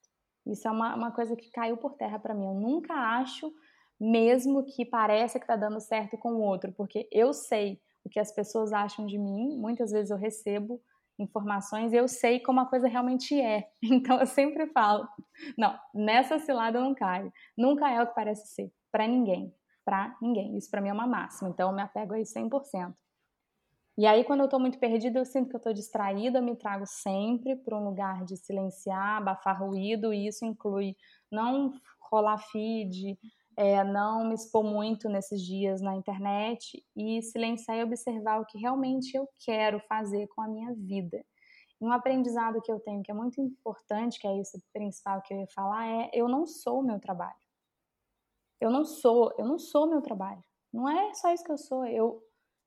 Isso 0.46 0.66
é 0.66 0.70
uma, 0.70 0.94
uma 0.94 1.12
coisa 1.12 1.36
que 1.36 1.50
caiu 1.50 1.76
por 1.76 1.94
terra 1.94 2.18
para 2.18 2.34
mim. 2.34 2.46
Eu 2.46 2.54
nunca 2.54 2.94
acho 2.94 3.52
mesmo 4.00 4.64
que 4.64 4.84
parece 4.84 5.38
que 5.38 5.44
está 5.44 5.54
dando 5.54 5.80
certo 5.80 6.18
com 6.18 6.32
o 6.32 6.40
outro, 6.40 6.72
porque 6.72 7.08
eu 7.12 7.32
sei 7.32 7.80
o 8.04 8.08
que 8.08 8.18
as 8.18 8.32
pessoas 8.32 8.72
acham 8.72 9.06
de 9.06 9.16
mim. 9.16 9.56
Muitas 9.56 9.92
vezes 9.92 10.10
eu 10.10 10.16
recebo 10.16 10.82
informações 11.18 11.92
e 11.92 11.96
eu 11.96 12.08
sei 12.08 12.40
como 12.40 12.60
a 12.60 12.66
coisa 12.66 12.88
realmente 12.88 13.40
é. 13.40 13.68
Então 13.82 14.18
eu 14.18 14.26
sempre 14.26 14.66
falo: 14.68 15.06
não, 15.56 15.78
nessa 15.94 16.38
cilada 16.38 16.78
eu 16.78 16.82
não 16.82 16.94
caio. 16.94 17.32
Nunca 17.56 17.88
é 17.90 18.02
o 18.02 18.06
que 18.06 18.14
parece 18.14 18.48
ser, 18.54 18.72
para 18.90 19.06
ninguém. 19.06 19.54
Para 19.84 20.16
ninguém. 20.20 20.56
Isso 20.56 20.70
para 20.70 20.80
mim 20.80 20.88
é 20.88 20.92
uma 20.92 21.06
máxima. 21.06 21.50
Então 21.50 21.70
eu 21.70 21.76
me 21.76 21.82
apego 21.82 22.14
aí 22.14 22.22
100%. 22.22 22.94
E 23.96 24.06
aí, 24.06 24.24
quando 24.24 24.40
eu 24.40 24.46
estou 24.46 24.58
muito 24.58 24.78
perdida, 24.78 25.18
eu 25.18 25.24
sinto 25.24 25.50
que 25.50 25.54
eu 25.54 25.58
estou 25.58 25.72
distraída, 25.72 26.40
me 26.40 26.56
trago 26.56 26.86
sempre 26.86 27.56
para 27.56 27.76
um 27.76 27.84
lugar 27.84 28.24
de 28.24 28.36
silenciar, 28.38 29.18
abafar 29.18 29.62
ruído, 29.62 30.14
e 30.14 30.26
isso 30.26 30.46
inclui 30.46 30.96
não 31.30 31.72
rolar 32.10 32.38
feed, 32.38 33.18
é, 33.56 33.84
não 33.84 34.24
me 34.24 34.34
expor 34.34 34.64
muito 34.64 35.10
nesses 35.10 35.42
dias 35.42 35.82
na 35.82 35.94
internet 35.94 36.82
e 36.96 37.20
silenciar 37.22 37.76
e 37.76 37.82
observar 37.82 38.40
o 38.40 38.46
que 38.46 38.58
realmente 38.58 39.14
eu 39.14 39.28
quero 39.44 39.78
fazer 39.80 40.26
com 40.28 40.40
a 40.40 40.48
minha 40.48 40.72
vida. 40.74 41.22
E 41.78 41.84
um 41.84 41.92
aprendizado 41.92 42.62
que 42.62 42.72
eu 42.72 42.80
tenho 42.80 43.02
que 43.02 43.10
é 43.10 43.14
muito 43.14 43.40
importante, 43.42 44.18
que 44.18 44.26
é 44.26 44.40
isso 44.40 44.58
principal 44.72 45.20
que 45.20 45.34
eu 45.34 45.40
ia 45.40 45.48
falar, 45.48 45.86
é 45.86 46.10
eu 46.14 46.28
não 46.28 46.46
sou 46.46 46.80
o 46.80 46.82
meu 46.82 46.98
trabalho. 46.98 47.34
Eu 48.60 48.70
não 48.70 48.84
sou, 48.84 49.34
eu 49.36 49.44
não 49.44 49.58
sou 49.58 49.86
o 49.86 49.90
meu 49.90 50.00
trabalho. 50.00 50.42
Não 50.72 50.88
é 50.88 51.12
só 51.14 51.32
isso 51.32 51.44
que 51.44 51.52
eu 51.52 51.58
sou. 51.58 51.84
Eu 51.84 52.22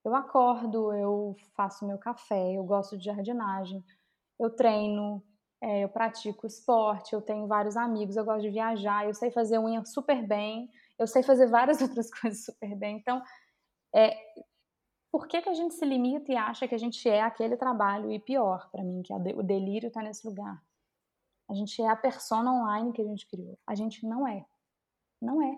eu 0.06 0.16
acordo, 0.16 0.94
eu 0.94 1.36
faço 1.56 1.86
meu 1.86 1.98
café, 1.98 2.54
eu 2.54 2.64
gosto 2.64 2.96
de 2.96 3.06
jardinagem, 3.06 3.84
eu 4.40 4.52
treino, 4.52 5.24
é, 5.60 5.84
eu 5.84 5.90
pratico 5.90 6.46
esporte, 6.46 7.14
eu 7.14 7.22
tenho 7.22 7.48
vários 7.48 7.76
amigos, 7.76 8.16
eu 8.16 8.24
gosto 8.24 8.44
de 8.44 8.52
viajar, 8.52 9.06
eu 9.06 9.14
sei 9.16 9.32
fazer 9.32 9.58
unha 9.58 9.84
super 9.84 10.26
bem, 10.26 10.70
eu 11.00 11.08
sei 11.08 11.24
fazer 11.24 11.48
várias 11.48 11.82
outras 11.82 12.12
coisas 12.12 12.46
super 12.46 12.76
bem. 12.76 12.98
Então, 12.98 13.22
é, 13.94 14.16
por 15.12 15.28
que, 15.28 15.42
que 15.42 15.50
a 15.50 15.54
gente 15.54 15.74
se 15.74 15.86
limita 15.86 16.32
e 16.32 16.36
acha 16.36 16.68
que 16.68 16.76
a 16.76 16.78
gente 16.78 17.10
é 17.10 17.22
aquele 17.22 17.58
trabalho? 17.58 18.12
E 18.12 18.20
pior, 18.20 18.70
para 18.70 18.84
mim, 18.84 19.02
que 19.02 19.12
o 19.14 19.42
delírio 19.42 19.88
está 19.88 20.04
nesse 20.04 20.28
lugar. 20.28 20.62
A 21.50 21.54
gente 21.54 21.82
é 21.82 21.88
a 21.88 21.96
persona 21.96 22.52
online 22.52 22.92
que 22.92 23.02
a 23.02 23.06
gente 23.06 23.28
criou. 23.28 23.58
A 23.66 23.74
gente 23.74 24.06
não 24.06 24.28
é. 24.28 24.46
Não 25.22 25.42
é. 25.42 25.58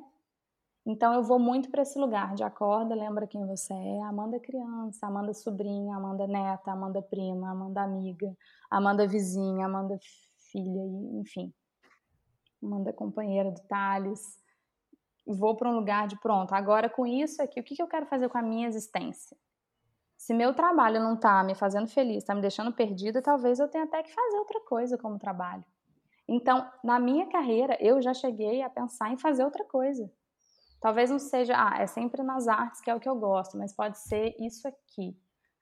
Então 0.89 1.13
eu 1.13 1.21
vou 1.21 1.37
muito 1.37 1.69
para 1.69 1.81
esse 1.81 1.99
lugar 1.99 2.33
de 2.33 2.45
acorda, 2.45 2.95
lembra 2.95 3.27
quem 3.27 3.45
você 3.45 3.73
é, 3.73 4.01
Amanda 4.03 4.39
criança, 4.39 5.05
Amanda 5.05 5.33
sobrinha, 5.33 5.97
Amanda 5.97 6.25
neta, 6.25 6.71
Amanda 6.71 7.01
prima, 7.01 7.51
Amanda 7.51 7.81
amiga, 7.81 8.33
Amanda 8.71 9.05
vizinha, 9.05 9.65
Amanda 9.65 9.99
filha, 10.49 10.81
enfim. 11.19 11.53
Amanda 12.63 12.93
companheira 12.93 13.51
do 13.51 13.59
Thales. 13.63 14.41
Vou 15.27 15.57
para 15.57 15.69
um 15.69 15.75
lugar 15.75 16.07
de 16.07 16.17
pronto, 16.21 16.53
agora 16.53 16.89
com 16.89 17.05
isso 17.05 17.41
aqui, 17.41 17.59
o 17.59 17.63
que, 17.65 17.75
que 17.75 17.83
eu 17.83 17.87
quero 17.87 18.05
fazer 18.05 18.29
com 18.29 18.37
a 18.37 18.41
minha 18.41 18.65
existência? 18.65 19.35
Se 20.17 20.33
meu 20.33 20.53
trabalho 20.53 21.01
não 21.01 21.15
está 21.15 21.43
me 21.43 21.53
fazendo 21.53 21.89
feliz, 21.89 22.19
está 22.19 22.33
me 22.33 22.39
deixando 22.39 22.71
perdida, 22.71 23.21
talvez 23.21 23.59
eu 23.59 23.67
tenha 23.67 23.83
até 23.83 24.01
que 24.03 24.13
fazer 24.13 24.37
outra 24.37 24.61
coisa 24.61 24.97
como 24.97 25.19
trabalho. 25.19 25.65
Então, 26.25 26.65
na 26.81 26.97
minha 26.97 27.27
carreira, 27.27 27.77
eu 27.81 28.01
já 28.01 28.13
cheguei 28.13 28.61
a 28.61 28.69
pensar 28.69 29.11
em 29.11 29.17
fazer 29.17 29.43
outra 29.43 29.65
coisa. 29.65 30.09
Talvez 30.79 31.09
não 31.09 31.19
seja, 31.19 31.53
ah, 31.55 31.81
é 31.81 31.87
sempre 31.87 32.21
nas 32.23 32.47
artes 32.47 32.81
que 32.81 32.89
é 32.89 32.95
o 32.95 32.99
que 32.99 33.09
eu 33.09 33.15
gosto, 33.15 33.57
mas 33.57 33.73
pode 33.73 33.97
ser 33.99 34.35
isso 34.39 34.67
aqui. 34.67 35.17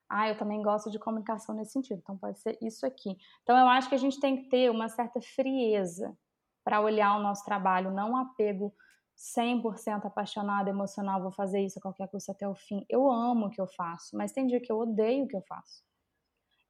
Ah, 0.10 0.30
eu 0.30 0.38
também 0.38 0.62
gosto 0.62 0.92
de 0.92 1.00
comunicação 1.00 1.56
nesse 1.56 1.72
sentido, 1.72 2.00
então 2.00 2.18
pode 2.18 2.40
ser 2.40 2.58
isso 2.62 2.86
aqui. 2.86 3.18
Então 3.42 3.58
eu 3.58 3.68
acho 3.68 3.90
que 3.90 3.96
a 3.96 4.00
gente 4.00 4.20
tem 4.20 4.36
que 4.38 4.50
ter 4.50 4.70
uma 4.70 4.90
certa 4.90 5.20
frieza 5.22 6.16
para 6.64 6.82
olhar 6.82 7.16
o 7.18 7.24
nosso 7.24 7.44
trabalho, 7.46 7.92
não 7.92 8.12
um 8.12 8.18
apego 8.18 8.74
100% 9.16 10.06
apaixonado, 10.06 10.68
emocional, 10.68 11.22
vou 11.22 11.32
fazer 11.32 11.62
isso 11.62 11.80
a 11.80 11.82
qualquer 11.82 12.08
custo 12.10 12.32
até 12.32 12.48
o 12.48 12.56
fim. 12.56 12.86
Eu 12.90 13.10
amo 13.10 13.48
o 13.48 13.50
que 13.50 13.62
eu 13.62 13.68
faço, 13.68 14.16
mas 14.18 14.32
tem 14.32 14.46
dia 14.46 14.60
que 14.60 14.72
eu 14.72 14.78
odeio 14.78 15.26
o 15.26 15.28
que 15.28 15.36
eu 15.36 15.42
faço. 15.42 15.84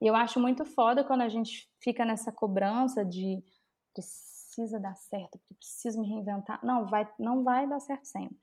E 0.02 0.08
eu 0.08 0.16
acho 0.16 0.40
muito 0.40 0.64
foda 0.66 1.04
quando 1.04 1.22
a 1.22 1.30
gente 1.30 1.70
fica 1.82 2.06
nessa 2.06 2.32
cobrança 2.32 3.04
de 3.04 3.44
precisa 4.56 4.80
dar 4.80 4.96
certo, 4.96 5.38
porque 5.40 5.54
preciso 5.56 6.00
me 6.00 6.08
reinventar. 6.08 6.60
Não, 6.64 6.86
vai, 6.86 7.08
não 7.20 7.44
vai 7.44 7.68
dar 7.68 7.80
certo 7.80 8.06
sempre. 8.06 8.38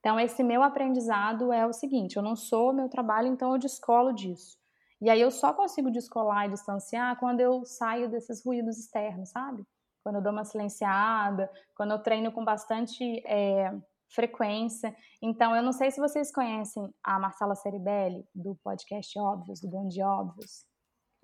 Então, 0.00 0.20
esse 0.20 0.42
meu 0.42 0.62
aprendizado 0.62 1.52
é 1.52 1.66
o 1.66 1.72
seguinte: 1.72 2.16
eu 2.16 2.22
não 2.22 2.36
sou 2.36 2.72
meu 2.72 2.88
trabalho, 2.88 3.28
então 3.28 3.52
eu 3.52 3.58
descolo 3.58 4.12
disso. 4.12 4.58
E 5.00 5.10
aí 5.10 5.20
eu 5.20 5.30
só 5.30 5.52
consigo 5.52 5.90
descolar 5.90 6.46
e 6.46 6.50
distanciar 6.50 7.18
quando 7.18 7.40
eu 7.40 7.64
saio 7.64 8.08
desses 8.10 8.44
ruídos 8.44 8.78
externos, 8.78 9.30
sabe? 9.30 9.66
Quando 10.02 10.16
eu 10.16 10.22
dou 10.22 10.32
uma 10.32 10.44
silenciada, 10.44 11.50
quando 11.74 11.90
eu 11.90 11.98
treino 11.98 12.30
com 12.32 12.44
bastante 12.44 13.22
é, 13.26 13.74
frequência. 14.08 14.94
Então, 15.20 15.54
eu 15.56 15.62
não 15.62 15.72
sei 15.72 15.90
se 15.90 16.00
vocês 16.00 16.32
conhecem 16.32 16.94
a 17.02 17.18
Marcela 17.18 17.54
Ceribelli, 17.54 18.24
do 18.34 18.54
podcast 18.62 19.18
Óbvios, 19.18 19.60
do 19.60 19.68
Bom 19.68 19.88
de 19.88 20.02
Óbvios. 20.02 20.64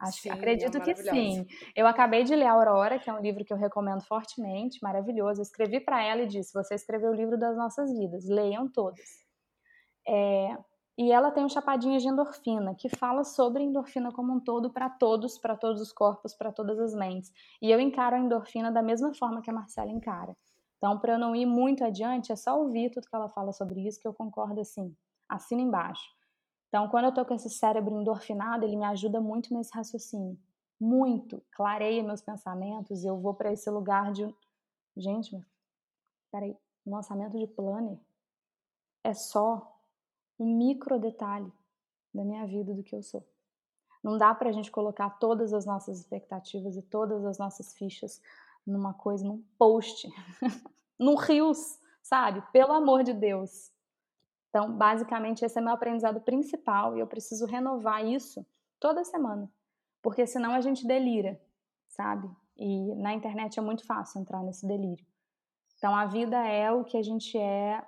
Acho, 0.02 0.22
sim, 0.22 0.30
acredito 0.30 0.78
é 0.78 0.80
que 0.80 0.94
sim. 0.96 1.46
Eu 1.76 1.86
acabei 1.86 2.24
de 2.24 2.34
ler 2.34 2.46
a 2.46 2.52
Aurora, 2.52 2.98
que 2.98 3.08
é 3.08 3.12
um 3.12 3.20
livro 3.20 3.44
que 3.44 3.52
eu 3.52 3.56
recomendo 3.56 4.02
fortemente, 4.02 4.80
maravilhoso. 4.82 5.40
Eu 5.40 5.44
escrevi 5.44 5.78
para 5.78 6.02
ela 6.02 6.22
e 6.22 6.26
disse: 6.26 6.52
Você 6.52 6.74
escreveu 6.74 7.10
o 7.12 7.14
livro 7.14 7.38
das 7.38 7.56
nossas 7.56 7.96
vidas, 7.96 8.28
leiam 8.28 8.68
todos. 8.68 9.00
É, 10.06 10.56
e 10.98 11.12
ela 11.12 11.30
tem 11.30 11.44
um 11.44 11.48
chapadinho 11.48 11.98
de 12.00 12.08
endorfina, 12.08 12.74
que 12.74 12.88
fala 12.88 13.22
sobre 13.22 13.62
endorfina 13.62 14.10
como 14.10 14.32
um 14.32 14.40
todo 14.40 14.72
para 14.72 14.90
todos, 14.90 15.38
para 15.38 15.56
todos 15.56 15.80
os 15.80 15.92
corpos, 15.92 16.34
para 16.34 16.52
todas 16.52 16.80
as 16.80 16.94
mentes. 16.94 17.32
E 17.62 17.70
eu 17.70 17.80
encaro 17.80 18.16
a 18.16 18.18
endorfina 18.18 18.72
da 18.72 18.82
mesma 18.82 19.14
forma 19.14 19.40
que 19.40 19.50
a 19.50 19.54
Marcela 19.54 19.90
encara. 19.90 20.36
Então, 20.78 20.98
para 20.98 21.12
eu 21.12 21.18
não 21.18 21.34
ir 21.36 21.46
muito 21.46 21.84
adiante, 21.84 22.32
é 22.32 22.36
só 22.36 22.58
ouvir 22.58 22.90
tudo 22.90 23.06
que 23.08 23.14
ela 23.14 23.28
fala 23.28 23.52
sobre 23.52 23.86
isso, 23.86 24.00
que 24.00 24.08
eu 24.08 24.12
concordo 24.12 24.60
assim, 24.60 24.92
assina 25.28 25.62
embaixo. 25.62 26.02
Então, 26.72 26.88
quando 26.88 27.04
eu 27.04 27.12
tô 27.12 27.22
com 27.22 27.34
esse 27.34 27.50
cérebro 27.50 28.00
endorfinado, 28.00 28.64
ele 28.64 28.76
me 28.76 28.84
ajuda 28.86 29.20
muito 29.20 29.52
nesse 29.52 29.70
raciocínio. 29.74 30.38
Muito. 30.80 31.42
Clareia 31.50 32.02
meus 32.02 32.22
pensamentos, 32.22 33.04
eu 33.04 33.20
vou 33.20 33.34
para 33.34 33.52
esse 33.52 33.68
lugar 33.68 34.10
de. 34.10 34.34
Gente, 34.96 35.38
peraí, 36.30 36.56
lançamento 36.86 37.38
de 37.38 37.46
planner 37.46 37.98
é 39.04 39.12
só 39.12 39.78
um 40.38 40.56
micro 40.56 40.98
detalhe 40.98 41.52
da 42.14 42.24
minha 42.24 42.46
vida, 42.46 42.72
do 42.72 42.82
que 42.82 42.96
eu 42.96 43.02
sou. 43.02 43.22
Não 44.02 44.16
dá 44.16 44.34
para 44.34 44.48
a 44.48 44.52
gente 44.52 44.70
colocar 44.70 45.10
todas 45.18 45.52
as 45.52 45.66
nossas 45.66 46.00
expectativas 46.00 46.74
e 46.74 46.80
todas 46.80 47.22
as 47.26 47.36
nossas 47.36 47.74
fichas 47.74 48.18
numa 48.66 48.94
coisa, 48.94 49.26
num 49.26 49.44
post, 49.58 50.08
num 50.98 51.16
rios, 51.16 51.78
sabe? 52.02 52.42
Pelo 52.50 52.72
amor 52.72 53.04
de 53.04 53.12
Deus. 53.12 53.70
Então, 54.52 54.70
basicamente, 54.70 55.42
esse 55.42 55.58
é 55.58 55.62
meu 55.62 55.72
aprendizado 55.72 56.20
principal 56.20 56.94
e 56.94 57.00
eu 57.00 57.06
preciso 57.06 57.46
renovar 57.46 58.04
isso 58.04 58.46
toda 58.78 59.02
semana, 59.02 59.50
porque 60.02 60.26
senão 60.26 60.52
a 60.52 60.60
gente 60.60 60.86
delira, 60.86 61.40
sabe? 61.88 62.30
E 62.54 62.94
na 62.96 63.14
internet 63.14 63.58
é 63.58 63.62
muito 63.62 63.86
fácil 63.86 64.20
entrar 64.20 64.42
nesse 64.42 64.66
delírio. 64.66 65.06
Então, 65.78 65.96
a 65.96 66.04
vida 66.04 66.36
é 66.46 66.70
o 66.70 66.84
que 66.84 66.98
a 66.98 67.02
gente 67.02 67.38
é 67.38 67.82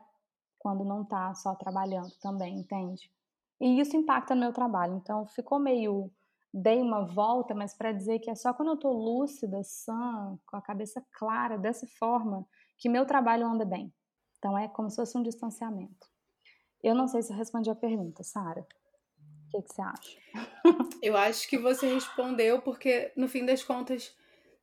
quando 0.59 0.83
não 0.83 1.03
está 1.03 1.35
só 1.35 1.55
trabalhando 1.55 2.11
também, 2.23 2.61
entende? 2.61 3.13
E 3.61 3.79
isso 3.79 3.95
impacta 3.99 4.35
no 4.35 4.41
meu 4.41 4.53
trabalho. 4.53 4.97
Então 4.97 5.27
ficou 5.27 5.59
meio 5.59 6.11
dei 6.53 6.81
uma 6.81 7.05
volta, 7.05 7.55
mas 7.55 7.75
para 7.75 7.93
dizer 7.93 8.21
que 8.21 8.31
é 8.31 8.35
só 8.35 8.55
quando 8.55 8.69
eu 8.69 8.75
estou 8.75 8.93
lúcida, 8.93 9.63
sã, 9.63 10.39
com 10.47 10.57
a 10.57 10.63
cabeça 10.63 11.05
clara, 11.13 11.59
dessa 11.59 11.87
forma, 11.99 12.47
que 12.79 12.89
meu 12.89 13.05
trabalho 13.05 13.47
anda 13.47 13.65
bem. 13.65 13.93
Então 14.39 14.57
é 14.57 14.69
como 14.69 14.89
se 14.89 14.97
fosse 14.97 15.19
um 15.19 15.23
distanciamento. 15.23 16.14
Eu 16.85 16.95
não 16.95 17.09
sei 17.09 17.23
se 17.23 17.33
eu 17.33 17.37
respondi 17.37 17.71
a 17.71 17.75
pergunta, 17.75 18.23
Sara. 18.23 18.61
O 18.61 19.51
que, 19.51 19.63
que 19.63 19.75
você 19.75 19.81
acha? 19.81 20.19
eu 21.03 21.17
acho 21.17 21.49
que 21.49 21.57
você 21.57 21.87
respondeu, 21.93 22.61
porque 22.61 23.11
no 23.17 23.27
fim 23.27 23.47
das 23.47 23.65
contas 23.65 24.15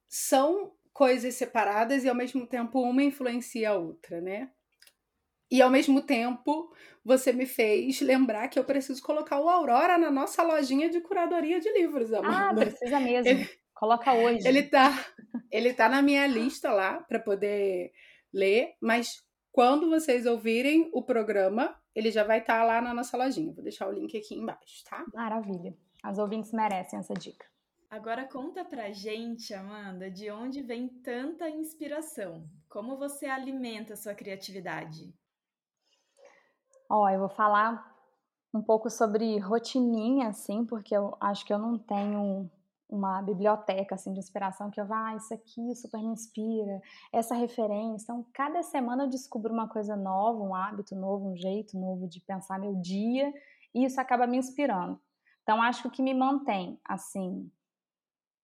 são 0.08 0.72
coisas 0.94 1.34
separadas 1.34 2.04
e 2.04 2.10
ao 2.10 2.16
mesmo 2.16 2.46
tempo 2.46 2.80
uma 2.82 3.02
influencia 3.02 3.72
a 3.72 3.76
outra, 3.76 4.22
né? 4.22 4.52
E 5.50 5.62
ao 5.62 5.70
mesmo 5.70 6.02
tempo, 6.02 6.72
você 7.04 7.34
me 7.34 7.46
fez 7.46 8.00
lembrar 8.02 8.48
que 8.50 8.60
eu 8.60 8.64
preciso 8.64 9.02
colocar 9.02 9.40
o 9.40 9.50
Aurora 9.50 9.98
na 9.98 10.12
nossa 10.12 10.44
lojinha 10.44 10.90
de 10.90 11.02
curadoria 11.02 11.60
de 11.60 11.70
livros, 11.74 12.14
Amanda. 12.14 12.52
Ah, 12.52 12.54
precisa 12.54 13.00
mesmo. 13.00 13.30
Ele, 13.30 13.50
Coloca 13.74 14.14
hoje. 14.14 14.48
Ele 14.48 14.62
tá, 14.62 14.94
ele 15.52 15.74
tá 15.74 15.90
na 15.90 16.04
minha 16.04 16.28
lista 16.28 16.72
lá 16.72 17.02
para 17.02 17.18
poder 17.18 17.92
ler, 18.32 18.76
mas 18.80 19.24
quando 19.52 19.90
vocês 19.90 20.28
ouvirem 20.28 20.88
o 20.94 21.02
programa, 21.02 21.81
ele 21.96 22.12
já 22.12 22.24
vai 22.24 22.40
estar 22.40 22.60
tá 22.60 22.64
lá 22.64 22.82
na 22.82 22.94
nossa 22.94 23.18
lojinha. 23.18 23.54
Vou 23.54 23.64
deixar 23.64 23.88
o 23.88 23.92
link 23.92 24.18
aqui 24.18 24.36
embaixo, 24.36 24.84
tá? 24.90 25.06
Maravilha. 25.14 25.76
As 26.04 26.18
ouvintes 26.18 26.52
merecem 26.52 27.00
essa 27.00 27.14
dica. 27.14 27.46
Agora 27.90 28.26
conta 28.26 28.64
pra 28.64 28.92
gente, 28.92 29.54
Amanda, 29.54 30.10
de 30.10 30.32
onde 30.32 30.62
vem 30.62 30.88
tanta 30.88 31.50
inspiração? 31.50 32.50
Como 32.70 32.98
você 32.98 33.26
alimenta 33.26 33.94
a 33.94 33.98
sua 33.98 34.16
criatividade? 34.16 35.14
Ó, 36.90 37.10
eu 37.10 37.20
vou 37.20 37.30
falar 37.30 37.94
um 38.54 38.62
pouco 38.62 38.90
sobre 38.90 39.38
rotininha, 39.40 40.30
assim, 40.30 40.66
porque 40.66 40.96
eu 40.96 41.16
acho 41.20 41.46
que 41.46 41.54
eu 41.54 41.60
não 41.60 41.78
tenho 41.78 42.50
uma 42.92 43.22
biblioteca 43.22 43.96
assim 43.96 44.12
de 44.12 44.20
inspiração 44.20 44.70
que 44.70 44.80
eu 44.80 44.86
vá, 44.86 45.08
ah, 45.10 45.16
isso 45.16 45.34
aqui 45.34 45.74
super 45.76 46.00
me 46.00 46.12
inspira, 46.12 46.82
essa 47.14 47.34
referência. 47.34 48.04
Então, 48.04 48.26
cada 48.34 48.62
semana 48.62 49.06
eu 49.06 49.10
descubro 49.10 49.54
uma 49.54 49.68
coisa 49.68 49.96
nova, 49.96 50.44
um 50.44 50.54
hábito 50.54 50.96
novo, 50.96 51.32
um 51.32 51.36
jeito 51.36 51.80
novo 51.80 52.08
de 52.08 52.20
pensar 52.20 52.60
meu 52.60 52.76
dia, 52.76 53.34
e 53.74 53.86
isso 53.86 54.00
acaba 54.00 54.28
me 54.28 54.38
inspirando. 54.38 55.00
Então, 55.42 55.62
acho 55.62 55.84
que 55.84 55.88
o 55.88 55.92
que 55.92 56.04
me 56.04 56.14
mantém 56.14 56.80
assim 56.86 57.50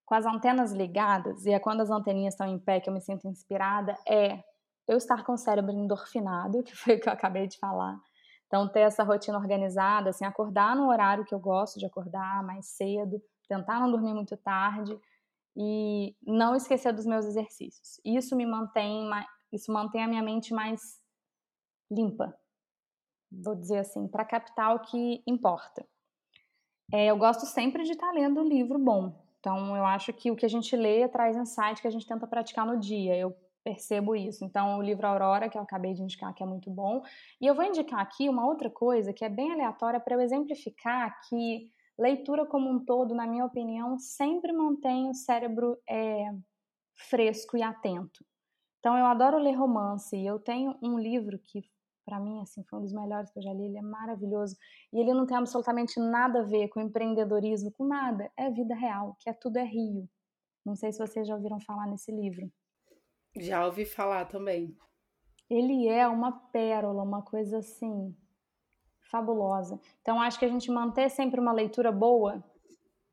com 0.05 0.15
as 0.15 0.25
antenas 0.25 0.71
ligadas, 0.71 1.45
e 1.45 1.51
é 1.51 1.59
quando 1.59 1.81
as 1.81 1.89
anteninhas 1.89 2.33
estão 2.33 2.47
em 2.47 2.57
pé 2.57 2.79
que 2.79 2.89
eu 2.89 2.93
me 2.93 3.01
sinto 3.01 3.27
inspirada, 3.27 3.97
é 4.07 4.41
eu 4.87 4.95
estar 4.95 5.25
com 5.25 5.33
o 5.33 5.37
cérebro 5.37 5.73
endorfinado, 5.73 6.63
que 6.63 6.73
foi 6.73 6.95
o 6.95 6.99
que 7.01 7.09
eu 7.09 7.13
acabei 7.13 7.45
de 7.45 7.59
falar, 7.59 7.99
então, 8.47 8.67
ter 8.67 8.79
essa 8.79 9.03
rotina 9.03 9.37
organizada, 9.37 10.09
assim, 10.09 10.25
acordar 10.25 10.75
no 10.75 10.87
horário 10.87 11.25
que 11.25 11.35
eu 11.35 11.39
gosto 11.39 11.77
de 11.77 11.85
acordar, 11.85 12.41
mais 12.43 12.65
cedo, 12.65 13.21
tentar 13.47 13.79
não 13.79 13.91
dormir 13.91 14.13
muito 14.13 14.35
tarde 14.37 14.97
e 15.55 16.15
não 16.21 16.55
esquecer 16.55 16.93
dos 16.93 17.05
meus 17.05 17.25
exercícios. 17.25 17.99
Isso 18.05 18.35
me 18.35 18.45
mantém, 18.45 19.09
isso 19.51 19.71
mantém 19.71 20.03
a 20.03 20.07
minha 20.07 20.21
mente 20.21 20.53
mais 20.53 21.01
limpa, 21.89 22.37
vou 23.31 23.55
dizer 23.55 23.79
assim, 23.79 24.07
para 24.07 24.25
captar 24.25 24.75
o 24.75 24.79
que 24.79 25.23
importa. 25.25 25.85
É, 26.91 27.07
eu 27.07 27.17
gosto 27.17 27.45
sempre 27.45 27.83
de 27.83 27.91
estar 27.91 28.11
lendo 28.11 28.41
livro 28.43 28.79
bom. 28.79 29.25
Então, 29.39 29.75
eu 29.75 29.85
acho 29.85 30.13
que 30.13 30.31
o 30.31 30.35
que 30.35 30.45
a 30.45 30.49
gente 30.49 30.75
lê 30.75 31.07
traz 31.07 31.35
insight 31.35 31.81
que 31.81 31.87
a 31.87 31.91
gente 31.91 32.07
tenta 32.07 32.27
praticar 32.27 32.65
no 32.65 32.79
dia. 32.79 33.15
Eu 33.15 33.35
percebo 33.63 34.15
isso. 34.15 34.45
Então, 34.45 34.77
o 34.77 34.81
livro 34.81 35.05
Aurora, 35.05 35.49
que 35.49 35.57
eu 35.57 35.61
acabei 35.61 35.93
de 35.93 36.01
indicar, 36.01 36.33
que 36.33 36.41
é 36.41 36.45
muito 36.45 36.69
bom. 36.69 37.03
E 37.41 37.45
eu 37.45 37.53
vou 37.53 37.65
indicar 37.65 37.99
aqui 37.99 38.29
uma 38.29 38.45
outra 38.45 38.69
coisa 38.69 39.11
que 39.11 39.25
é 39.25 39.29
bem 39.29 39.51
aleatória 39.51 39.99
para 39.99 40.15
eu 40.15 40.21
exemplificar 40.21 41.19
que 41.27 41.69
leitura 41.97 42.45
como 42.45 42.69
um 42.69 42.83
todo, 42.83 43.15
na 43.15 43.25
minha 43.25 43.45
opinião, 43.45 43.97
sempre 43.97 44.53
mantém 44.53 45.09
o 45.09 45.13
cérebro 45.13 45.77
é, 45.89 46.31
fresco 47.09 47.57
e 47.57 47.63
atento. 47.63 48.25
Então, 48.79 48.97
eu 48.97 49.05
adoro 49.05 49.37
ler 49.37 49.53
romance. 49.53 50.15
E 50.15 50.25
eu 50.25 50.39
tenho 50.39 50.77
um 50.81 50.99
livro 50.99 51.39
que, 51.39 51.63
para 52.05 52.19
mim, 52.19 52.39
assim, 52.41 52.63
foi 52.69 52.79
um 52.79 52.83
dos 52.83 52.93
melhores 52.93 53.31
que 53.31 53.39
eu 53.39 53.43
já 53.43 53.53
li. 53.53 53.65
Ele 53.65 53.79
é 53.79 53.81
maravilhoso. 53.81 54.55
E 54.93 54.99
ele 54.99 55.13
não 55.13 55.25
tem 55.25 55.35
absolutamente 55.35 55.99
nada 55.99 56.41
a 56.41 56.43
ver 56.45 56.69
com 56.69 56.79
empreendedorismo, 56.79 57.71
com 57.71 57.85
nada. 57.85 58.31
É 58.37 58.49
vida 58.51 58.75
real, 58.75 59.17
que 59.19 59.29
é 59.29 59.33
Tudo 59.33 59.57
é 59.57 59.63
Rio. 59.63 60.07
Não 60.65 60.75
sei 60.75 60.91
se 60.91 60.99
vocês 60.99 61.27
já 61.27 61.35
ouviram 61.35 61.59
falar 61.59 61.87
nesse 61.87 62.11
livro. 62.11 62.51
Já 63.35 63.65
ouvi 63.65 63.85
falar 63.85 64.25
também. 64.25 64.75
Ele 65.49 65.87
é 65.87 66.07
uma 66.07 66.31
pérola, 66.49 67.03
uma 67.03 67.21
coisa 67.21 67.59
assim 67.59 68.15
fabulosa. 69.09 69.79
Então 70.01 70.21
acho 70.21 70.39
que 70.39 70.45
a 70.45 70.49
gente 70.49 70.71
manter 70.71 71.09
sempre 71.09 71.39
uma 71.39 71.51
leitura 71.51 71.91
boa 71.91 72.43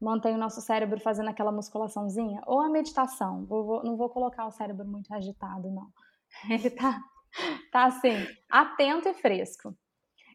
mantém 0.01 0.34
o 0.34 0.38
nosso 0.38 0.61
cérebro 0.61 1.01
fazendo 1.01 1.30
aquela 1.30 1.51
musculaçãozinha 1.51 2.42
ou 2.47 2.61
a 2.61 2.68
meditação. 2.68 3.47
Vou, 3.47 3.64
vou, 3.64 3.84
não 3.84 3.97
vou 3.97 4.11
colocar 4.11 4.47
o 4.47 4.51
cérebro 4.51 4.86
muito 4.86 5.12
agitado 5.14 5.70
não. 5.70 5.88
Ele 6.51 6.70
tá 6.70 7.01
tá 7.72 7.86
assim, 7.86 8.26
atento 8.49 9.09
e 9.09 9.14
fresco. 9.14 9.74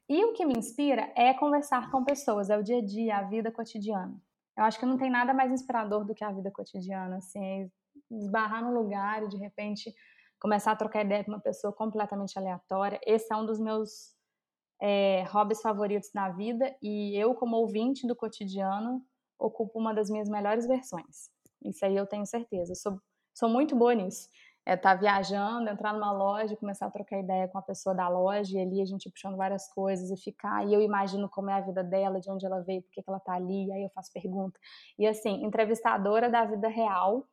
E 0.08 0.26
o 0.26 0.34
que 0.34 0.46
me 0.46 0.58
inspira 0.58 1.12
é 1.16 1.34
conversar 1.34 1.92
com 1.92 2.04
pessoas, 2.04 2.50
é 2.50 2.58
o 2.58 2.64
dia 2.64 2.80
a 2.80 2.86
dia, 2.86 3.18
a 3.18 3.24
vida 3.24 3.52
cotidiana. 3.52 4.20
Eu 4.58 4.64
acho 4.64 4.80
que 4.80 4.86
não 4.86 4.98
tem 4.98 5.10
nada 5.10 5.34
mais 5.34 5.52
inspirador 5.52 6.04
do 6.04 6.16
que 6.16 6.24
a 6.24 6.32
vida 6.32 6.52
cotidiana, 6.52 7.18
assim, 7.18 7.72
esbarrar 8.12 8.64
no 8.64 8.74
lugar 8.74 9.24
e 9.24 9.30
de 9.30 9.38
repente 9.38 9.94
começar 10.40 10.72
a 10.72 10.76
trocar 10.76 11.06
ideia 11.06 11.24
com 11.24 11.32
uma 11.32 11.40
pessoa 11.40 11.72
completamente 11.72 12.38
aleatória. 12.38 13.00
Esse 13.06 13.32
é 13.32 13.38
um 13.38 13.46
dos 13.46 13.60
meus 13.60 14.14
é, 14.82 15.24
hobbies 15.30 15.62
favoritos 15.62 16.12
na 16.14 16.30
vida 16.30 16.76
e 16.82 17.16
eu, 17.18 17.36
como 17.36 17.58
ouvinte 17.58 18.08
do 18.08 18.16
cotidiano, 18.16 19.04
ocupo 19.38 19.80
uma 19.80 19.94
das 19.94 20.10
minhas 20.10 20.30
melhores 20.30 20.68
versões. 20.68 21.30
Isso 21.64 21.86
aí 21.86 21.96
eu 21.96 22.08
tenho 22.08 22.26
certeza. 22.26 22.72
Eu 22.72 22.76
sou, 22.76 23.02
sou 23.34 23.50
muito 23.50 23.76
boa 23.76 23.94
nisso. 23.94 24.30
É 24.66 24.78
tá 24.78 24.94
viajando, 24.94 25.70
entrar 25.70 25.94
numa 25.94 26.12
loja, 26.12 26.56
começar 26.56 26.86
a 26.86 26.92
trocar 26.92 27.20
ideia 27.20 27.48
com 27.48 27.58
a 27.58 27.62
pessoa 27.62 27.96
da 27.96 28.08
loja 28.08 28.58
e 28.58 28.62
ali 28.62 28.82
a 28.82 28.86
gente 28.86 29.10
puxando 29.10 29.36
várias 29.36 29.68
coisas 29.74 30.12
e 30.12 30.18
ficar. 30.18 30.68
E 30.68 30.74
eu 30.74 30.82
imagino 30.82 31.28
como 31.28 31.50
é 31.50 31.54
a 31.54 31.62
vida 31.62 31.84
dela, 31.84 32.20
de 32.20 32.30
onde 32.30 32.46
ela 32.46 32.62
veio, 32.62 32.84
por 32.84 32.92
que 32.92 33.04
ela 33.08 33.20
tá 33.20 33.34
ali, 33.34 33.72
aí 33.72 33.84
eu 33.84 33.90
faço 33.90 34.12
pergunta. 34.14 34.60
E 34.98 35.08
assim, 35.08 35.44
entrevistadora 35.44 36.30
da 36.30 36.46
vida 36.46 36.68
real 36.68 37.26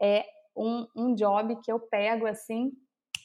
é 0.00 0.26
um, 0.56 0.86
um 0.94 1.14
job 1.14 1.56
que 1.62 1.72
eu 1.72 1.80
pego 1.80 2.26
assim 2.26 2.72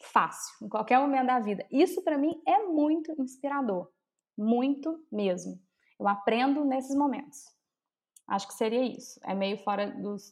fácil, 0.02 0.66
em 0.66 0.70
qualquer 0.70 1.00
momento 1.00 1.28
da 1.28 1.40
vida. 1.40 1.66
Isso 1.72 2.02
para 2.04 2.18
mim 2.18 2.42
é 2.48 2.64
muito 2.64 3.14
inspirador, 3.20 3.90
muito 4.38 5.04
mesmo. 5.12 5.60
Eu 6.00 6.08
aprendo 6.08 6.64
nesses 6.64 6.96
momentos. 6.96 7.40
Acho 8.28 8.48
que 8.48 8.54
seria 8.54 8.84
isso. 8.84 9.20
É 9.24 9.34
meio 9.34 9.58
fora 9.58 9.92
dos, 9.92 10.32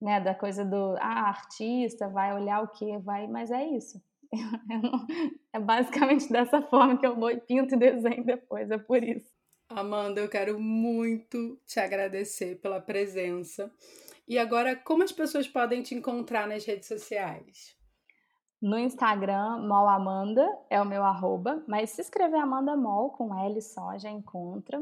né, 0.00 0.20
da 0.20 0.34
coisa 0.34 0.64
do 0.64 0.96
ah, 0.98 1.28
artista 1.28 2.08
vai 2.08 2.34
olhar 2.34 2.62
o 2.62 2.68
que 2.68 2.98
vai, 2.98 3.26
mas 3.26 3.50
é 3.50 3.64
isso. 3.64 4.02
É 5.52 5.58
basicamente 5.58 6.30
dessa 6.30 6.62
forma 6.70 6.96
que 6.96 7.04
eu 7.04 7.16
vou 7.16 7.28
e 7.28 7.40
pinto 7.40 7.74
e 7.74 7.78
desenho 7.78 8.24
depois, 8.24 8.70
é 8.70 8.78
por 8.78 9.02
isso. 9.02 9.28
Amanda, 9.68 10.20
eu 10.20 10.28
quero 10.28 10.60
muito 10.60 11.60
te 11.66 11.80
agradecer 11.80 12.60
pela 12.60 12.80
presença. 12.80 13.68
E 14.28 14.38
agora, 14.38 14.76
como 14.76 15.02
as 15.02 15.10
pessoas 15.10 15.48
podem 15.48 15.82
te 15.82 15.92
encontrar 15.92 16.46
nas 16.46 16.64
redes 16.64 16.86
sociais? 16.86 17.76
No 18.60 18.78
Instagram, 18.78 19.66
molamanda 19.66 20.46
é 20.68 20.80
o 20.82 20.84
meu 20.84 21.02
arroba, 21.02 21.64
mas 21.66 21.90
se 21.90 22.02
escrever 22.02 22.36
Amanda 22.36 22.76
Mol 22.76 23.10
com 23.10 23.34
L 23.34 23.62
só 23.62 23.96
já 23.96 24.10
encontra. 24.10 24.78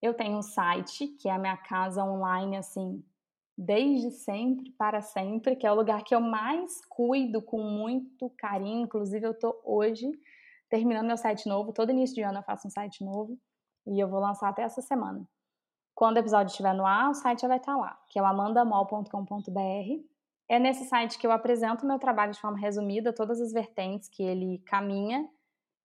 Eu 0.00 0.14
tenho 0.14 0.38
um 0.38 0.42
site, 0.42 1.08
que 1.08 1.28
é 1.28 1.32
a 1.32 1.38
minha 1.38 1.56
casa 1.56 2.04
online, 2.04 2.56
assim, 2.56 3.04
desde 3.58 4.12
sempre, 4.12 4.70
para 4.78 5.02
sempre, 5.02 5.56
que 5.56 5.66
é 5.66 5.72
o 5.72 5.74
lugar 5.74 6.04
que 6.04 6.14
eu 6.14 6.20
mais 6.20 6.80
cuido 6.86 7.42
com 7.42 7.60
muito 7.60 8.30
carinho. 8.38 8.84
Inclusive, 8.84 9.26
eu 9.26 9.36
tô 9.36 9.60
hoje 9.64 10.08
terminando 10.68 11.08
meu 11.08 11.16
site 11.16 11.48
novo. 11.48 11.72
Todo 11.72 11.90
início 11.90 12.14
de 12.14 12.22
ano 12.22 12.38
eu 12.38 12.44
faço 12.44 12.68
um 12.68 12.70
site 12.70 13.04
novo 13.04 13.36
e 13.86 13.98
eu 13.98 14.08
vou 14.08 14.20
lançar 14.20 14.48
até 14.48 14.62
essa 14.62 14.80
semana. 14.80 15.28
Quando 15.96 16.16
o 16.16 16.20
episódio 16.20 16.50
estiver 16.50 16.74
no 16.74 16.86
ar, 16.86 17.10
o 17.10 17.14
site 17.14 17.40
já 17.40 17.48
vai 17.48 17.58
estar 17.58 17.76
lá, 17.76 17.98
que 18.08 18.20
é 18.20 18.22
o 18.22 18.24
amandamol.com.br. 18.24 20.19
É 20.50 20.58
nesse 20.58 20.84
site 20.86 21.16
que 21.16 21.24
eu 21.24 21.30
apresento 21.30 21.86
meu 21.86 21.96
trabalho 21.96 22.32
de 22.32 22.40
forma 22.40 22.58
resumida, 22.58 23.12
todas 23.12 23.40
as 23.40 23.52
vertentes 23.52 24.08
que 24.08 24.20
ele 24.20 24.58
caminha, 24.66 25.30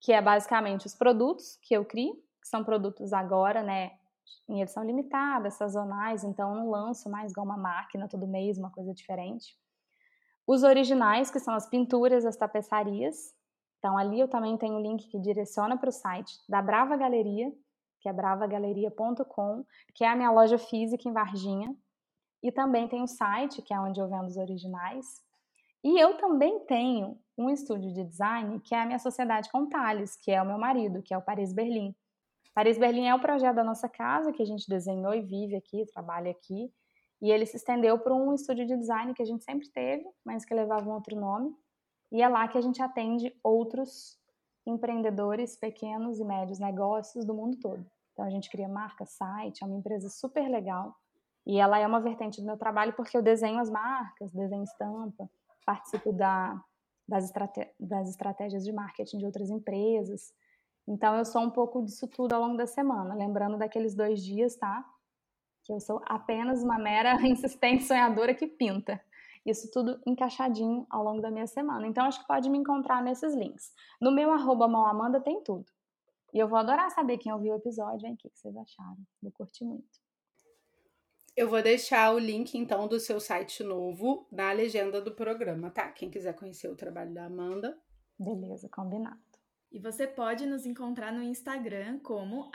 que 0.01 0.11
é 0.11 0.19
basicamente 0.19 0.87
os 0.87 0.95
produtos 0.95 1.59
que 1.61 1.75
eu 1.75 1.85
crio, 1.85 2.15
que 2.41 2.47
são 2.47 2.63
produtos 2.63 3.13
agora, 3.13 3.61
né, 3.61 3.91
em 4.49 4.63
edição 4.63 4.83
limitada, 4.83 5.51
sazonais, 5.51 6.23
então 6.23 6.49
eu 6.49 6.55
não 6.55 6.71
lanço 6.71 7.07
mais 7.07 7.31
igual 7.31 7.45
uma 7.45 7.55
máquina 7.55 8.07
todo 8.07 8.27
mês, 8.27 8.57
uma 8.57 8.71
coisa 8.71 8.91
diferente. 8.91 9.55
Os 10.47 10.63
originais, 10.63 11.29
que 11.29 11.39
são 11.39 11.53
as 11.53 11.69
pinturas, 11.69 12.25
as 12.25 12.35
tapeçarias. 12.35 13.35
Então 13.77 13.95
ali 13.95 14.19
eu 14.19 14.27
também 14.27 14.57
tenho 14.57 14.77
um 14.77 14.81
link 14.81 15.07
que 15.09 15.19
direciona 15.19 15.77
para 15.77 15.89
o 15.89 15.93
site 15.93 16.39
da 16.49 16.59
Brava 16.59 16.97
Galeria, 16.97 17.53
que 17.99 18.09
é 18.09 18.13
bravagaleria.com, 18.13 19.63
que 19.93 20.03
é 20.03 20.07
a 20.07 20.15
minha 20.15 20.31
loja 20.31 20.57
física 20.57 21.07
em 21.07 21.13
Varginha. 21.13 21.75
E 22.45 22.51
também 22.51 22.87
tem 22.87 23.01
o 23.01 23.07
site, 23.07 23.59
que 23.63 23.73
é 23.73 23.79
onde 23.79 23.99
eu 23.99 24.07
vendo 24.07 24.27
os 24.27 24.37
originais. 24.37 25.19
E 25.83 25.99
eu 25.99 26.15
também 26.17 26.59
tenho 26.67 27.17
um 27.35 27.49
estúdio 27.49 27.91
de 27.91 28.03
design, 28.03 28.59
que 28.59 28.75
é 28.75 28.81
a 28.81 28.85
minha 28.85 28.99
sociedade 28.99 29.49
com 29.51 29.67
Thales, 29.67 30.15
que 30.15 30.29
é 30.29 30.39
o 30.39 30.45
meu 30.45 30.59
marido, 30.59 31.01
que 31.01 31.11
é 31.11 31.17
o 31.17 31.23
Paris 31.23 31.51
Berlim. 31.51 31.95
Paris 32.53 32.77
Berlim 32.77 33.07
é 33.07 33.15
o 33.15 33.19
projeto 33.19 33.55
da 33.55 33.63
nossa 33.63 33.89
casa, 33.89 34.31
que 34.31 34.43
a 34.43 34.45
gente 34.45 34.69
desenhou 34.69 35.11
e 35.15 35.21
vive 35.21 35.55
aqui, 35.55 35.87
trabalha 35.87 36.29
aqui. 36.29 36.71
E 37.19 37.31
ele 37.31 37.47
se 37.47 37.57
estendeu 37.57 37.97
para 37.97 38.13
um 38.13 38.31
estúdio 38.31 38.67
de 38.67 38.77
design 38.77 39.15
que 39.15 39.23
a 39.23 39.25
gente 39.25 39.43
sempre 39.43 39.67
teve, 39.69 40.05
mas 40.23 40.45
que 40.45 40.53
levava 40.53 40.87
um 40.87 40.93
outro 40.93 41.19
nome. 41.19 41.51
E 42.11 42.21
é 42.21 42.29
lá 42.29 42.47
que 42.47 42.59
a 42.59 42.61
gente 42.61 42.79
atende 42.79 43.35
outros 43.43 44.19
empreendedores, 44.67 45.57
pequenos 45.57 46.19
e 46.19 46.23
médios 46.23 46.59
negócios 46.59 47.25
do 47.25 47.33
mundo 47.33 47.57
todo. 47.59 47.83
Então 48.13 48.23
a 48.23 48.29
gente 48.29 48.51
cria 48.51 48.69
marca, 48.69 49.03
site, 49.03 49.63
é 49.63 49.65
uma 49.65 49.77
empresa 49.77 50.09
super 50.09 50.47
legal. 50.47 50.95
E 51.45 51.59
ela 51.59 51.77
é 51.77 51.85
uma 51.85 51.99
vertente 51.99 52.41
do 52.41 52.47
meu 52.47 52.57
trabalho 52.57 52.93
porque 52.93 53.15
eu 53.15 53.21
desenho 53.21 53.59
as 53.59 53.69
marcas, 53.69 54.31
desenho 54.31 54.63
estampa, 54.63 55.29
participo 55.65 56.11
da, 56.11 56.59
das, 57.07 57.31
das 57.79 58.09
estratégias 58.09 58.63
de 58.63 58.71
marketing 58.71 59.19
de 59.19 59.25
outras 59.25 59.49
empresas. 59.49 60.33
Então 60.87 61.15
eu 61.15 61.25
sou 61.25 61.41
um 61.41 61.49
pouco 61.49 61.83
disso 61.83 62.07
tudo 62.07 62.33
ao 62.33 62.41
longo 62.41 62.57
da 62.57 62.65
semana, 62.65 63.13
lembrando 63.13 63.57
daqueles 63.57 63.95
dois 63.95 64.23
dias, 64.23 64.55
tá? 64.55 64.85
Que 65.63 65.73
eu 65.73 65.79
sou 65.79 66.01
apenas 66.05 66.63
uma 66.63 66.77
mera 66.77 67.13
insistente 67.27 67.83
sonhadora 67.83 68.33
que 68.33 68.47
pinta. 68.47 69.01
Isso 69.45 69.69
tudo 69.71 70.01
encaixadinho 70.07 70.87
ao 70.89 71.03
longo 71.03 71.21
da 71.21 71.29
minha 71.29 71.45
semana. 71.45 71.85
Então 71.85 72.05
acho 72.05 72.19
que 72.19 72.27
pode 72.27 72.49
me 72.49 72.57
encontrar 72.57 73.03
nesses 73.03 73.35
links. 73.35 73.71
No 74.01 74.11
meu 74.11 74.31
arroba 74.31 74.67
tem 75.23 75.43
tudo. 75.43 75.65
E 76.33 76.39
eu 76.39 76.47
vou 76.47 76.57
adorar 76.57 76.89
saber 76.89 77.19
quem 77.19 77.31
ouviu 77.31 77.53
o 77.53 77.57
episódio, 77.57 78.07
hein? 78.07 78.13
O 78.13 78.17
que 78.17 78.29
vocês 78.33 78.57
acharam? 78.57 78.97
Eu 79.23 79.31
curti 79.31 79.63
muito. 79.63 80.04
Eu 81.35 81.49
vou 81.49 81.61
deixar 81.61 82.15
o 82.15 82.17
link, 82.17 82.57
então, 82.57 82.87
do 82.87 82.97
seu 82.97 83.19
site 83.19 83.61
novo 83.61 84.25
na 84.31 84.53
legenda 84.53 85.01
do 85.01 85.13
programa, 85.13 85.69
tá? 85.69 85.91
Quem 85.91 86.09
quiser 86.09 86.33
conhecer 86.33 86.69
o 86.69 86.77
trabalho 86.77 87.13
da 87.13 87.25
Amanda. 87.25 87.77
Beleza, 88.17 88.69
combinado. 88.69 89.19
E 89.69 89.77
você 89.77 90.07
pode 90.07 90.45
nos 90.45 90.65
encontrar 90.65 91.11
no 91.11 91.21
Instagram 91.21 91.99
como 91.99 92.49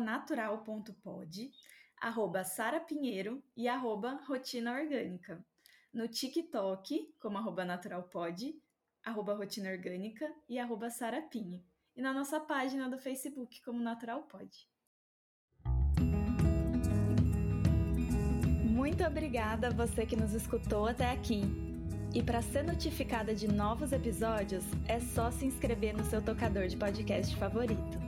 natural.pod, 0.00 1.52
arroba 2.00 2.44
sarapinheiro 2.44 3.44
e 3.54 3.68
arroba 3.68 4.18
rotina 4.26 4.72
orgânica. 4.72 5.44
No 5.92 6.08
TikTok, 6.08 7.14
como 7.20 7.36
arroba 7.36 7.66
naturalpod, 7.66 8.58
arroba 9.04 9.34
rotina 9.34 9.68
orgânica 9.68 10.34
e 10.48 10.58
arroba 10.58 10.88
sarapinho. 10.88 11.62
E 11.94 12.00
na 12.00 12.14
nossa 12.14 12.40
página 12.40 12.88
do 12.88 12.98
Facebook 12.98 13.62
como 13.62 13.80
naturalpod. 13.80 14.66
Muito 18.84 19.02
obrigada 19.02 19.68
a 19.68 19.70
você 19.70 20.04
que 20.04 20.14
nos 20.14 20.34
escutou 20.34 20.86
até 20.86 21.10
aqui. 21.10 21.42
E 22.12 22.22
para 22.22 22.42
ser 22.42 22.62
notificada 22.62 23.34
de 23.34 23.48
novos 23.48 23.92
episódios, 23.92 24.62
é 24.86 25.00
só 25.00 25.30
se 25.30 25.46
inscrever 25.46 25.96
no 25.96 26.04
seu 26.04 26.20
tocador 26.20 26.66
de 26.66 26.76
podcast 26.76 27.34
favorito. 27.36 27.98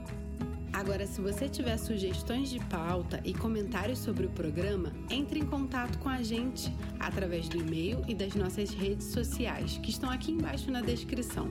Agora, 0.71 1.07
se 1.07 1.19
você 1.19 1.49
tiver 1.49 1.77
sugestões 1.77 2.51
de 2.51 2.59
pauta 2.65 3.19
e 3.25 3.33
comentários 3.33 3.97
sobre 3.97 4.27
o 4.27 4.29
programa, 4.29 4.93
entre 5.09 5.39
em 5.39 5.47
contato 5.47 5.97
com 5.97 6.09
a 6.09 6.21
gente 6.21 6.71
através 6.99 7.49
do 7.49 7.57
e-mail 7.57 8.03
e 8.07 8.13
das 8.13 8.35
nossas 8.35 8.69
redes 8.69 9.07
sociais, 9.07 9.79
que 9.79 9.89
estão 9.89 10.11
aqui 10.11 10.31
embaixo 10.31 10.69
na 10.69 10.81
descrição. 10.81 11.49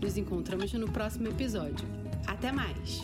Nos 0.00 0.16
encontramos 0.16 0.72
no 0.72 0.90
próximo 0.90 1.28
episódio. 1.28 1.86
Até 2.26 2.50
mais! 2.50 3.02